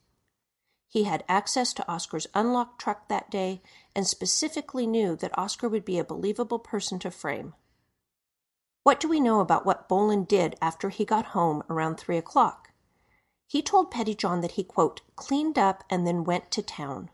He 0.87 1.03
had 1.03 1.23
access 1.27 1.73
to 1.73 1.91
Oscar's 1.91 2.27
unlocked 2.33 2.79
truck 2.79 3.07
that 3.07 3.29
day 3.29 3.61
and 3.95 4.07
specifically 4.07 4.87
knew 4.87 5.15
that 5.17 5.37
Oscar 5.37 5.69
would 5.69 5.85
be 5.85 5.99
a 5.99 6.03
believable 6.03 6.59
person 6.59 6.99
to 6.99 7.11
frame. 7.11 7.53
What 8.83 8.99
do 8.99 9.07
we 9.07 9.19
know 9.19 9.39
about 9.39 9.65
what 9.65 9.89
Boland 9.89 10.27
did 10.27 10.55
after 10.61 10.89
he 10.89 11.05
got 11.05 11.27
home 11.27 11.63
around 11.69 11.95
three 11.95 12.17
o'clock? 12.17 12.71
He 13.47 13.61
told 13.61 13.91
Pettyjohn 13.91 14.41
that 14.41 14.53
he, 14.53 14.63
quote, 14.63 15.01
cleaned 15.15 15.57
up 15.57 15.83
and 15.89 16.05
then 16.05 16.23
went 16.23 16.51
to 16.51 16.61
town. 16.61 17.09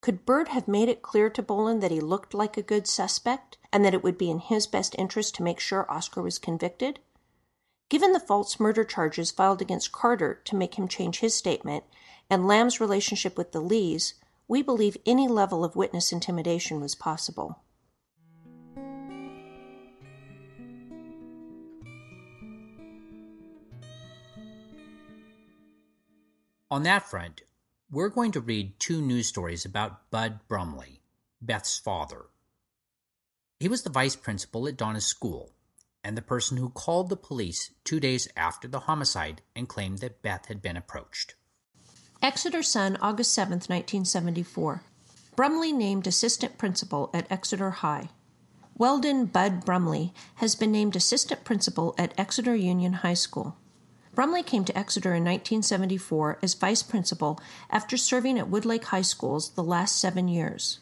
Could 0.00 0.24
Bird 0.24 0.48
have 0.48 0.66
made 0.66 0.88
it 0.88 1.02
clear 1.02 1.28
to 1.28 1.42
Boland 1.42 1.82
that 1.82 1.90
he 1.90 2.00
looked 2.00 2.32
like 2.32 2.56
a 2.56 2.62
good 2.62 2.86
suspect 2.86 3.58
and 3.70 3.84
that 3.84 3.92
it 3.92 4.02
would 4.02 4.16
be 4.16 4.30
in 4.30 4.38
his 4.38 4.66
best 4.66 4.94
interest 4.98 5.34
to 5.34 5.42
make 5.42 5.60
sure 5.60 5.90
Oscar 5.90 6.22
was 6.22 6.38
convicted? 6.38 7.00
Given 7.90 8.12
the 8.12 8.20
false 8.20 8.58
murder 8.58 8.82
charges 8.82 9.30
filed 9.30 9.60
against 9.60 9.92
Carter 9.92 10.40
to 10.44 10.56
make 10.56 10.76
him 10.76 10.88
change 10.88 11.20
his 11.20 11.34
statement 11.34 11.84
and 12.30 12.46
Lamb's 12.46 12.80
relationship 12.80 13.36
with 13.36 13.52
the 13.52 13.60
Lees, 13.60 14.14
we 14.48 14.62
believe 14.62 14.96
any 15.04 15.28
level 15.28 15.64
of 15.64 15.76
witness 15.76 16.12
intimidation 16.12 16.80
was 16.80 16.94
possible. 16.94 17.60
On 26.70 26.84
that 26.84 27.02
front, 27.02 27.42
we're 27.92 28.08
going 28.08 28.30
to 28.32 28.40
read 28.40 28.78
two 28.78 29.02
news 29.02 29.26
stories 29.26 29.64
about 29.64 30.10
Bud 30.10 30.40
Brumley, 30.46 31.00
Beth's 31.42 31.78
father. 31.78 32.26
He 33.58 33.68
was 33.68 33.82
the 33.82 33.90
vice 33.90 34.14
principal 34.14 34.68
at 34.68 34.76
Donna's 34.76 35.04
school 35.04 35.50
and 36.04 36.16
the 36.16 36.22
person 36.22 36.56
who 36.56 36.70
called 36.70 37.08
the 37.08 37.16
police 37.16 37.72
two 37.82 37.98
days 37.98 38.28
after 38.36 38.68
the 38.68 38.80
homicide 38.80 39.42
and 39.56 39.68
claimed 39.68 39.98
that 39.98 40.22
Beth 40.22 40.46
had 40.46 40.62
been 40.62 40.76
approached. 40.76 41.34
Exeter 42.22 42.62
Sun, 42.62 42.96
August 43.02 43.32
7, 43.32 43.54
1974. 43.54 44.82
Brumley 45.34 45.72
named 45.72 46.06
assistant 46.06 46.58
principal 46.58 47.10
at 47.12 47.30
Exeter 47.30 47.70
High. 47.70 48.10
Weldon 48.78 49.26
Bud 49.26 49.64
Brumley 49.64 50.14
has 50.36 50.54
been 50.54 50.70
named 50.70 50.94
assistant 50.94 51.44
principal 51.44 51.94
at 51.98 52.14
Exeter 52.16 52.54
Union 52.54 52.94
High 52.94 53.14
School. 53.14 53.56
Brumley 54.14 54.42
came 54.42 54.64
to 54.64 54.76
Exeter 54.76 55.10
in 55.10 55.24
1974 55.24 56.38
as 56.42 56.54
vice 56.54 56.82
principal 56.82 57.40
after 57.70 57.96
serving 57.96 58.38
at 58.38 58.50
Woodlake 58.50 58.84
High 58.84 59.02
Schools 59.02 59.50
the 59.50 59.62
last 59.62 59.98
seven 59.98 60.26
years. 60.26 60.80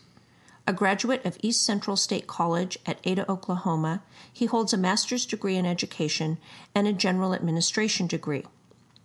A 0.66 0.72
graduate 0.72 1.24
of 1.24 1.38
East 1.42 1.62
Central 1.62 1.96
State 1.96 2.26
College 2.26 2.78
at 2.86 3.00
Ada, 3.04 3.30
Oklahoma, 3.30 4.02
he 4.32 4.46
holds 4.46 4.72
a 4.72 4.78
master's 4.78 5.26
degree 5.26 5.56
in 5.56 5.66
education 5.66 6.38
and 6.74 6.86
a 6.86 6.92
general 6.92 7.34
administration 7.34 8.06
degree. 8.06 8.44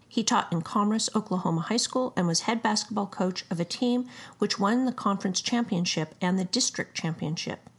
He 0.07 0.23
taught 0.23 0.51
in 0.53 0.61
Commerce, 0.61 1.09
Oklahoma 1.15 1.61
High 1.61 1.77
School 1.77 2.13
and 2.15 2.27
was 2.27 2.41
head 2.41 2.61
basketball 2.61 3.07
coach 3.07 3.45
of 3.49 3.59
a 3.59 3.65
team 3.65 4.07
which 4.39 4.59
won 4.59 4.85
the 4.85 4.91
conference 4.91 5.41
championship 5.41 6.15
and 6.21 6.37
the 6.37 6.45
district 6.45 6.95
championship. 6.95 7.69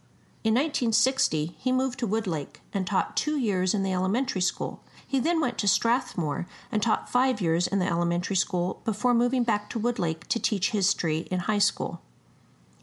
In 0.43 0.53
1960, 0.53 1.55
he 1.57 1.71
moved 1.71 1.97
to 1.99 2.07
Woodlake 2.07 2.57
and 2.71 2.85
taught 2.85 3.17
two 3.17 3.37
years 3.37 3.73
in 3.73 3.83
the 3.83 3.93
elementary 3.93 4.41
school 4.41 4.83
he 5.07 5.19
then 5.19 5.39
went 5.39 5.57
to 5.59 5.67
Strathmore 5.67 6.47
and 6.71 6.81
taught 6.81 7.09
five 7.09 7.39
years 7.41 7.67
in 7.67 7.79
the 7.79 7.87
elementary 7.87 8.35
school 8.35 8.81
before 8.85 9.13
moving 9.13 9.43
back 9.43 9.69
to 9.69 9.79
Woodlake 9.79 10.25
to 10.27 10.39
teach 10.39 10.71
history 10.71 11.19
in 11.31 11.41
high 11.41 11.59
school. 11.59 12.01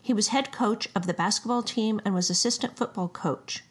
He 0.00 0.12
was 0.12 0.28
head 0.28 0.52
coach 0.52 0.88
of 0.94 1.06
the 1.06 1.14
basketball 1.14 1.62
team 1.62 2.00
and 2.04 2.14
was 2.14 2.30
assistant 2.30 2.76
football 2.76 3.08
coach. 3.08 3.64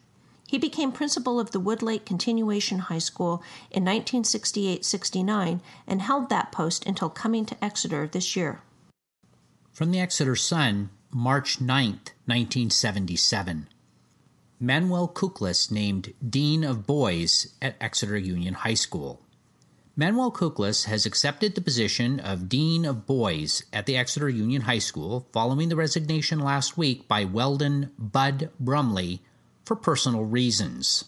He 0.46 0.58
became 0.58 0.92
principal 0.92 1.40
of 1.40 1.52
the 1.52 1.60
Woodlake 1.60 2.04
Continuation 2.04 2.78
High 2.78 2.98
School 2.98 3.42
in 3.70 3.84
1968 3.84 4.84
69 4.84 5.62
and 5.86 6.02
held 6.02 6.28
that 6.28 6.52
post 6.52 6.86
until 6.86 7.08
coming 7.08 7.46
to 7.46 7.64
Exeter 7.64 8.06
this 8.06 8.36
year. 8.36 8.60
From 9.70 9.90
the 9.92 10.00
Exeter 10.00 10.36
Sun, 10.36 10.90
March 11.10 11.60
9, 11.60 12.00
1977. 12.26 13.68
Manuel 14.64 15.08
Kuklas 15.08 15.72
named 15.72 16.14
Dean 16.24 16.62
of 16.62 16.86
Boys 16.86 17.52
at 17.60 17.74
Exeter 17.80 18.16
Union 18.16 18.54
High 18.54 18.74
School. 18.74 19.20
Manuel 19.96 20.30
Kuklas 20.30 20.84
has 20.84 21.04
accepted 21.04 21.56
the 21.56 21.60
position 21.60 22.20
of 22.20 22.48
Dean 22.48 22.84
of 22.84 23.04
Boys 23.04 23.64
at 23.72 23.86
the 23.86 23.96
Exeter 23.96 24.28
Union 24.28 24.62
High 24.62 24.78
School 24.78 25.26
following 25.32 25.68
the 25.68 25.74
resignation 25.74 26.38
last 26.38 26.78
week 26.78 27.08
by 27.08 27.24
Weldon 27.24 27.90
Bud 27.98 28.50
Brumley 28.60 29.20
for 29.64 29.74
personal 29.74 30.24
reasons. 30.24 31.06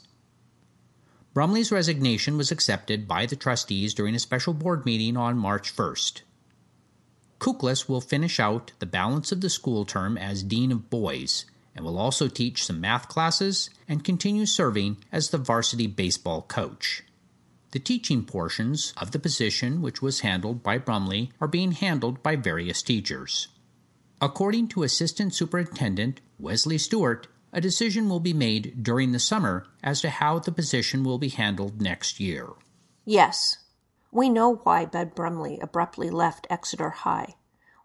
Brumley's 1.33 1.71
resignation 1.71 2.37
was 2.37 2.51
accepted 2.51 3.07
by 3.07 3.25
the 3.25 3.37
trustees 3.37 3.95
during 3.95 4.17
a 4.17 4.19
special 4.19 4.53
board 4.53 4.85
meeting 4.85 5.17
on 5.17 5.39
March 5.39 5.73
1st. 5.73 6.23
Kuklas 7.39 7.89
will 7.89 8.01
finish 8.01 8.41
out 8.41 8.73
the 8.81 8.87
balance 8.87 9.31
of 9.31 9.43
the 9.43 9.49
school 9.49 9.85
term 9.85 10.19
as 10.19 10.43
Dean 10.43 10.73
of 10.73 10.91
Boys 10.91 11.45
and 11.75 11.85
will 11.85 11.99
also 11.99 12.29
teach 12.29 12.65
some 12.65 12.81
math 12.81 13.09
classes 13.09 13.71
and 13.89 14.05
continue 14.05 14.47
serving 14.47 14.99
as 15.13 15.31
the 15.31 15.39
varsity 15.39 15.87
baseball 15.87 16.43
coach. 16.43 17.03
The 17.73 17.81
teaching 17.81 18.25
portions 18.25 18.95
of 18.97 19.11
the 19.11 19.19
position, 19.19 19.83
which 19.83 20.01
was 20.01 20.21
handled 20.21 20.63
by 20.63 20.79
Brumley, 20.79 21.33
are 21.41 21.49
being 21.49 21.73
handled 21.73 22.23
by 22.23 22.37
various 22.37 22.83
teachers. 22.83 23.49
According 24.21 24.69
to 24.69 24.85
Assistant 24.85 25.35
Superintendent 25.35 26.21
Wesley 26.39 26.79
Stewart, 26.79 27.27
a 27.53 27.61
decision 27.61 28.09
will 28.09 28.21
be 28.21 28.33
made 28.33 28.83
during 28.83 29.13
the 29.13 29.19
summer 29.19 29.67
as 29.83 30.01
to 30.01 30.11
how 30.11 30.39
the 30.39 30.53
position 30.53 31.05
will 31.05 31.19
be 31.19 31.29
handled 31.29 31.81
next 31.81 32.21
year. 32.21 32.49
Yes, 33.05 33.59
we 34.11 34.29
know 34.29 34.57
why 34.63 34.87
Bud 34.87 35.15
Brumley 35.17 35.59
abruptly 35.61 36.11
left 36.11 36.47
Exeter 36.49 36.91
High. 36.91 37.35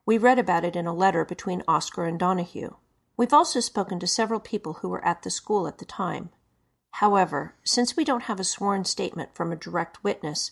We 0.06 0.18
read 0.18 0.38
about 0.38 0.64
it 0.64 0.76
in 0.76 0.86
a 0.86 0.94
letter 0.94 1.26
between 1.26 1.64
Oscar 1.68 2.06
and 2.06 2.20
Donahue. 2.20 2.76
We've 3.20 3.34
also 3.34 3.60
spoken 3.60 4.00
to 4.00 4.08
several 4.08 4.40
people 4.40 4.76
who 4.76 4.88
were 4.88 5.04
at 5.04 5.24
the 5.24 5.30
school 5.30 5.68
at 5.68 5.80
the 5.80 5.84
time. 5.84 6.30
However, 6.92 7.54
since 7.66 7.98
we 7.98 8.06
don't 8.06 8.24
have 8.24 8.40
a 8.40 8.46
sworn 8.46 8.86
statement 8.86 9.36
from 9.36 9.52
a 9.52 9.58
direct 9.58 10.06
witness, 10.06 10.52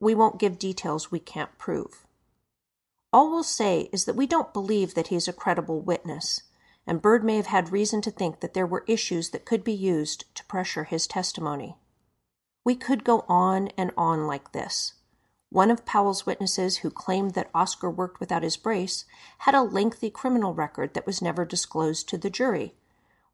we 0.00 0.14
won't 0.14 0.40
give 0.40 0.58
details 0.58 1.12
we 1.12 1.20
can't 1.20 1.58
prove. 1.58 2.06
All 3.12 3.30
we'll 3.30 3.42
say 3.42 3.90
is 3.92 4.06
that 4.06 4.16
we 4.16 4.26
don't 4.26 4.54
believe 4.54 4.94
that 4.94 5.08
he's 5.08 5.28
a 5.28 5.32
credible 5.34 5.82
witness, 5.82 6.44
and 6.86 7.02
Bird 7.02 7.22
may 7.22 7.36
have 7.36 7.48
had 7.48 7.70
reason 7.70 8.00
to 8.00 8.10
think 8.10 8.40
that 8.40 8.54
there 8.54 8.66
were 8.66 8.86
issues 8.88 9.28
that 9.28 9.44
could 9.44 9.62
be 9.62 9.74
used 9.74 10.24
to 10.36 10.44
pressure 10.46 10.84
his 10.84 11.06
testimony. 11.06 11.76
We 12.64 12.76
could 12.76 13.04
go 13.04 13.26
on 13.28 13.68
and 13.76 13.90
on 13.94 14.26
like 14.26 14.52
this. 14.52 14.94
One 15.56 15.70
of 15.70 15.86
Powell's 15.86 16.26
witnesses, 16.26 16.76
who 16.76 16.90
claimed 16.90 17.30
that 17.30 17.48
Oscar 17.54 17.88
worked 17.90 18.20
without 18.20 18.42
his 18.42 18.58
brace, 18.58 19.06
had 19.38 19.54
a 19.54 19.62
lengthy 19.62 20.10
criminal 20.10 20.52
record 20.52 20.92
that 20.92 21.06
was 21.06 21.22
never 21.22 21.46
disclosed 21.46 22.10
to 22.10 22.18
the 22.18 22.28
jury. 22.28 22.74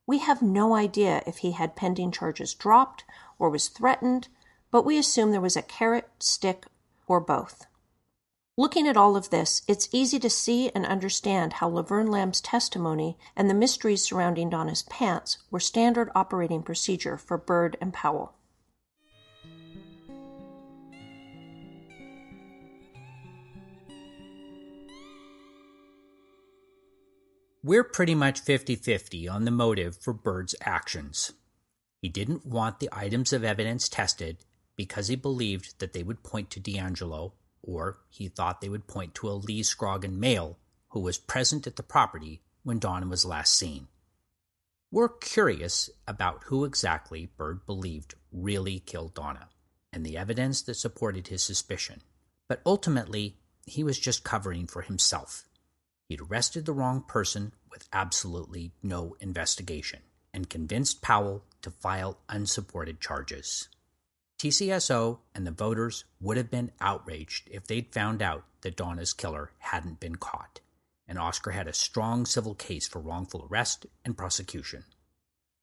We 0.07 0.19
have 0.19 0.41
no 0.41 0.73
idea 0.77 1.25
if 1.27 1.39
he 1.39 1.51
had 1.51 1.75
pending 1.75 2.13
charges 2.13 2.55
dropped 2.55 3.03
or 3.41 3.51
was 3.51 3.67
threatened, 3.67 4.29
but 4.71 4.85
we 4.85 4.99
assume 4.99 5.33
there 5.33 5.41
was 5.41 5.57
a 5.57 5.63
carrot, 5.63 6.09
stick, 6.21 6.67
or 7.09 7.19
both. 7.19 7.67
Looking 8.57 8.87
at 8.87 8.97
all 8.97 9.17
of 9.17 9.31
this, 9.31 9.63
it's 9.67 9.89
easy 9.91 10.21
to 10.21 10.31
see 10.31 10.71
and 10.77 10.87
understand 10.87 11.55
how 11.55 11.71
Laverne 11.71 12.07
Lamb's 12.07 12.41
testimony 12.41 13.19
and 13.35 13.51
the 13.51 13.53
mysteries 13.53 14.05
surrounding 14.05 14.49
Donna's 14.49 14.83
pants 14.83 15.39
were 15.51 15.59
standard 15.59 16.09
operating 16.15 16.63
procedure 16.63 17.19
for 17.19 17.37
Bird 17.37 17.77
and 17.81 17.93
Powell. 17.93 18.37
We're 27.65 27.85
pretty 27.85 28.17
much 28.17 28.41
50 28.41 28.75
50 28.75 29.29
on 29.29 29.45
the 29.45 29.53
motive 29.53 29.97
for 29.97 30.13
Bird's 30.13 30.57
actions. 30.63 31.33
He 32.01 32.09
didn't 32.09 32.45
want 32.45 32.81
the 32.81 32.89
items 32.91 33.33
of 33.33 33.45
evidence 33.45 33.89
tested 33.89 34.39
because 34.75 35.07
he 35.07 35.15
believed 35.15 35.79
that 35.79 35.93
they 35.93 36.03
would 36.03 36.25
point 36.25 36.51
to 36.51 36.61
DeAngelo, 36.61 37.35
or 37.63 37.99
he 38.09 38.27
thought 38.27 38.61
they 38.61 38.69
would 38.69 38.89
point 38.89 39.15
to 39.15 39.31
a 39.31 39.39
Lee 39.39 39.63
Scroggin 39.63 40.19
male 40.19 40.59
who 40.89 40.99
was 40.99 41.19
present 41.19 41.69
at 41.69 41.77
the 41.77 41.85
property 41.85 42.43
when 42.65 42.81
Donna 42.81 43.07
was 43.07 43.25
last 43.25 43.55
seen. 43.55 43.87
We're 44.91 45.09
curious 45.09 45.89
about 46.09 46.43
who 46.47 46.65
exactly 46.65 47.31
Bird 47.37 47.65
believed 47.65 48.17
really 48.33 48.81
killed 48.81 49.15
Donna 49.15 49.51
and 49.93 50.05
the 50.05 50.19
evidence 50.19 50.63
that 50.63 50.75
supported 50.75 51.29
his 51.29 51.45
suspicion, 51.45 52.03
but 52.49 52.61
ultimately 52.67 53.37
he 53.67 53.85
was 53.85 54.01
just 54.01 54.25
covering 54.25 54.67
for 54.67 54.83
himself. 54.83 55.45
He'd 56.13 56.21
arrested 56.21 56.67
the 56.67 56.75
wrong 56.75 57.01
person 57.01 57.55
with 57.71 57.89
absolutely 57.91 58.75
no 58.83 59.17
investigation 59.19 60.01
and 60.35 60.51
convinced 60.51 61.01
Powell 61.01 61.47
to 61.63 61.71
file 61.71 62.19
unsupported 62.29 63.01
charges. 63.01 63.71
TCSO 64.39 65.21
and 65.35 65.47
the 65.47 65.53
voters 65.53 66.05
would 66.21 66.37
have 66.37 66.51
been 66.51 66.71
outraged 66.83 67.49
if 67.51 67.67
they'd 67.67 67.95
found 67.95 68.21
out 68.21 68.45
that 68.61 68.77
Donna's 68.77 69.15
killer 69.15 69.53
hadn't 69.61 70.01
been 70.01 70.17
caught, 70.17 70.61
and 71.09 71.19
Oscar 71.19 71.53
had 71.53 71.67
a 71.67 71.73
strong 71.73 72.27
civil 72.27 72.55
case 72.55 72.87
for 72.87 73.01
wrongful 73.01 73.49
arrest 73.51 73.87
and 74.05 74.15
prosecution. 74.15 74.85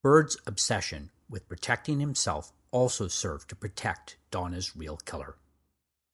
Bird's 0.02 0.36
obsession 0.48 1.12
with 1.30 1.48
protecting 1.48 2.00
himself 2.00 2.54
also 2.72 3.08
served 3.08 3.50
to 3.50 3.56
protect 3.56 4.18
Donna's 4.32 4.76
real 4.76 4.98
killer. 4.98 5.36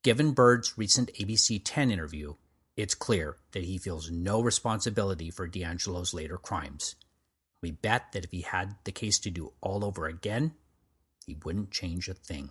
Given 0.04 0.34
Bird's 0.34 0.78
recent 0.78 1.10
ABC 1.14 1.62
10 1.64 1.90
interview, 1.90 2.34
it's 2.78 2.96
clear 2.96 3.38
that 3.52 3.64
he 3.64 3.78
feels 3.78 4.12
no 4.12 4.42
responsibility 4.42 5.32
for 5.32 5.48
DeAngelo's 5.48 6.14
later 6.14 6.38
crimes. 6.38 6.96
We 7.62 7.72
bet 7.72 8.12
that 8.12 8.26
if 8.26 8.32
he 8.32 8.42
had 8.42 8.76
the 8.84 8.92
case 8.92 9.18
to 9.20 9.32
do 9.32 9.54
all 9.62 9.86
over 9.86 10.06
again, 10.06 10.54
he 11.26 11.38
wouldn't 11.44 11.72
change 11.72 12.08
a 12.08 12.14
thing. 12.14 12.50